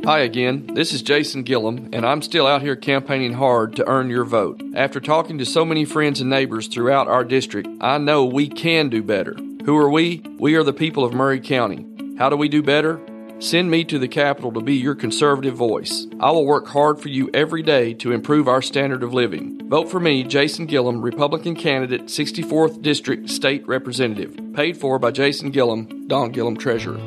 Hi 0.07 0.19
again, 0.19 0.67
this 0.75 0.93
is 0.93 1.01
Jason 1.01 1.45
Gillum, 1.45 1.89
and 1.95 2.05
I'm 2.05 2.21
still 2.21 2.47
out 2.47 2.61
here 2.61 2.77
campaigning 2.77 3.33
hard 3.33 3.75
to 3.77 3.89
earn 3.89 4.11
your 4.11 4.27
vote. 4.27 4.63
After 4.77 5.01
talking 5.01 5.39
to 5.39 5.47
so 5.47 5.65
many 5.65 5.87
friends 5.87 6.21
and 6.21 6.29
neighbors 6.29 6.67
throughout 6.67 7.09
our 7.09 7.25
district, 7.25 7.69
I 7.81 7.97
know 7.97 8.27
we 8.27 8.49
can 8.49 8.91
do 8.91 9.03
better. 9.03 9.35
Who 9.65 9.79
are 9.79 9.89
we? 9.89 10.23
We 10.39 10.57
are 10.57 10.63
the 10.63 10.75
people 10.75 11.07
of 11.07 11.15
Maury 11.15 11.41
County. 11.41 11.87
How 12.19 12.29
do 12.29 12.37
we 12.37 12.51
do 12.51 12.63
better? 12.63 13.01
Send 13.39 13.71
me 13.71 13.83
to 13.85 13.99
the 13.99 14.07
Capitol 14.07 14.53
to 14.53 14.61
be 14.61 14.75
your 14.75 14.95
conservative 14.95 15.55
voice. 15.55 16.07
I 16.21 16.31
will 16.33 16.45
work 16.45 16.67
hard 16.67 17.01
for 17.01 17.09
you 17.09 17.31
every 17.33 17.63
day 17.63 17.95
to 17.95 18.13
improve 18.13 18.47
our 18.47 18.61
standard 18.61 19.03
of 19.03 19.15
living. 19.15 19.71
Vote 19.71 19.91
for 19.91 20.01
me, 20.01 20.23
Jason 20.23 20.67
Gillum, 20.67 21.01
Republican 21.01 21.57
candidate, 21.57 22.09
64th 22.09 22.83
District 22.83 23.31
State 23.31 23.67
Representative. 23.67 24.39
Paid 24.53 24.77
for 24.77 24.99
by 24.99 25.13
Jason 25.13 25.51
Gillum, 25.51 26.09
Don 26.09 26.31
Gillum 26.31 26.59
Treasurer. 26.59 27.01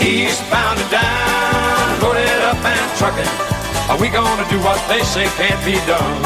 Eastbound 0.00 0.80
and 0.80 0.90
down, 0.90 2.00
loaded 2.00 2.40
up 2.48 2.56
and 2.64 2.98
trucking. 2.98 3.28
Are 3.90 4.00
we 4.00 4.08
gonna 4.08 4.48
do 4.48 4.58
what 4.60 4.80
they 4.88 5.02
say 5.02 5.26
can't 5.36 5.62
be 5.64 5.76
done? 5.86 6.22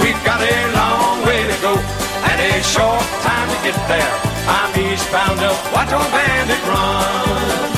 We've 0.00 0.22
got 0.24 0.40
a 0.40 0.56
long 0.78 1.26
way 1.26 1.42
to 1.42 1.56
go 1.60 1.74
and 1.74 2.38
a 2.40 2.62
short 2.62 3.02
time 3.26 3.48
to 3.50 3.58
get 3.64 3.78
there. 3.88 4.14
I'm 4.46 4.70
eastbound 4.78 5.40
up, 5.40 5.58
watch 5.72 5.92
our 5.92 6.08
bandit 6.10 6.62
run. 6.68 7.77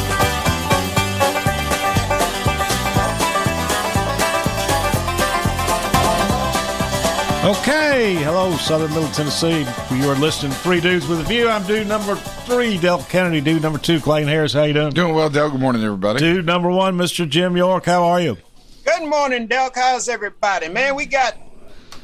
Okay, 7.43 8.16
hello, 8.16 8.55
Southern 8.59 8.91
Middle 8.91 9.09
Tennessee. 9.12 9.61
You 9.97 10.11
are 10.11 10.14
listening 10.16 10.53
to 10.53 10.59
Three 10.59 10.78
Dudes 10.78 11.07
with 11.09 11.20
a 11.20 11.22
View. 11.22 11.49
I'm 11.49 11.66
dude 11.66 11.86
number 11.86 12.14
three, 12.14 12.76
Delk 12.76 13.09
Kennedy. 13.09 13.41
Dude 13.41 13.62
number 13.62 13.78
two, 13.78 13.99
Clayton 13.99 14.28
Harris. 14.28 14.53
How 14.53 14.64
you 14.64 14.74
doing? 14.74 14.91
Doing 14.93 15.14
well, 15.14 15.30
Delk. 15.30 15.53
Good 15.53 15.61
morning, 15.61 15.82
everybody. 15.82 16.18
Dude 16.18 16.45
number 16.45 16.68
one, 16.68 16.99
Mr. 16.99 17.26
Jim 17.26 17.57
York. 17.57 17.86
How 17.86 18.05
are 18.05 18.20
you? 18.20 18.36
Good 18.84 19.09
morning, 19.09 19.49
Delk. 19.49 19.72
How's 19.74 20.07
everybody? 20.11 20.68
Man, 20.68 20.95
we 20.95 21.07
got 21.07 21.34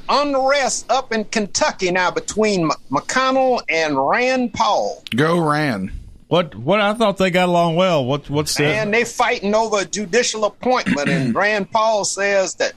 unrest 0.08 0.90
up 0.90 1.12
in 1.12 1.24
Kentucky 1.26 1.90
now 1.90 2.10
between 2.10 2.70
McConnell 2.90 3.60
and 3.68 4.08
Rand 4.08 4.54
Paul. 4.54 5.02
Go 5.14 5.38
Rand. 5.38 5.92
What? 6.28 6.54
What? 6.54 6.80
I 6.80 6.94
thought 6.94 7.18
they 7.18 7.30
got 7.30 7.50
along 7.50 7.76
well. 7.76 8.06
What? 8.06 8.30
What's 8.30 8.54
that? 8.54 8.64
And 8.64 8.94
they 8.94 9.04
fighting 9.04 9.54
over 9.54 9.80
a 9.80 9.84
judicial 9.84 10.46
appointment, 10.46 11.10
and 11.10 11.34
Rand 11.36 11.70
Paul 11.70 12.06
says 12.06 12.54
that 12.54 12.72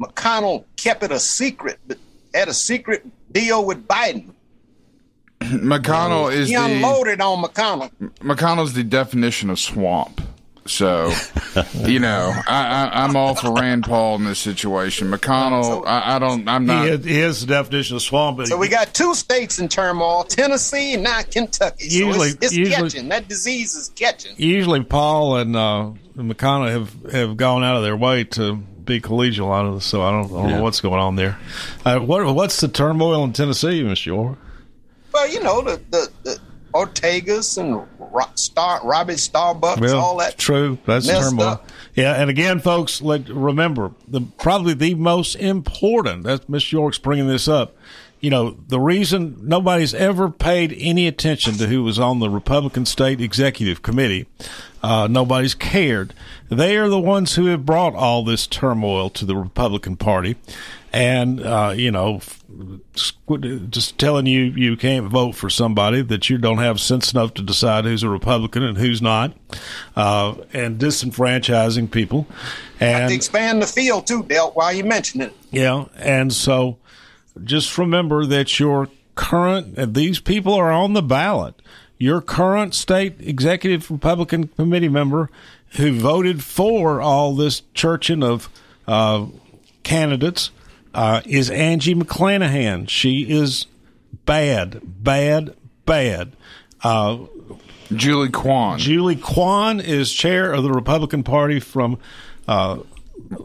McConnell 0.00 0.64
kept 0.76 1.02
it 1.02 1.10
a 1.12 1.18
secret, 1.18 1.78
but 1.86 1.98
had 2.34 2.48
a 2.48 2.54
secret 2.54 3.04
deal 3.32 3.64
with 3.64 3.86
Biden. 3.86 4.30
McConnell 5.40 6.32
is 6.32 6.48
he 6.48 6.56
the 6.56 6.62
unloaded 6.62 7.20
on 7.20 7.42
McConnell. 7.42 7.90
McConnell's 8.20 8.72
the 8.72 8.82
definition 8.84 9.50
of 9.50 9.58
swamp. 9.58 10.20
So, 10.66 11.12
you 11.84 12.00
know, 12.00 12.32
I, 12.48 12.88
I, 12.88 13.04
I'm 13.04 13.14
all 13.14 13.36
for 13.36 13.52
Rand 13.52 13.84
Paul 13.84 14.16
in 14.16 14.24
this 14.24 14.40
situation. 14.40 15.10
McConnell, 15.12 15.86
I, 15.86 16.16
I 16.16 16.18
don't, 16.18 16.48
I'm 16.48 16.66
not. 16.66 16.86
He 16.86 16.90
is, 16.90 17.04
he 17.04 17.20
is 17.20 17.40
the 17.42 17.46
definition 17.46 17.94
of 17.96 18.02
swamp. 18.02 18.38
But 18.38 18.48
So 18.48 18.56
we 18.56 18.68
got 18.68 18.92
two 18.92 19.14
states 19.14 19.60
in 19.60 19.68
turmoil: 19.68 20.24
Tennessee 20.24 20.94
and 20.94 21.04
now 21.04 21.22
Kentucky. 21.22 21.88
So 21.88 22.06
Usually- 22.06 22.28
it's, 22.30 22.46
it's 22.46 22.54
usually- 22.56 22.90
catching. 22.90 23.08
That 23.10 23.28
disease 23.28 23.76
is 23.76 23.90
catching. 23.90 24.34
usually 24.38 24.82
Paul 24.82 25.36
and 25.36 25.54
uh, 25.54 25.92
McConnell 26.16 26.70
have, 26.72 27.12
have 27.12 27.36
gone 27.36 27.62
out 27.62 27.76
of 27.76 27.84
their 27.84 27.96
way 27.96 28.24
to 28.24 28.60
be 28.86 29.00
collegial 29.00 29.54
out 29.54 29.66
of 29.66 29.74
this, 29.74 29.84
so 29.84 30.02
I 30.02 30.10
don't, 30.10 30.26
I 30.26 30.28
don't 30.28 30.48
Yeah. 30.48 30.56
know 30.56 30.62
what's 30.62 30.80
going 30.80 31.00
on 31.00 31.16
there. 31.16 31.38
Uh, 31.84 31.98
what 31.98 32.24
what's 32.34 32.60
the 32.60 32.68
turmoil 32.68 33.22
in 33.24 33.32
Tennessee, 33.32 33.82
Mr. 33.82 34.06
York? 34.06 34.38
Well, 35.12 35.28
you 35.30 35.42
know 35.42 35.60
the 35.62 35.80
the, 35.90 36.08
the 36.22 36.38
Ortagus 36.72 37.58
and 37.58 37.86
Ro- 37.98 38.24
Star 38.34 38.80
Robbie 38.84 39.14
Starbucks, 39.14 39.94
all 39.94 40.18
that. 40.18 40.38
true. 40.38 40.78
That's 40.86 41.06
turmoil. 41.06 41.46
up. 41.46 41.68
Yeah, 41.94 42.12
and 42.20 42.28
again, 42.28 42.60
folks, 42.60 43.00
let 43.00 43.28
remember 43.28 43.92
the 44.06 44.20
probably 44.38 44.74
the 44.74 44.94
most 44.94 45.34
important. 45.36 46.24
That's 46.24 46.48
Miss 46.48 46.70
York's 46.70 46.98
bringing 46.98 47.26
this 47.28 47.48
up. 47.48 47.74
You 48.26 48.30
know, 48.30 48.56
the 48.66 48.80
reason 48.80 49.36
nobody's 49.40 49.94
ever 49.94 50.28
paid 50.28 50.74
any 50.76 51.06
attention 51.06 51.54
to 51.58 51.68
who 51.68 51.84
was 51.84 52.00
on 52.00 52.18
the 52.18 52.28
Republican 52.28 52.84
State 52.84 53.20
Executive 53.20 53.82
Committee, 53.82 54.26
uh, 54.82 55.06
nobody's 55.08 55.54
cared. 55.54 56.12
They 56.48 56.76
are 56.76 56.88
the 56.88 56.98
ones 56.98 57.36
who 57.36 57.46
have 57.46 57.64
brought 57.64 57.94
all 57.94 58.24
this 58.24 58.48
turmoil 58.48 59.10
to 59.10 59.24
the 59.24 59.36
Republican 59.36 59.96
Party, 59.96 60.34
and 60.92 61.40
uh, 61.40 61.72
you 61.76 61.92
know, 61.92 62.20
just 63.70 63.96
telling 63.96 64.26
you 64.26 64.42
you 64.42 64.76
can't 64.76 65.06
vote 65.06 65.36
for 65.36 65.48
somebody 65.48 66.02
that 66.02 66.28
you 66.28 66.36
don't 66.36 66.58
have 66.58 66.80
sense 66.80 67.12
enough 67.12 67.32
to 67.34 67.42
decide 67.42 67.84
who's 67.84 68.02
a 68.02 68.08
Republican 68.08 68.64
and 68.64 68.76
who's 68.76 69.00
not, 69.00 69.34
uh, 69.94 70.34
and 70.52 70.80
disenfranchising 70.80 71.92
people, 71.92 72.26
and 72.80 73.12
expand 73.12 73.62
the 73.62 73.66
field 73.66 74.04
too, 74.04 74.24
Delk. 74.24 74.56
While 74.56 74.72
you 74.72 74.82
mention 74.82 75.20
it, 75.20 75.32
yeah, 75.52 75.84
and 75.96 76.32
so 76.32 76.78
just 77.44 77.76
remember 77.78 78.26
that 78.26 78.58
your 78.58 78.88
current 79.14 79.94
these 79.94 80.20
people 80.20 80.54
are 80.54 80.70
on 80.70 80.92
the 80.92 81.02
ballot. 81.02 81.54
Your 81.98 82.20
current 82.20 82.74
state 82.74 83.16
executive 83.20 83.90
Republican 83.90 84.48
committee 84.48 84.88
member 84.88 85.30
who 85.70 85.98
voted 85.98 86.44
for 86.44 87.00
all 87.00 87.34
this 87.34 87.62
churching 87.74 88.22
of 88.22 88.48
uh, 88.86 89.26
candidates 89.82 90.50
uh, 90.94 91.22
is 91.24 91.50
Angie 91.50 91.94
McClanahan. 91.94 92.88
She 92.88 93.22
is 93.30 93.66
bad, 94.24 94.80
bad, 94.84 95.54
bad. 95.86 96.32
Uh, 96.82 97.18
Julie 97.94 98.30
Kwan. 98.30 98.78
Julie 98.78 99.16
Kwan 99.16 99.80
is 99.80 100.12
chair 100.12 100.52
of 100.52 100.62
the 100.64 100.70
Republican 100.70 101.22
Party 101.22 101.60
from 101.60 101.98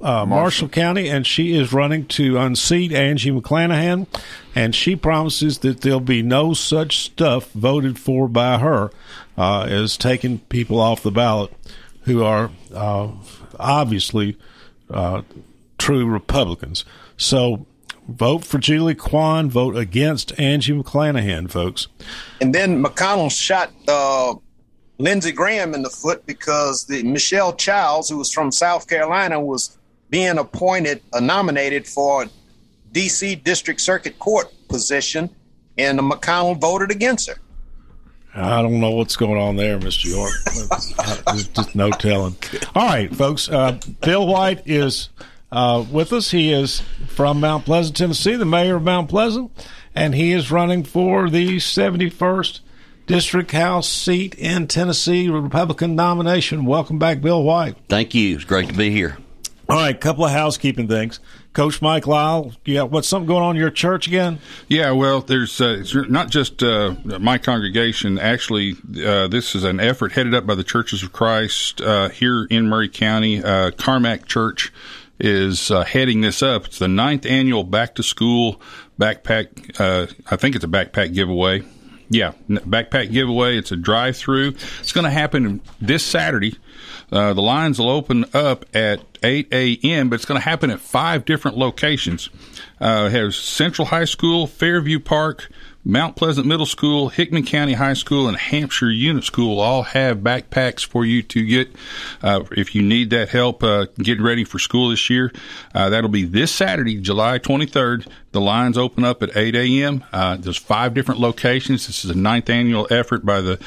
uh, 0.02 0.22
uh, 0.22 0.26
Marshall 0.26 0.70
County, 0.70 1.08
and 1.10 1.26
she 1.26 1.56
is 1.56 1.74
running 1.74 2.06
to 2.08 2.38
unseat 2.38 2.92
Angie 2.92 3.32
McClanahan, 3.32 4.08
and 4.56 4.76
she 4.76 4.96
promises 4.96 5.60
that 5.60 5.82
there'll 5.82 6.00
be 6.00 6.22
no 6.22 6.54
such 6.54 6.98
stuff 7.00 7.52
voted 7.52 7.98
for 7.98 8.28
by 8.28 8.58
her 8.58 8.92
uh, 9.38 9.64
as 9.64 9.98
taking 9.98 10.40
people 10.40 10.80
off 10.80 11.04
the 11.04 11.12
ballot 11.12 11.52
who 12.02 12.24
are 12.24 12.52
uh, 12.74 13.10
obviously 13.60 14.38
uh, 14.90 15.22
true 15.78 16.06
Republicans. 16.06 16.86
So 17.18 17.66
vote 18.08 18.44
for 18.46 18.58
Julie 18.58 18.96
Kwan, 18.96 19.50
vote 19.50 19.78
against 19.78 20.38
Angie 20.40 20.74
McClanahan, 20.74 21.50
folks. 21.50 21.88
and 22.40 22.54
then 22.54 22.84
McConnell 22.84 23.32
shot 23.32 23.72
uh, 23.88 24.36
Lindsey 25.02 25.32
Graham 25.32 25.74
in 25.74 25.82
the 25.82 25.90
foot 25.90 26.26
because 26.28 26.86
the 26.86 27.02
Michelle 27.04 27.54
Childs, 27.54 28.08
who 28.10 28.18
was 28.18 28.32
from 28.32 28.52
South 28.52 28.88
Carolina, 28.88 29.42
was 29.42 29.78
being 30.10 30.38
appointed, 30.38 31.02
uh, 31.12 31.20
nominated 31.20 31.88
for 31.88 32.24
a 32.24 32.30
D.C. 32.92 33.36
District 33.36 33.82
Circuit 33.82 34.20
Court 34.20 34.54
position, 34.68 35.30
and 35.78 36.00
McConnell 36.00 36.60
voted 36.60 36.92
against 36.92 37.30
her. 37.30 37.38
I 38.36 38.62
don't 38.62 38.80
know 38.80 38.92
what's 38.92 39.16
going 39.16 39.42
on 39.42 39.56
there, 39.56 39.80
Mr. 39.80 40.06
York. 40.06 40.32
There's 41.26 41.48
just 41.48 41.76
no 41.76 41.90
telling. 41.90 42.36
All 42.76 42.88
right, 42.88 43.14
folks. 43.14 43.50
Uh, 43.50 43.80
Bill 44.02 44.28
White 44.28 44.62
is 44.66 45.10
uh, 45.52 45.84
with 45.92 46.14
us. 46.14 46.32
He 46.32 46.54
is 46.54 46.82
from 47.08 47.40
Mount 47.40 47.66
Pleasant, 47.66 47.98
Tennessee, 47.98 48.36
the 48.36 48.46
mayor 48.46 48.76
of 48.76 48.84
Mount 48.84 49.10
Pleasant, 49.10 49.52
and 49.96 50.14
he 50.14 50.32
is 50.32 50.52
running 50.52 50.84
for 50.84 51.30
the 51.30 51.58
71st 51.58 52.60
District 53.06 53.52
House 53.52 53.90
seat 53.90 54.36
in 54.36 54.68
Tennessee, 54.68 55.30
Republican 55.30 55.96
nomination. 55.96 56.66
Welcome 56.66 57.00
back, 57.00 57.22
Bill 57.22 57.44
White. 57.44 57.76
Thank 57.90 58.16
you. 58.16 58.36
It's 58.36 58.46
great 58.46 58.70
to 58.70 58.74
be 58.74 58.90
here. 58.92 59.18
All 59.70 59.78
right, 59.78 60.00
couple 60.00 60.26
of 60.26 60.32
housekeeping 60.32 60.88
things. 60.88 61.20
Coach 61.54 61.82
Mike 61.82 62.08
Lyle, 62.08 62.54
you 62.66 62.76
got 62.76 62.92
what's 62.92 63.08
something 63.08 63.28
going 63.28 63.44
on 63.44 63.56
in 63.56 63.62
your 63.62 63.70
church 63.70 64.08
again? 64.08 64.40
Yeah, 64.68 64.92
well, 64.92 65.22
there's 65.22 65.60
uh, 65.60 65.78
it's 65.80 65.94
not 65.94 66.30
just 66.30 66.64
uh, 66.64 66.96
my 67.06 67.38
congregation. 67.38 68.18
Actually, 68.20 68.76
uh, 69.06 69.28
this 69.28 69.56
is 69.56 69.64
an 69.64 69.80
effort 69.80 70.14
headed 70.14 70.34
up 70.34 70.46
by 70.46 70.56
the 70.56 70.64
Churches 70.64 71.04
of 71.04 71.12
Christ 71.12 71.82
uh, 71.82 72.10
here 72.10 72.46
in 72.50 72.70
Maury 72.70 72.90
County. 72.90 73.44
Uh, 73.44 73.72
Carmack 73.72 74.26
Church 74.26 74.72
is 75.20 75.72
uh, 75.72 75.84
heading 75.84 76.22
this 76.22 76.42
up. 76.42 76.66
It's 76.66 76.80
the 76.80 76.88
ninth 76.88 77.26
annual 77.26 77.64
back 77.64 77.96
to 77.96 78.04
school 78.04 78.62
backpack. 79.00 79.80
Uh, 79.80 80.08
I 80.30 80.36
think 80.38 80.56
it's 80.56 80.66
a 80.66 80.70
backpack 80.70 81.14
giveaway. 81.14 81.64
Yeah, 82.12 82.34
backpack 82.50 83.10
giveaway. 83.14 83.58
It's 83.58 83.72
a 83.72 83.78
drive 83.78 84.18
through. 84.18 84.50
It's 84.82 84.92
going 84.92 85.06
to 85.06 85.10
happen 85.10 85.62
this 85.80 86.06
Saturday. 86.06 86.58
Uh, 87.10 87.34
the 87.34 87.42
lines 87.42 87.80
will 87.80 87.90
open 87.90 88.26
up 88.34 88.66
at 88.76 89.00
8 89.24 89.48
a.m., 89.54 90.10
but 90.10 90.16
it's 90.16 90.26
going 90.26 90.40
to 90.40 90.44
happen 90.44 90.70
at 90.72 90.82
five 90.82 91.24
different 91.24 91.58
locations. 91.58 92.30
Uh, 92.82 93.08
has 93.08 93.38
Central 93.38 93.88
High 93.88 94.04
School, 94.06 94.46
Fairview 94.46 95.00
Park, 95.00 95.50
Mount 95.84 96.16
Pleasant 96.16 96.46
Middle 96.46 96.68
School, 96.68 97.10
Hickman 97.10 97.44
County 97.44 97.74
High 97.74 97.94
School, 97.94 98.28
and 98.28 98.38
Hampshire 98.38 98.92
Unit 98.92 99.24
School 99.24 99.60
all 99.60 99.82
have 99.82 100.20
backpacks 100.20 100.86
for 100.86 101.04
you 101.06 101.24
to 101.24 101.46
get 101.46 101.76
uh, 102.22 102.44
if 102.52 102.76
you 102.76 102.84
need 102.84 103.10
that 103.10 103.30
help 103.30 103.64
uh, 103.64 103.88
getting 103.98 104.24
ready 104.24 104.44
for 104.44 104.60
school 104.60 104.90
this 104.90 105.10
year. 105.10 105.32
Uh, 105.74 105.90
that'll 105.90 106.10
be 106.10 106.24
this 106.24 106.52
Saturday, 106.52 107.00
July 107.02 107.40
23rd. 107.40 108.08
The 108.32 108.42
lines 108.42 108.78
open 108.78 109.04
up 109.04 109.24
at 109.24 109.36
8 109.36 109.56
a.m. 109.56 110.04
Uh, 110.14 110.38
there's 110.38 110.58
five 110.58 110.94
different 110.94 111.20
locations. 111.20 111.88
This 111.88 112.06
is 112.06 112.12
a 112.12 112.18
ninth 112.18 112.50
annual 112.50 112.88
effort 112.92 113.26
by 113.26 113.42
the 113.42 113.60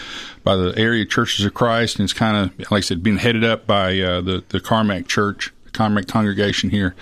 by 0.44 0.54
the 0.56 0.72
area 0.76 1.04
churches 1.04 1.44
of 1.44 1.52
Christ, 1.52 1.98
and 1.98 2.04
it's 2.04 2.12
kind 2.12 2.36
of 2.36 2.58
like 2.70 2.78
I 2.78 2.80
said, 2.80 3.02
being 3.02 3.18
headed 3.18 3.44
up 3.44 3.66
by 3.66 3.98
uh, 3.98 4.20
the 4.20 4.44
the 4.50 4.60
Carmack 4.60 5.08
Church, 5.08 5.52
Carmack 5.72 6.06
congregation 6.06 6.70
here. 6.70 6.94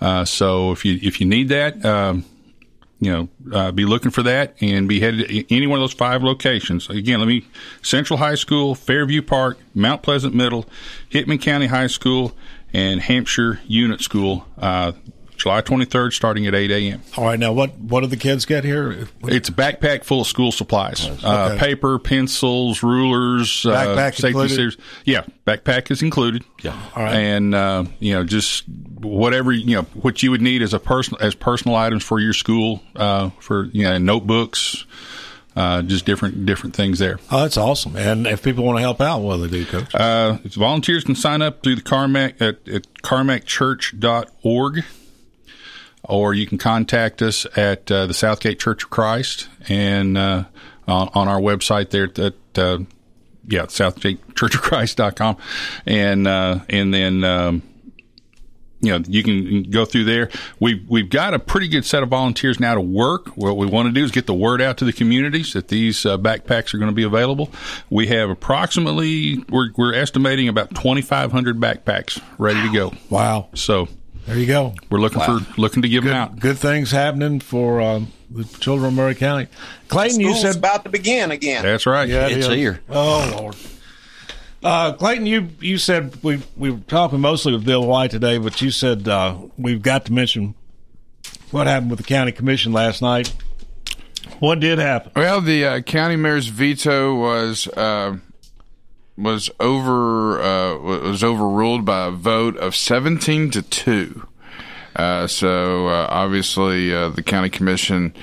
Uh, 0.00 0.24
so 0.24 0.72
if 0.72 0.84
you 0.84 0.98
if 1.00 1.20
you 1.20 1.26
need 1.26 1.50
that. 1.50 1.84
Um, 1.84 2.24
you 2.98 3.12
know, 3.12 3.28
uh, 3.52 3.72
be 3.72 3.84
looking 3.84 4.10
for 4.10 4.22
that 4.22 4.54
and 4.60 4.88
be 4.88 5.00
headed 5.00 5.28
to 5.28 5.54
any 5.54 5.66
one 5.66 5.78
of 5.78 5.82
those 5.82 5.92
five 5.92 6.22
locations. 6.22 6.88
Again, 6.88 7.18
let 7.18 7.28
me 7.28 7.46
Central 7.82 8.18
High 8.18 8.36
School, 8.36 8.74
Fairview 8.74 9.22
Park, 9.22 9.58
Mount 9.74 10.02
Pleasant 10.02 10.34
Middle, 10.34 10.66
Hickman 11.08 11.38
County 11.38 11.66
High 11.66 11.88
School, 11.88 12.34
and 12.72 13.00
Hampshire 13.00 13.60
Unit 13.66 14.00
School. 14.00 14.46
Uh, 14.58 14.92
July 15.46 15.62
23rd, 15.62 16.12
starting 16.12 16.44
at 16.48 16.56
8 16.56 16.72
a.m. 16.72 17.02
All 17.16 17.22
right, 17.22 17.38
now 17.38 17.52
what 17.52 17.78
what 17.78 18.00
do 18.00 18.08
the 18.08 18.16
kids 18.16 18.44
get 18.44 18.64
here? 18.64 19.06
It's 19.22 19.48
a 19.48 19.52
backpack 19.52 20.02
full 20.02 20.22
of 20.22 20.26
school 20.26 20.50
supplies: 20.50 21.08
uh, 21.22 21.56
paper, 21.56 22.00
pencils, 22.00 22.82
rulers, 22.82 23.62
Backpack 23.62 23.96
uh, 23.96 24.10
safety 24.10 24.26
included? 24.26 24.48
scissors. 24.50 24.76
Yeah, 25.04 25.24
backpack 25.46 25.92
is 25.92 26.02
included. 26.02 26.42
Yeah, 26.64 26.72
all 26.96 27.04
right. 27.04 27.14
And 27.14 27.54
uh, 27.54 27.84
you 28.00 28.14
know, 28.14 28.24
just 28.24 28.64
whatever 28.98 29.52
you 29.52 29.76
know, 29.76 29.82
what 29.82 30.20
you 30.20 30.32
would 30.32 30.42
need 30.42 30.62
as 30.62 30.74
a 30.74 30.80
personal 30.80 31.22
as 31.22 31.36
personal 31.36 31.76
items 31.76 32.02
for 32.02 32.18
your 32.18 32.32
school, 32.32 32.82
uh, 32.96 33.30
for 33.38 33.66
you 33.66 33.84
know, 33.84 33.98
notebooks, 33.98 34.84
uh, 35.54 35.82
just 35.82 36.06
different 36.06 36.44
different 36.44 36.74
things 36.74 36.98
there. 36.98 37.20
Oh, 37.30 37.42
that's 37.42 37.56
awesome. 37.56 37.94
And 37.94 38.26
if 38.26 38.42
people 38.42 38.64
want 38.64 38.78
to 38.78 38.82
help 38.82 39.00
out, 39.00 39.20
what 39.20 39.36
do 39.36 39.46
they 39.46 39.58
do, 39.60 39.66
Coach? 39.66 39.94
Uh, 39.94 40.38
volunteers 40.42 41.04
can 41.04 41.14
sign 41.14 41.40
up 41.40 41.62
through 41.62 41.76
the 41.76 41.82
Carmack 41.82 42.42
at, 42.42 42.68
at 42.68 42.92
carmackchurch.org, 43.04 44.84
or 46.08 46.34
you 46.34 46.46
can 46.46 46.58
contact 46.58 47.22
us 47.22 47.46
at 47.56 47.90
uh, 47.90 48.06
the 48.06 48.14
Southgate 48.14 48.58
Church 48.58 48.84
of 48.84 48.90
Christ 48.90 49.48
and 49.68 50.16
uh, 50.16 50.44
on, 50.86 51.08
on 51.14 51.28
our 51.28 51.40
website 51.40 51.90
there 51.90 52.04
at 52.04 52.58
uh, 52.58 52.78
yeah 53.48 53.62
southgatechurchofchrist.com 53.62 55.36
and 55.86 56.26
uh, 56.26 56.60
and 56.68 56.92
then 56.92 57.24
um, 57.24 57.62
you 58.80 58.92
know 58.92 59.02
you 59.08 59.22
can 59.22 59.64
go 59.64 59.84
through 59.84 60.04
there. 60.04 60.30
We've 60.60 60.88
we've 60.88 61.08
got 61.10 61.34
a 61.34 61.38
pretty 61.38 61.68
good 61.68 61.84
set 61.84 62.02
of 62.02 62.08
volunteers 62.08 62.60
now 62.60 62.74
to 62.74 62.80
work. 62.80 63.36
What 63.36 63.56
we 63.56 63.66
want 63.66 63.88
to 63.88 63.92
do 63.92 64.04
is 64.04 64.10
get 64.10 64.26
the 64.26 64.34
word 64.34 64.60
out 64.60 64.78
to 64.78 64.84
the 64.84 64.92
communities 64.92 65.52
that 65.54 65.68
these 65.68 66.06
uh, 66.06 66.18
backpacks 66.18 66.74
are 66.74 66.78
going 66.78 66.90
to 66.90 66.94
be 66.94 67.04
available. 67.04 67.50
We 67.90 68.06
have 68.08 68.30
approximately 68.30 69.44
we're 69.48 69.70
we're 69.76 69.94
estimating 69.94 70.48
about 70.48 70.74
twenty 70.74 71.02
five 71.02 71.32
hundred 71.32 71.58
backpacks 71.58 72.22
ready 72.38 72.62
to 72.62 72.72
go. 72.72 72.92
Wow! 73.10 73.48
So 73.54 73.88
There 74.26 74.36
you 74.36 74.46
go. 74.46 74.74
We're 74.90 74.98
looking 74.98 75.20
Wow. 75.20 75.38
for 75.38 75.60
looking 75.60 75.82
to 75.82 75.88
give 75.88 76.02
good, 76.02 76.10
them 76.10 76.16
out. 76.16 76.38
Good 76.40 76.58
things 76.58 76.90
happening 76.90 77.38
for 77.40 77.80
um, 77.80 78.08
the 78.30 78.44
children 78.44 78.88
of 78.88 78.94
Maury 78.94 79.14
County. 79.14 79.46
Clayton, 79.88 80.20
you 80.20 80.34
said 80.34 80.56
about 80.56 80.84
to 80.84 80.90
begin 80.90 81.30
again. 81.30 81.62
That's 81.62 81.86
right. 81.86 82.08
Yeah, 82.08 82.26
It's 82.26 82.46
is. 82.48 82.54
here. 82.54 82.80
Oh 82.90 83.36
Lord. 83.38 83.56
Uh, 84.64 84.92
Clayton, 84.94 85.26
you 85.26 85.48
you 85.60 85.78
said 85.78 86.16
we 86.24 86.42
we 86.56 86.70
were 86.70 86.80
talking 86.88 87.20
mostly 87.20 87.52
with 87.52 87.64
Bill 87.64 87.86
White 87.86 88.10
today, 88.10 88.38
but 88.38 88.60
you 88.60 88.70
said 88.72 89.06
uh, 89.06 89.36
we've 89.56 89.82
got 89.82 90.06
to 90.06 90.12
mention 90.12 90.54
what 91.52 91.68
happened 91.68 91.90
with 91.90 91.98
the 92.00 92.04
county 92.04 92.32
commission 92.32 92.72
last 92.72 93.00
night. 93.02 93.32
What 94.40 94.58
did 94.58 94.78
happen? 94.80 95.12
Well, 95.14 95.40
the 95.40 95.64
uh, 95.64 95.80
county 95.82 96.16
mayor's 96.16 96.48
veto 96.48 97.14
was 97.14 97.68
uh, 97.68 98.16
was 99.16 99.50
over 99.60 100.40
uh, 100.40 100.78
was 100.78 101.24
overruled 101.24 101.84
by 101.84 102.06
a 102.06 102.10
vote 102.10 102.56
of 102.56 102.74
seventeen 102.76 103.50
to 103.52 103.62
two. 103.62 104.26
Uh, 104.94 105.26
so 105.26 105.88
uh, 105.88 106.06
obviously, 106.10 106.94
uh, 106.94 107.10
the 107.10 107.22
county 107.22 107.50
commission, 107.50 108.14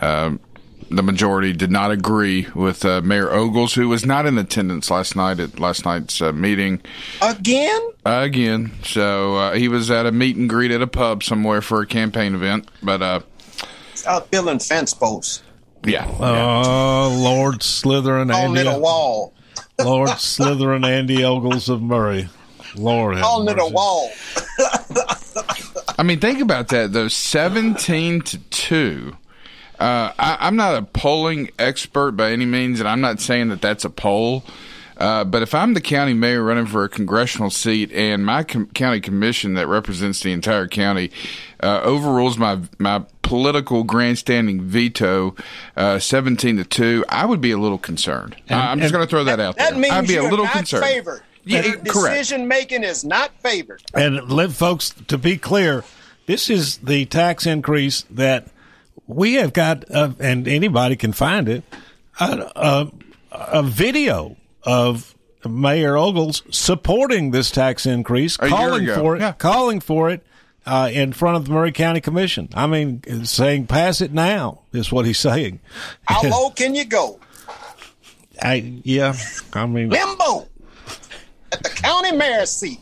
um 0.00 0.40
the 0.88 1.02
majority, 1.02 1.52
did 1.52 1.70
not 1.72 1.90
agree 1.90 2.46
with 2.54 2.84
uh, 2.84 3.00
Mayor 3.00 3.32
Ogles, 3.32 3.74
who 3.74 3.88
was 3.88 4.06
not 4.06 4.24
in 4.24 4.38
attendance 4.38 4.88
last 4.88 5.16
night 5.16 5.40
at 5.40 5.58
last 5.58 5.84
night's 5.84 6.22
uh, 6.22 6.30
meeting 6.32 6.80
Again? 7.20 7.90
again. 8.04 8.70
So 8.84 9.34
uh, 9.34 9.54
he 9.54 9.66
was 9.66 9.90
at 9.90 10.06
a 10.06 10.12
meet 10.12 10.36
and 10.36 10.48
greet 10.48 10.70
at 10.70 10.80
a 10.82 10.86
pub 10.86 11.24
somewhere 11.24 11.60
for 11.60 11.80
a 11.82 11.86
campaign 11.88 12.36
event, 12.36 12.68
but. 12.84 13.02
Uh, 13.02 13.20
Out 14.06 14.30
building 14.30 14.60
fence 14.60 14.94
posts. 14.94 15.42
yeah. 15.84 16.06
Oh 16.20 17.12
Lord 17.20 17.62
Slytherin, 17.62 18.30
Calling 18.30 18.56
Andy, 18.56 18.70
a 18.70 18.78
wall. 18.78 19.32
Lord 19.78 20.10
Slytherin, 20.10 20.86
Andy 20.86 21.24
Ogles 21.24 21.68
of 21.68 21.82
Maury. 21.82 22.28
Lord, 22.74 23.16
have 23.16 23.24
Calling 23.24 23.48
it 23.48 23.60
a 23.60 23.66
wall. 23.66 24.10
I 25.98 26.02
mean, 26.02 26.20
think 26.20 26.40
about 26.40 26.68
that 26.68 26.92
though. 26.92 27.08
Seventeen 27.08 28.20
to 28.22 28.38
two. 28.38 29.16
Uh, 29.78 30.12
I, 30.18 30.38
I'm 30.40 30.56
not 30.56 30.74
a 30.74 30.82
polling 30.82 31.50
expert 31.58 32.12
by 32.12 32.32
any 32.32 32.46
means, 32.46 32.80
and 32.80 32.88
I'm 32.88 33.00
not 33.00 33.20
saying 33.20 33.48
that 33.48 33.60
that's 33.60 33.84
a 33.84 33.90
poll. 33.90 34.44
Uh, 34.96 35.24
but 35.24 35.42
if 35.42 35.54
I'm 35.54 35.74
the 35.74 35.80
county 35.80 36.14
mayor 36.14 36.42
running 36.42 36.66
for 36.66 36.84
a 36.84 36.88
congressional 36.88 37.50
seat, 37.50 37.92
and 37.92 38.24
my 38.24 38.42
com- 38.44 38.66
county 38.68 39.00
commission 39.00 39.54
that 39.54 39.66
represents 39.66 40.20
the 40.22 40.32
entire 40.32 40.66
county 40.68 41.10
uh, 41.62 41.80
overrules 41.82 42.38
my 42.38 42.60
my 42.78 43.04
political 43.22 43.84
grandstanding 43.84 44.62
veto, 44.62 45.34
uh, 45.76 45.98
seventeen 45.98 46.56
to 46.56 46.64
two, 46.64 47.04
I 47.08 47.26
would 47.26 47.40
be 47.40 47.50
a 47.50 47.58
little 47.58 47.78
concerned. 47.78 48.36
And- 48.48 48.58
I- 48.60 48.70
I'm 48.72 48.80
just 48.80 48.92
going 48.92 49.04
to 49.04 49.10
throw 49.10 49.24
that 49.24 49.38
out 49.40 49.56
there. 49.56 49.70
That 49.70 49.78
means 49.78 49.92
I'd 49.92 50.06
be 50.06 50.16
a 50.16 50.22
you're 50.22 50.30
little 50.30 50.44
not 50.46 50.54
concerned. 50.54 50.84
favored. 50.84 51.22
Yeah, 51.44 51.76
decision 51.84 52.48
making 52.48 52.82
is 52.82 53.04
not 53.04 53.30
favored. 53.40 53.80
And 53.94 54.28
let 54.30 54.50
folks 54.50 54.90
to 55.06 55.16
be 55.16 55.36
clear, 55.36 55.84
this 56.26 56.50
is 56.50 56.78
the 56.78 57.04
tax 57.06 57.46
increase 57.46 58.04
that 58.10 58.48
we 59.06 59.34
have 59.34 59.52
got, 59.52 59.84
uh, 59.92 60.10
and 60.18 60.48
anybody 60.48 60.96
can 60.96 61.12
find 61.12 61.48
it, 61.48 61.62
a, 62.18 62.50
a, 62.56 62.90
a 63.30 63.62
video 63.62 64.36
of 64.66 65.14
Mayor 65.48 65.96
Ogles 65.96 66.42
supporting 66.50 67.30
this 67.30 67.50
tax 67.50 67.86
increase, 67.86 68.36
A 68.40 68.48
calling 68.48 68.86
for 68.88 69.16
it, 69.16 69.20
Yeah. 69.20 69.32
calling 69.32 69.80
for 69.80 70.10
it 70.10 70.26
uh, 70.66 70.90
in 70.92 71.12
front 71.12 71.36
of 71.36 71.44
the 71.46 71.52
Maury 71.52 71.70
County 71.72 72.00
Commission. 72.00 72.48
I 72.54 72.66
mean, 72.66 73.24
saying 73.24 73.68
"pass 73.68 74.00
it 74.00 74.12
now" 74.12 74.62
is 74.72 74.90
what 74.90 75.06
he's 75.06 75.18
saying. 75.18 75.60
How 76.04 76.22
low 76.28 76.50
can 76.50 76.74
you 76.74 76.84
go? 76.84 77.20
I, 78.42 78.80
yeah, 78.84 79.14
I 79.54 79.64
mean, 79.66 79.88
Limbo 79.90 80.48
at 81.52 81.62
the 81.62 81.70
county 81.70 82.12
mayor's 82.12 82.50
seat. 82.50 82.80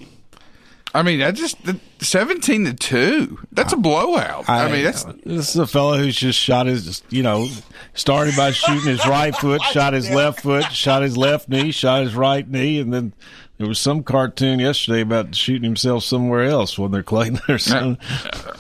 I 0.95 1.03
mean, 1.03 1.22
I 1.22 1.32
just 1.32 1.62
the 1.64 1.80
seventeen 2.01 2.64
to 2.66 2.72
two. 2.72 3.40
That's 3.51 3.72
a 3.72 3.76
blowout. 3.76 4.49
I, 4.49 4.70
mean, 4.70 4.84
that's 4.84 5.03
this 5.24 5.51
is 5.51 5.57
a 5.57 5.66
fellow 5.66 5.99
who's 5.99 6.14
just 6.14 6.38
shot 6.38 6.66
his, 6.66 7.03
you 7.11 7.24
know, 7.24 7.49
started 7.95 8.36
by 8.36 8.53
shooting 8.53 8.88
his 8.88 9.05
right 9.05 9.34
foot, 9.34 9.61
shot 9.72 9.92
his 9.92 10.09
left 10.09 10.42
foot, 10.42 10.70
shot 10.72 11.03
his 11.03 11.16
left 11.16 11.49
knee, 11.49 11.72
shot 11.72 12.05
his 12.05 12.14
right 12.14 12.49
knee, 12.49 12.78
and 12.78 12.95
then 12.95 13.12
there 13.59 13.66
was 13.66 13.80
some 13.80 14.05
cartoon 14.05 14.61
yesterday 14.61 15.01
about 15.01 15.34
shooting 15.34 15.64
himself 15.64 16.05
somewhere 16.05 16.45
else 16.45 16.78
when 16.78 16.92
they're 16.92 17.03
Clayton 17.03 17.40
or 17.49 17.59
something, 17.59 17.99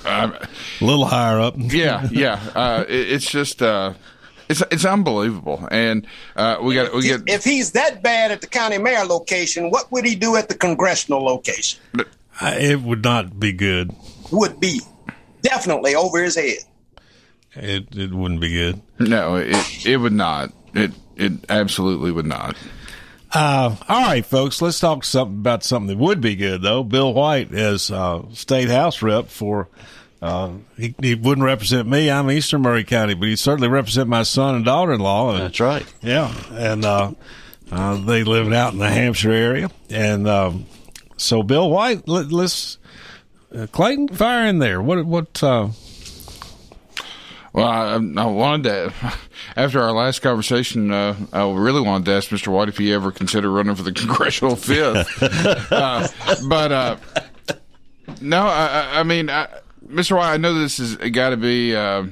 a 0.04 0.32
little 0.80 1.04
higher 1.04 1.38
up. 1.38 1.54
yeah, 1.56 2.08
yeah. 2.10 2.40
Uh, 2.56 2.84
it, 2.88 3.12
it's 3.12 3.30
just 3.30 3.62
uh, 3.62 3.94
it's 4.48 4.60
it's 4.72 4.84
unbelievable, 4.84 5.68
and 5.70 6.06
uh, 6.34 6.58
we 6.60 6.74
got 6.74 6.92
we 6.92 7.02
get 7.02 7.22
If 7.26 7.44
he's 7.44 7.72
that 7.72 8.02
bad 8.02 8.32
at 8.32 8.40
the 8.40 8.48
county 8.48 8.78
mayor 8.78 9.04
location, 9.04 9.70
what 9.70 9.90
would 9.92 10.04
he 10.04 10.16
do 10.16 10.34
at 10.36 10.48
the 10.48 10.54
congressional 10.54 11.24
location? 11.24 11.80
I- 12.40 12.56
It 12.56 12.80
would 12.82 13.02
not 13.04 13.38
be 13.38 13.52
good. 13.52 13.92
Would 14.30 14.58
be 14.60 14.80
definitely 15.42 15.94
over 15.94 16.22
his 16.22 16.36
head. 16.36 16.58
It 17.56 17.94
it 17.96 18.12
wouldn't 18.12 18.40
be 18.40 18.52
good. 18.52 18.80
no, 18.98 19.36
it 19.36 19.86
it 19.86 19.96
would 19.98 20.12
not. 20.12 20.52
It 20.74 20.92
it 21.16 21.32
absolutely 21.48 22.10
would 22.10 22.26
not. 22.26 22.56
Uh, 23.32 23.74
all 23.88 24.02
right, 24.02 24.24
folks, 24.24 24.62
let's 24.62 24.78
talk 24.80 25.04
something 25.04 25.38
about 25.38 25.64
something 25.64 25.88
that 25.88 25.98
would 26.02 26.20
be 26.20 26.36
good, 26.36 26.62
though. 26.62 26.82
Bill 26.84 27.12
White 27.12 27.52
as 27.52 27.90
uh, 27.90 28.22
state 28.32 28.68
house 28.68 29.02
rep 29.02 29.28
for. 29.28 29.68
Uh, 30.22 30.52
he, 30.78 30.94
he 31.02 31.14
wouldn't 31.14 31.44
represent 31.44 31.86
me. 31.88 32.10
I'm 32.10 32.30
Eastern 32.30 32.62
Maury 32.62 32.82
County, 32.84 33.12
but 33.14 33.28
he 33.28 33.36
certainly 33.36 33.68
represent 33.68 34.08
my 34.08 34.22
son 34.22 34.54
and 34.54 34.64
daughter-in-law. 34.64 35.36
That's 35.38 35.60
right. 35.60 35.84
Yeah, 36.00 36.32
and 36.52 36.84
uh, 36.84 37.12
uh, 37.70 37.96
they 38.04 38.24
live 38.24 38.50
out 38.52 38.72
in 38.72 38.78
the 38.78 38.88
Hampshire 38.88 39.32
area, 39.32 39.68
and 39.90 40.26
um, 40.26 40.64
so 41.16 41.42
Bill 41.42 41.70
White. 41.70 42.06
Let, 42.08 42.32
us 42.32 42.78
uh, 43.54 43.66
Clayton 43.72 44.08
fire 44.08 44.46
in 44.46 44.58
there. 44.58 44.80
What 44.82 45.04
what? 45.06 45.42
Uh, 45.42 45.68
Well, 47.52 47.66
I, 47.68 47.94
I 47.94 48.26
wanted 48.26 48.64
to, 48.64 48.92
after 49.56 49.80
our 49.80 49.92
last 49.92 50.22
conversation, 50.22 50.90
uh, 50.90 51.14
I 51.32 51.48
really 51.48 51.80
wanted 51.82 52.06
to 52.06 52.12
ask 52.12 52.30
Mr. 52.30 52.48
White 52.48 52.68
if 52.68 52.78
he 52.78 52.92
ever 52.92 53.12
considered 53.12 53.50
running 53.50 53.76
for 53.76 53.84
the 53.84 53.92
congressional 54.02 54.56
fifth. 54.56 55.22
uh, 55.22 56.08
but 56.48 56.72
uh, 56.72 56.96
no, 58.20 58.40
I, 58.46 58.98
I- 58.98 59.02
mean, 59.04 59.28
Mr. 59.86 60.16
White, 60.16 60.32
I 60.32 60.36
know 60.36 60.52
this 60.54 60.78
has 60.78 60.96
got 60.96 61.30
to 61.30 61.36
be 61.36 61.76
uh, 61.76 62.04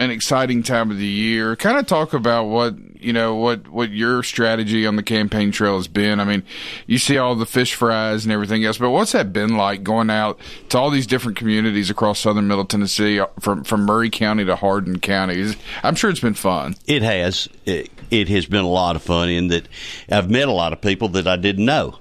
an 0.00 0.10
exciting 0.10 0.62
time 0.62 0.90
of 0.90 0.96
the 0.96 1.06
year. 1.06 1.54
Kind 1.54 1.78
of 1.78 1.86
talk 1.86 2.14
about 2.14 2.44
what 2.46 2.74
you 3.02 3.12
know, 3.12 3.34
what 3.36 3.68
what 3.68 3.90
your 3.90 4.22
strategy 4.22 4.86
on 4.86 4.96
the 4.96 5.02
campaign 5.02 5.52
trail 5.52 5.76
has 5.76 5.88
been. 5.88 6.18
I 6.20 6.24
mean, 6.24 6.42
you 6.86 6.98
see 6.98 7.18
all 7.18 7.34
the 7.34 7.46
fish 7.46 7.74
fries 7.74 8.24
and 8.24 8.32
everything 8.32 8.64
else, 8.64 8.78
but 8.78 8.90
what's 8.90 9.12
that 9.12 9.32
been 9.32 9.56
like 9.56 9.82
going 9.82 10.10
out 10.10 10.38
to 10.70 10.78
all 10.78 10.90
these 10.90 11.06
different 11.06 11.36
communities 11.36 11.90
across 11.90 12.18
southern 12.18 12.48
Middle 12.48 12.64
Tennessee, 12.64 13.20
uh, 13.20 13.26
from 13.38 13.62
from 13.62 13.84
Maury 13.84 14.10
County 14.10 14.44
to 14.46 14.56
Hardin 14.56 15.00
County? 15.00 15.54
I'm 15.82 15.94
sure 15.94 16.10
it's 16.10 16.20
been 16.20 16.34
fun. 16.34 16.76
It 16.86 17.02
has. 17.02 17.48
It, 17.66 17.90
it 18.10 18.28
has 18.28 18.46
been 18.46 18.64
a 18.64 18.68
lot 18.68 18.96
of 18.96 19.02
fun 19.02 19.28
in 19.28 19.48
that 19.48 19.68
I've 20.10 20.30
met 20.30 20.48
a 20.48 20.52
lot 20.52 20.72
of 20.72 20.80
people 20.80 21.08
that 21.10 21.28
I 21.28 21.36
didn't 21.36 21.64
know. 21.64 21.98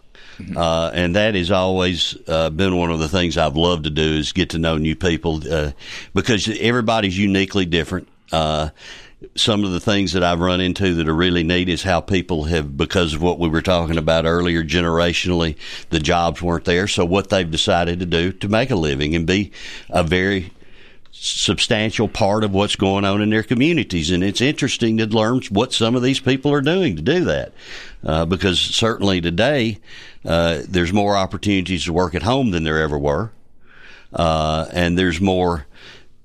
Uh, 0.55 0.91
and 0.93 1.15
that 1.15 1.35
has 1.35 1.51
always 1.51 2.17
uh, 2.27 2.49
been 2.49 2.77
one 2.77 2.91
of 2.91 2.99
the 2.99 3.09
things 3.09 3.37
I've 3.37 3.57
loved 3.57 3.83
to 3.83 3.89
do 3.89 4.01
is 4.01 4.31
get 4.31 4.51
to 4.51 4.59
know 4.59 4.77
new 4.77 4.95
people 4.95 5.41
uh, 5.51 5.71
because 6.13 6.49
everybody's 6.59 7.17
uniquely 7.17 7.65
different. 7.65 8.07
Uh, 8.31 8.69
some 9.35 9.65
of 9.65 9.71
the 9.71 9.81
things 9.81 10.13
that 10.13 10.23
I've 10.23 10.39
run 10.39 10.61
into 10.61 10.95
that 10.95 11.09
are 11.09 11.15
really 11.15 11.43
neat 11.43 11.67
is 11.67 11.83
how 11.83 11.99
people 11.99 12.45
have, 12.45 12.77
because 12.77 13.13
of 13.13 13.21
what 13.21 13.37
we 13.37 13.49
were 13.49 13.61
talking 13.61 13.97
about 13.97 14.25
earlier, 14.25 14.63
generationally, 14.63 15.57
the 15.89 15.99
jobs 15.99 16.41
weren't 16.41 16.65
there. 16.65 16.87
So 16.87 17.05
what 17.05 17.29
they've 17.29 17.49
decided 17.49 17.99
to 17.99 18.05
do 18.05 18.31
to 18.31 18.47
make 18.47 18.71
a 18.71 18.75
living 18.75 19.15
and 19.15 19.27
be 19.27 19.51
a 19.89 20.03
very 20.03 20.51
substantial 21.21 22.07
part 22.07 22.43
of 22.45 22.53
what's 22.53 22.77
going 22.77 23.03
on 23.03 23.21
in 23.21 23.29
their 23.29 23.43
communities. 23.43 24.09
And 24.09 24.23
it's 24.23 24.39
interesting 24.39 24.97
to 24.97 25.05
learn 25.05 25.41
what 25.49 25.73
some 25.73 25.95
of 25.95 26.01
these 26.01 26.19
people 26.19 26.53
are 26.53 26.61
doing 26.61 26.95
to 26.95 27.01
do 27.01 27.25
that. 27.25 27.51
Uh, 28.05 28.25
because 28.25 28.59
certainly 28.59 29.19
today, 29.19 29.79
uh, 30.23 30.61
there's 30.67 30.93
more 30.93 31.17
opportunities 31.17 31.85
to 31.85 31.93
work 31.93 32.15
at 32.15 32.23
home 32.23 32.51
than 32.51 32.63
there 32.63 32.81
ever 32.81 32.97
were. 32.97 33.31
Uh, 34.13 34.67
and 34.71 34.97
there's 34.97 35.19
more 35.19 35.65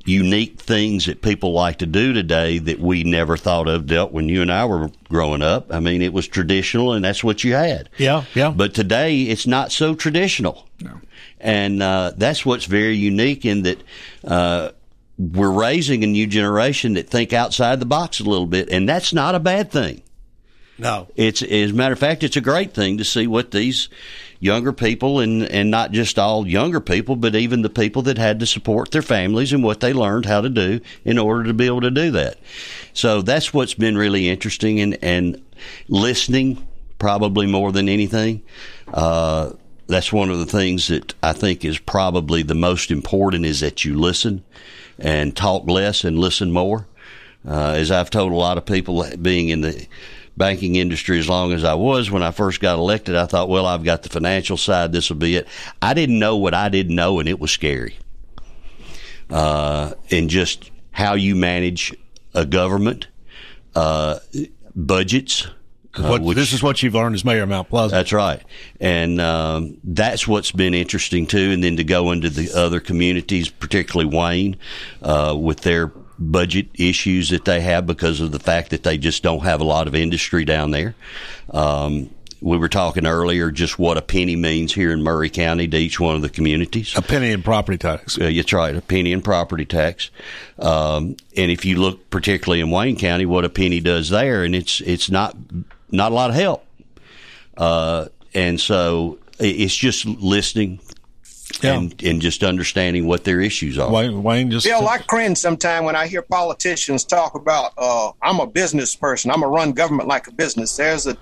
unique 0.05 0.61
things 0.61 1.07
that 1.07 1.22
people 1.22 1.53
like 1.53 1.78
to 1.78 1.86
do 1.86 2.12
today 2.12 2.59
that 2.59 2.78
we 2.78 3.03
never 3.05 3.36
thought 3.36 3.66
of 3.66 3.86
dealt 3.86 4.12
when 4.12 4.28
you 4.28 4.42
and 4.42 4.53
I 4.53 4.64
were 4.66 4.90
growing 5.09 5.42
up. 5.42 5.72
I 5.72 5.80
mean, 5.80 6.03
it 6.03 6.12
was 6.12 6.28
traditional 6.28 6.92
and 6.92 7.05
that's 7.05 7.24
what 7.24 7.42
you 7.42 7.55
had. 7.55 7.88
yeah, 7.99 8.24
yeah. 8.34 8.51
But 8.55 8.74
today 8.74 9.22
it's 9.22 9.47
not 9.47 9.72
so 9.72 9.95
traditional. 9.95 10.68
No. 10.80 11.01
And 11.40 11.82
uh, 11.82 12.12
that's 12.16 12.47
what's 12.47 12.66
very 12.66 12.97
unique 12.97 13.45
in 13.45 13.62
that 13.62 13.82
uh, 14.22 14.70
we're 15.18 15.50
raising 15.50 16.02
a 16.02 16.08
new 16.08 16.26
generation 16.26 16.94
that 16.94 17.08
think 17.08 17.32
outside 17.32 17.80
the 17.80 17.86
box 17.86 18.20
a 18.20 18.24
little 18.24 18.46
bit, 18.46 18.68
and 18.70 18.88
that's 18.88 19.12
not 19.12 19.34
a 19.34 19.40
bad 19.40 19.70
thing. 19.70 20.02
No. 20.76 21.08
It's 21.14 21.42
as 21.42 21.70
a 21.70 21.74
matter 21.74 21.92
of 21.92 21.98
fact, 21.98 22.24
it's 22.24 22.36
a 22.36 22.40
great 22.40 22.74
thing 22.74 22.98
to 22.98 23.04
see 23.04 23.26
what 23.26 23.52
these 23.52 23.88
younger 24.40 24.72
people 24.72 25.20
and 25.20 25.44
and 25.44 25.70
not 25.70 25.92
just 25.92 26.18
all 26.18 26.46
younger 26.46 26.80
people, 26.80 27.14
but 27.14 27.36
even 27.36 27.62
the 27.62 27.70
people 27.70 28.02
that 28.02 28.18
had 28.18 28.40
to 28.40 28.46
support 28.46 28.90
their 28.90 29.02
families 29.02 29.52
and 29.52 29.62
what 29.62 29.80
they 29.80 29.92
learned 29.92 30.26
how 30.26 30.40
to 30.40 30.48
do 30.48 30.80
in 31.04 31.18
order 31.18 31.44
to 31.44 31.54
be 31.54 31.66
able 31.66 31.80
to 31.82 31.90
do 31.90 32.10
that. 32.10 32.38
So 32.92 33.22
that's 33.22 33.54
what's 33.54 33.74
been 33.74 33.96
really 33.96 34.28
interesting 34.28 34.80
and 34.80 34.98
and 35.00 35.42
listening 35.88 36.66
probably 36.98 37.46
more 37.46 37.70
than 37.70 37.88
anything. 37.88 38.42
Uh, 38.92 39.52
that's 39.86 40.12
one 40.12 40.30
of 40.30 40.38
the 40.38 40.46
things 40.46 40.88
that 40.88 41.14
I 41.22 41.34
think 41.34 41.64
is 41.64 41.78
probably 41.78 42.42
the 42.42 42.54
most 42.54 42.90
important 42.90 43.44
is 43.44 43.60
that 43.60 43.84
you 43.84 43.98
listen 43.98 44.42
and 44.99 45.36
talk 45.36 45.68
less 45.68 46.05
and 46.05 46.18
listen 46.18 46.53
more. 46.53 46.86
Uh, 47.47 47.74
as 47.76 47.90
I've 47.90 48.11
told 48.11 48.32
a 48.32 48.36
lot 48.36 48.57
of 48.57 48.64
people, 48.64 49.05
being 49.20 49.51
in 49.51 49.61
the 49.61 49.86
banking 50.36 50.76
industry 50.76 51.18
as 51.18 51.28
long 51.28 51.53
as 51.53 51.62
I 51.62 51.74
was 51.74 52.11
when 52.11 52.22
I 52.22 52.30
first 52.30 52.61
got 52.61 52.78
elected, 52.78 53.16
I 53.16 53.26
thought, 53.26 53.49
well, 53.49 53.66
I've 53.66 53.84
got 53.84 54.03
the 54.03 54.09
financial 54.09 54.57
side. 54.57 54.92
This 54.92 55.11
will 55.11 55.16
be 55.16 55.36
it. 55.36 55.49
I 55.80 55.95
didn't 55.95 56.18
know 56.18 56.36
what 56.36 56.55
I 56.55 56.68
didn't 56.68 56.97
know, 56.97 57.20
and 57.20 57.28
it 57.28 57.38
was 57.38 57.51
scary. 57.51 57.99
Uh, 59.30 59.95
and 60.11 60.28
just 60.28 60.70
how 60.90 61.14
you 61.14 61.34
manage 61.34 61.95
a 62.34 62.45
government, 62.45 63.09
uh, 63.74 64.18
budgets. 64.74 65.49
Uh, 65.97 66.09
What, 66.09 66.22
which- 66.22 66.36
this 66.36 66.53
is 66.53 66.62
what 66.62 66.82
you've 66.82 66.95
learned 66.95 67.14
as 67.14 67.24
mayor 67.24 67.42
of 67.42 67.49
Mount 67.49 67.68
Pleasant. 67.68 67.92
that's 67.92 68.12
right. 68.12 68.42
And 68.80 69.20
um, 69.20 69.76
that's 69.84 70.26
what's 70.26 70.51
been 70.53 70.74
interesting 70.74 71.26
too. 71.26 71.51
And 71.53 71.62
then 71.62 71.76
to 71.76 71.84
go 71.84 72.11
into 72.12 72.30
the 72.30 72.53
other 72.53 72.80
communities, 72.80 73.49
particularly 73.49 74.14
Wayne, 74.16 74.57
uh, 75.03 75.36
with 75.38 75.61
their 75.61 75.92
budget 76.18 76.68
issues 76.74 77.30
that 77.30 77.45
they 77.45 77.61
have 77.61 77.86
because 77.86 78.20
of 78.20 78.30
the 78.32 78.38
fact 78.38 78.70
that 78.70 78.82
they 78.84 78.97
just 78.99 79.22
don't 79.22 79.42
have 79.42 79.61
a 79.61 79.64
lot 79.64 79.86
of 79.88 79.95
industry 79.95 80.45
down 80.45 80.70
there. 80.70 80.95
Um, 81.51 82.11
we 82.40 82.59
were 82.59 82.68
talking 82.68 83.07
earlier 83.07 83.51
just 83.51 83.78
what 83.78 83.97
a 83.97 84.03
penny 84.03 84.36
means 84.36 84.74
here 84.74 84.92
in 84.92 85.03
Maury 85.03 85.30
County 85.30 85.66
to 85.66 85.76
each 85.78 85.99
one 85.99 86.14
of 86.14 86.20
the 86.22 86.28
communities. 86.28 86.92
A 86.95 87.01
penny 87.03 87.30
in 87.30 87.42
property 87.42 87.78
tax. 87.78 88.18
Uh, 88.18 88.30
that's 88.34 88.53
right, 88.53 88.76
a 88.76 88.82
penny 88.82 89.12
in 89.12 89.22
property 89.22 89.64
tax. 89.64 90.11
Um, 90.59 91.16
and 91.36 91.51
if 91.51 91.64
you 91.64 91.76
look 91.80 92.11
particularly 92.11 92.61
in 92.61 92.70
Wayne 92.70 92.97
County, 92.99 93.24
what 93.24 93.45
a 93.47 93.49
penny 93.49 93.80
does 93.80 94.11
there, 94.11 94.45
and 94.45 94.55
it's 94.55 94.80
it's 94.82 95.11
not 95.11 95.34
not 95.95 96.12
a 96.12 96.14
lot 96.14 96.30
of 96.30 96.36
help. 96.36 96.64
Uh, 97.57 98.07
and 98.34 98.61
so 98.61 99.18
it's 99.38 99.74
just 99.74 100.05
listening 100.07 100.80
and 101.62 102.03
and 102.03 102.20
just 102.20 102.42
understanding 102.42 103.07
what 103.07 103.24
their 103.24 103.40
issues 103.40 103.78
are. 103.78 103.90
Wayne, 103.90 104.22
Wayne 104.22 104.51
just 104.51 104.66
Bill, 104.66 104.88
I 104.88 104.99
cringe 104.99 105.38
sometimes 105.38 105.84
when 105.84 105.97
I 105.97 106.07
hear 106.07 106.22
politicians 106.22 107.05
talk 107.05 107.34
about, 107.34 107.72
uh, 107.78 108.12
I'm 108.22 108.40
a 108.40 108.47
business 108.47 108.97
person. 108.97 109.30
I'm 109.30 109.40
going 109.40 109.53
to 109.53 109.57
run 109.57 109.72
government 109.72 110.09
like 110.09 110.26
a 110.26 110.32
business. 110.32 110.76
There's 110.76 111.07
a, 111.07 111.16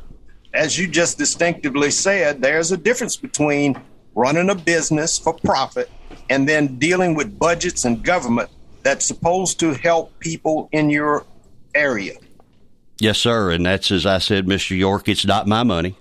as 0.55 0.79
you 0.79 0.89
just 0.89 1.19
distinctively 1.19 1.91
said, 1.91 2.41
there's 2.41 2.73
a 2.73 2.77
difference 2.77 3.17
between 3.17 3.81
running 4.15 4.51
a 4.51 4.55
business 4.55 5.19
for 5.19 5.35
profit 5.35 5.91
and 6.31 6.49
then 6.49 6.79
dealing 6.79 7.15
with 7.15 7.39
budgets 7.39 7.85
and 7.85 8.03
government 8.03 8.51
that's 8.83 9.05
supposed 9.05 9.61
to 9.61 9.73
help 9.73 10.19
people 10.19 10.69
in 10.73 10.91
your 10.91 11.25
area. 11.75 12.15
Yes, 13.03 13.19
sir. 13.19 13.51
And 13.51 13.67
that's 13.67 13.91
as 13.91 14.07
I 14.07 14.19
said, 14.19 14.47
Mr. 14.47 14.77
York, 14.77 15.09
it's 15.09 15.27
not 15.27 15.49
my 15.49 15.65
money. 15.65 15.97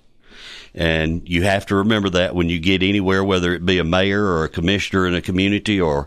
And 0.72 1.28
you 1.28 1.42
have 1.42 1.66
to 1.66 1.74
remember 1.74 2.10
that 2.10 2.32
when 2.36 2.48
you 2.48 2.60
get 2.60 2.80
anywhere, 2.80 3.24
whether 3.24 3.52
it 3.54 3.66
be 3.66 3.78
a 3.78 3.84
mayor 3.84 4.24
or 4.24 4.44
a 4.44 4.48
commissioner 4.48 5.08
in 5.08 5.14
a 5.14 5.20
community 5.20 5.80
or 5.80 6.06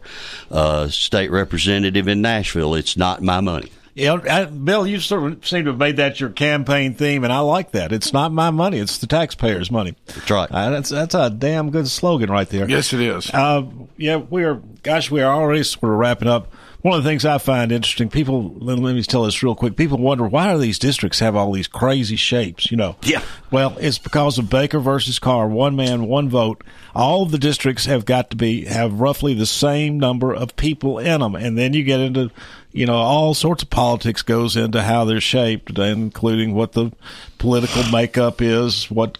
a 0.49 0.87
state 0.89 1.31
representative 1.31 2.07
in 2.07 2.21
Nashville, 2.21 2.75
it's 2.75 2.95
not 2.95 3.21
my 3.21 3.41
money. 3.41 3.73
Yeah, 3.93 4.19
I, 4.29 4.45
Bill, 4.45 4.87
you 4.87 5.01
sort 5.01 5.33
of 5.33 5.45
seem 5.45 5.65
to 5.65 5.71
have 5.71 5.79
made 5.79 5.97
that 5.97 6.21
your 6.21 6.29
campaign 6.29 6.93
theme, 6.93 7.25
and 7.25 7.31
I 7.31 7.39
like 7.39 7.71
that. 7.71 7.91
It's 7.91 8.11
not 8.11 8.31
my 8.31 8.49
money; 8.49 8.77
it's 8.79 8.97
the 8.97 9.07
taxpayers' 9.07 9.71
money. 9.71 9.95
That's 10.07 10.29
right. 10.29 10.51
Uh, 10.51 10.69
that's 10.69 10.89
that's 10.89 11.15
a 11.15 11.29
damn 11.29 11.71
good 11.71 11.87
slogan 11.87 12.29
right 12.29 12.49
there. 12.49 12.69
Yes, 12.69 12.91
it 12.91 12.99
is. 12.99 13.29
Uh, 13.33 13.63
yeah, 13.95 14.17
we 14.17 14.43
are. 14.43 14.55
Gosh, 14.83 15.09
we 15.11 15.21
are 15.21 15.33
already 15.33 15.63
sort 15.63 15.93
of 15.93 15.99
wrapping 15.99 16.27
up. 16.27 16.51
One 16.85 16.99
of 16.99 17.03
the 17.03 17.09
things 17.09 17.25
I 17.25 17.39
find 17.39 17.71
interesting, 17.71 18.09
people. 18.09 18.53
Let, 18.59 18.77
me 18.77 19.01
tell 19.01 19.23
this 19.23 19.41
real 19.41 19.55
quick. 19.55 19.75
People 19.75 19.97
wonder 19.97 20.27
why 20.27 20.53
do 20.53 20.59
these 20.59 20.77
districts 20.77 21.17
have 21.17 21.35
all 21.35 21.51
these 21.51 21.67
crazy 21.67 22.15
shapes? 22.15 22.69
You 22.69 22.77
know. 22.77 22.95
Yeah. 23.01 23.23
Well, 23.49 23.75
it's 23.79 23.97
because 23.97 24.37
of 24.37 24.51
Baker 24.51 24.79
versus 24.79 25.17
Carr, 25.17 25.47
one 25.47 25.75
man, 25.75 26.05
one 26.05 26.29
vote. 26.29 26.63
All 26.93 27.23
of 27.23 27.31
the 27.31 27.39
districts 27.39 27.85
have 27.85 28.05
got 28.05 28.29
to 28.29 28.35
be 28.35 28.65
have 28.65 28.99
roughly 28.99 29.33
the 29.33 29.47
same 29.47 29.99
number 29.99 30.31
of 30.31 30.55
people 30.57 30.99
in 30.99 31.21
them, 31.21 31.33
and 31.33 31.57
then 31.57 31.73
you 31.73 31.83
get 31.83 32.01
into, 32.01 32.29
you 32.71 32.85
know, 32.85 32.97
all 32.97 33.33
sorts 33.33 33.63
of 33.63 33.71
politics 33.71 34.21
goes 34.21 34.55
into 34.55 34.83
how 34.83 35.05
they're 35.05 35.19
shaped, 35.19 35.79
including 35.79 36.53
what 36.53 36.73
the 36.73 36.91
political 37.39 37.81
makeup 37.91 38.43
is, 38.43 38.91
what 38.91 39.17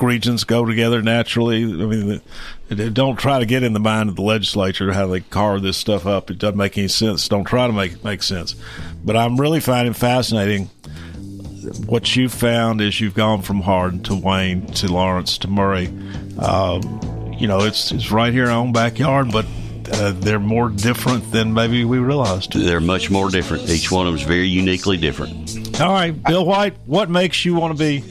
regions 0.00 0.44
go 0.44 0.64
together 0.64 1.02
naturally. 1.02 1.64
I 1.64 1.86
mean, 1.86 2.06
the, 2.06 2.22
don't 2.70 3.16
try 3.16 3.38
to 3.38 3.46
get 3.46 3.62
in 3.62 3.72
the 3.72 3.80
mind 3.80 4.08
of 4.08 4.16
the 4.16 4.22
legislature 4.22 4.92
how 4.92 5.06
they 5.08 5.20
carve 5.20 5.62
this 5.62 5.76
stuff 5.76 6.06
up. 6.06 6.30
It 6.30 6.38
doesn't 6.38 6.56
make 6.56 6.78
any 6.78 6.88
sense. 6.88 7.28
Don't 7.28 7.44
try 7.44 7.66
to 7.66 7.72
make 7.72 7.92
it 7.92 8.04
make 8.04 8.22
sense. 8.22 8.54
But 9.04 9.16
I'm 9.16 9.40
really 9.40 9.60
finding 9.60 9.92
fascinating 9.92 10.70
what 11.86 12.16
you've 12.16 12.32
found 12.32 12.80
is 12.80 13.00
you've 13.00 13.14
gone 13.14 13.42
from 13.42 13.60
Hardin 13.60 14.02
to 14.04 14.14
Wayne 14.14 14.66
to 14.74 14.92
Lawrence 14.92 15.38
to 15.38 15.48
Maury. 15.48 15.92
Uh, 16.38 16.80
you 17.36 17.46
know, 17.46 17.60
it's 17.60 17.92
it's 17.92 18.10
right 18.10 18.32
here 18.32 18.44
in 18.44 18.50
our 18.50 18.56
own 18.56 18.72
backyard, 18.72 19.30
but 19.32 19.46
uh, 19.92 20.12
they're 20.12 20.38
more 20.38 20.68
different 20.68 21.30
than 21.32 21.52
maybe 21.52 21.84
we 21.84 21.98
realized. 21.98 22.52
They're 22.52 22.80
much 22.80 23.10
more 23.10 23.30
different. 23.30 23.68
Each 23.68 23.90
one 23.90 24.06
of 24.06 24.12
them 24.12 24.20
is 24.20 24.26
very 24.26 24.46
uniquely 24.46 24.96
different. 24.96 25.80
All 25.80 25.92
right, 25.92 26.10
Bill 26.10 26.44
White, 26.44 26.74
what 26.86 27.10
makes 27.10 27.44
you 27.44 27.54
want 27.54 27.76
to 27.76 27.78
be 27.78 28.04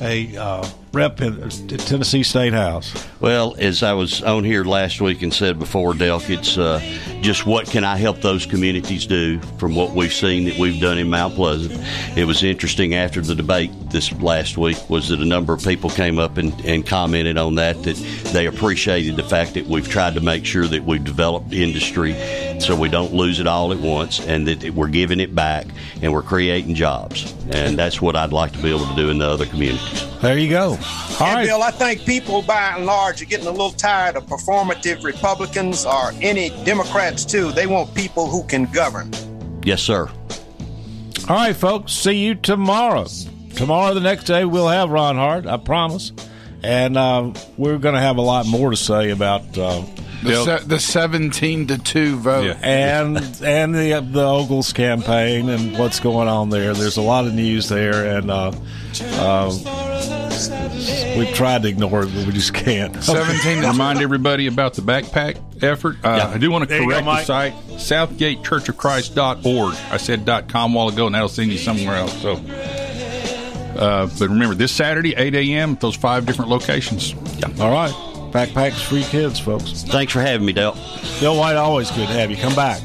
a 0.00 0.36
uh, 0.36 0.68
rep 0.92 1.20
in 1.20 1.48
Tennessee 1.48 2.22
State 2.22 2.52
House? 2.52 2.92
Well, 3.20 3.54
as 3.58 3.82
I 3.82 3.92
was 3.94 4.22
on 4.22 4.44
here 4.44 4.64
last 4.64 5.00
week 5.00 5.22
and 5.22 5.32
said 5.32 5.58
before, 5.58 5.92
Delk, 5.94 6.28
it's 6.30 6.58
uh, 6.58 6.80
just 7.22 7.46
what 7.46 7.66
can 7.66 7.84
I 7.84 7.96
help 7.96 8.20
those 8.20 8.46
communities 8.46 9.06
do 9.06 9.40
from 9.58 9.74
what 9.74 9.92
we've 9.92 10.12
seen 10.12 10.44
that 10.44 10.58
we've 10.58 10.80
done 10.80 10.98
in 10.98 11.08
Mount 11.08 11.34
Pleasant. 11.34 11.80
It 12.16 12.24
was 12.24 12.42
interesting 12.42 12.94
after 12.94 13.20
the 13.20 13.34
debate 13.34 13.70
this 13.92 14.12
last 14.20 14.56
week 14.56 14.78
was 14.90 15.08
that 15.08 15.20
a 15.20 15.24
number 15.24 15.52
of 15.52 15.62
people 15.62 15.90
came 15.90 16.18
up 16.18 16.38
and, 16.38 16.52
and 16.64 16.86
commented 16.86 17.38
on 17.38 17.54
that 17.56 17.82
that 17.84 17.96
they 18.32 18.46
appreciated 18.46 19.16
the 19.16 19.22
fact 19.22 19.54
that 19.54 19.66
we've 19.66 19.88
tried 19.88 20.14
to 20.14 20.20
make 20.20 20.44
sure 20.44 20.66
that 20.66 20.84
we've 20.84 21.04
developed 21.04 21.52
industry 21.52 22.14
so 22.60 22.74
we 22.74 22.88
don't 22.88 23.12
lose 23.12 23.38
it 23.38 23.46
all 23.46 23.72
at 23.72 23.78
once 23.78 24.20
and 24.26 24.46
that 24.48 24.74
we're 24.74 24.88
giving 24.88 25.20
it 25.20 25.34
back 25.34 25.66
and 26.00 26.12
we're 26.12 26.22
creating 26.22 26.74
jobs. 26.74 27.32
And 27.50 27.78
that's 27.78 28.00
what 28.00 28.16
I'd 28.16 28.32
like 28.32 28.52
to 28.52 28.62
be 28.62 28.70
able 28.70 28.86
to 28.86 28.96
do 28.96 29.10
in 29.10 29.18
the 29.18 29.26
other 29.26 29.46
communities. 29.46 30.08
There 30.20 30.38
you 30.38 30.48
go. 30.48 30.70
All 30.70 30.76
and 30.76 31.34
right. 31.34 31.46
Bill, 31.46 31.62
I 31.62 31.70
think 31.70 32.04
people 32.04 32.42
by 32.42 32.74
and 32.76 32.86
large 32.86 33.20
are 33.22 33.26
getting 33.26 33.46
a 33.46 33.50
little 33.50 33.72
tired 33.72 34.16
of 34.16 34.26
performative 34.26 35.04
Republicans 35.04 35.84
or 35.84 36.12
any 36.20 36.50
Democrats 36.64 37.24
too. 37.24 37.52
They 37.52 37.66
want 37.66 37.94
people 37.94 38.26
who 38.28 38.44
can 38.44 38.66
govern. 38.66 39.10
Yes, 39.64 39.82
sir. 39.82 40.08
All 41.28 41.36
right, 41.36 41.54
folks. 41.54 41.92
See 41.92 42.16
you 42.24 42.34
tomorrow. 42.34 43.06
Tomorrow, 43.56 43.94
the 43.94 44.00
next 44.00 44.24
day, 44.24 44.44
we'll 44.44 44.68
have 44.68 44.90
Ron 44.90 45.16
Hart. 45.16 45.46
I 45.46 45.56
promise. 45.56 46.12
And 46.64 46.96
uh, 46.96 47.32
we're 47.56 47.78
going 47.78 47.96
to 47.96 48.00
have 48.00 48.18
a 48.18 48.22
lot 48.22 48.46
more 48.46 48.70
to 48.70 48.76
say 48.76 49.10
about 49.10 49.58
uh, 49.58 49.82
The, 50.22 50.44
se- 50.60 50.64
the 50.66 50.78
17 50.78 51.66
to 51.68 51.78
2 51.78 52.16
vote. 52.18 52.56
and 52.62 53.16
and 53.42 53.74
the 53.74 54.00
the 54.00 54.22
Ogles 54.24 54.72
campaign 54.72 55.48
and 55.48 55.76
what's 55.76 55.98
going 55.98 56.28
on 56.28 56.50
there. 56.50 56.72
There's 56.72 56.98
a 56.98 57.02
lot 57.02 57.26
of 57.26 57.34
news 57.34 57.68
there, 57.68 58.16
and 58.16 58.30
uh, 58.30 58.52
uh, 59.14 59.50
we've 61.18 61.34
tried 61.34 61.62
to 61.62 61.68
ignore 61.68 62.04
it, 62.04 62.14
but 62.14 62.26
we 62.26 62.32
just 62.32 62.54
can't. 62.54 63.02
17 63.02 63.62
Remind 63.64 64.00
everybody 64.00 64.46
about 64.46 64.74
the 64.74 64.82
backpack 64.82 65.38
effort. 65.64 65.96
Uh, 66.04 66.14
Yeah. 66.18 66.28
I 66.34 66.38
do 66.38 66.48
want 66.52 66.62
to 66.62 66.68
There 66.68 66.80
you 66.80 66.90
go, 66.90 67.02
correct 67.02 67.06
the 67.06 67.12
Mike. 67.12 67.26
site, 67.26 67.54
southgatechurchofchrist.org. 67.70 69.74
I 69.90 69.96
said 69.96 70.24
.com 70.48 70.72
a 70.72 70.76
while 70.76 70.88
ago, 70.88 71.06
and 71.06 71.14
that'll 71.16 71.28
send 71.28 71.50
you 71.50 71.58
somewhere 71.58 71.96
else. 71.96 72.16
So, 72.22 72.36
uh, 73.76 74.06
but 74.18 74.28
remember, 74.28 74.54
this 74.54 74.72
Saturday, 74.72 75.14
8 75.16 75.34
a.m., 75.34 75.72
at 75.72 75.80
those 75.80 75.96
five 75.96 76.26
different 76.26 76.50
locations. 76.50 77.12
Yeah. 77.12 77.48
All 77.60 77.70
right. 77.72 77.92
Backpacks 78.32 78.82
for 78.82 78.96
your 78.96 79.08
kids, 79.08 79.38
folks. 79.38 79.82
Thanks 79.82 80.12
for 80.12 80.20
having 80.20 80.46
me, 80.46 80.52
Dale. 80.52 80.76
Bill 81.20 81.36
White, 81.36 81.56
always 81.56 81.90
good 81.90 82.08
to 82.08 82.14
have 82.14 82.30
you. 82.30 82.36
Come 82.36 82.54
back. 82.54 82.80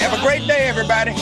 Have 0.00 0.18
a 0.18 0.22
great 0.22 0.46
day, 0.46 0.68
everybody. 0.68 1.12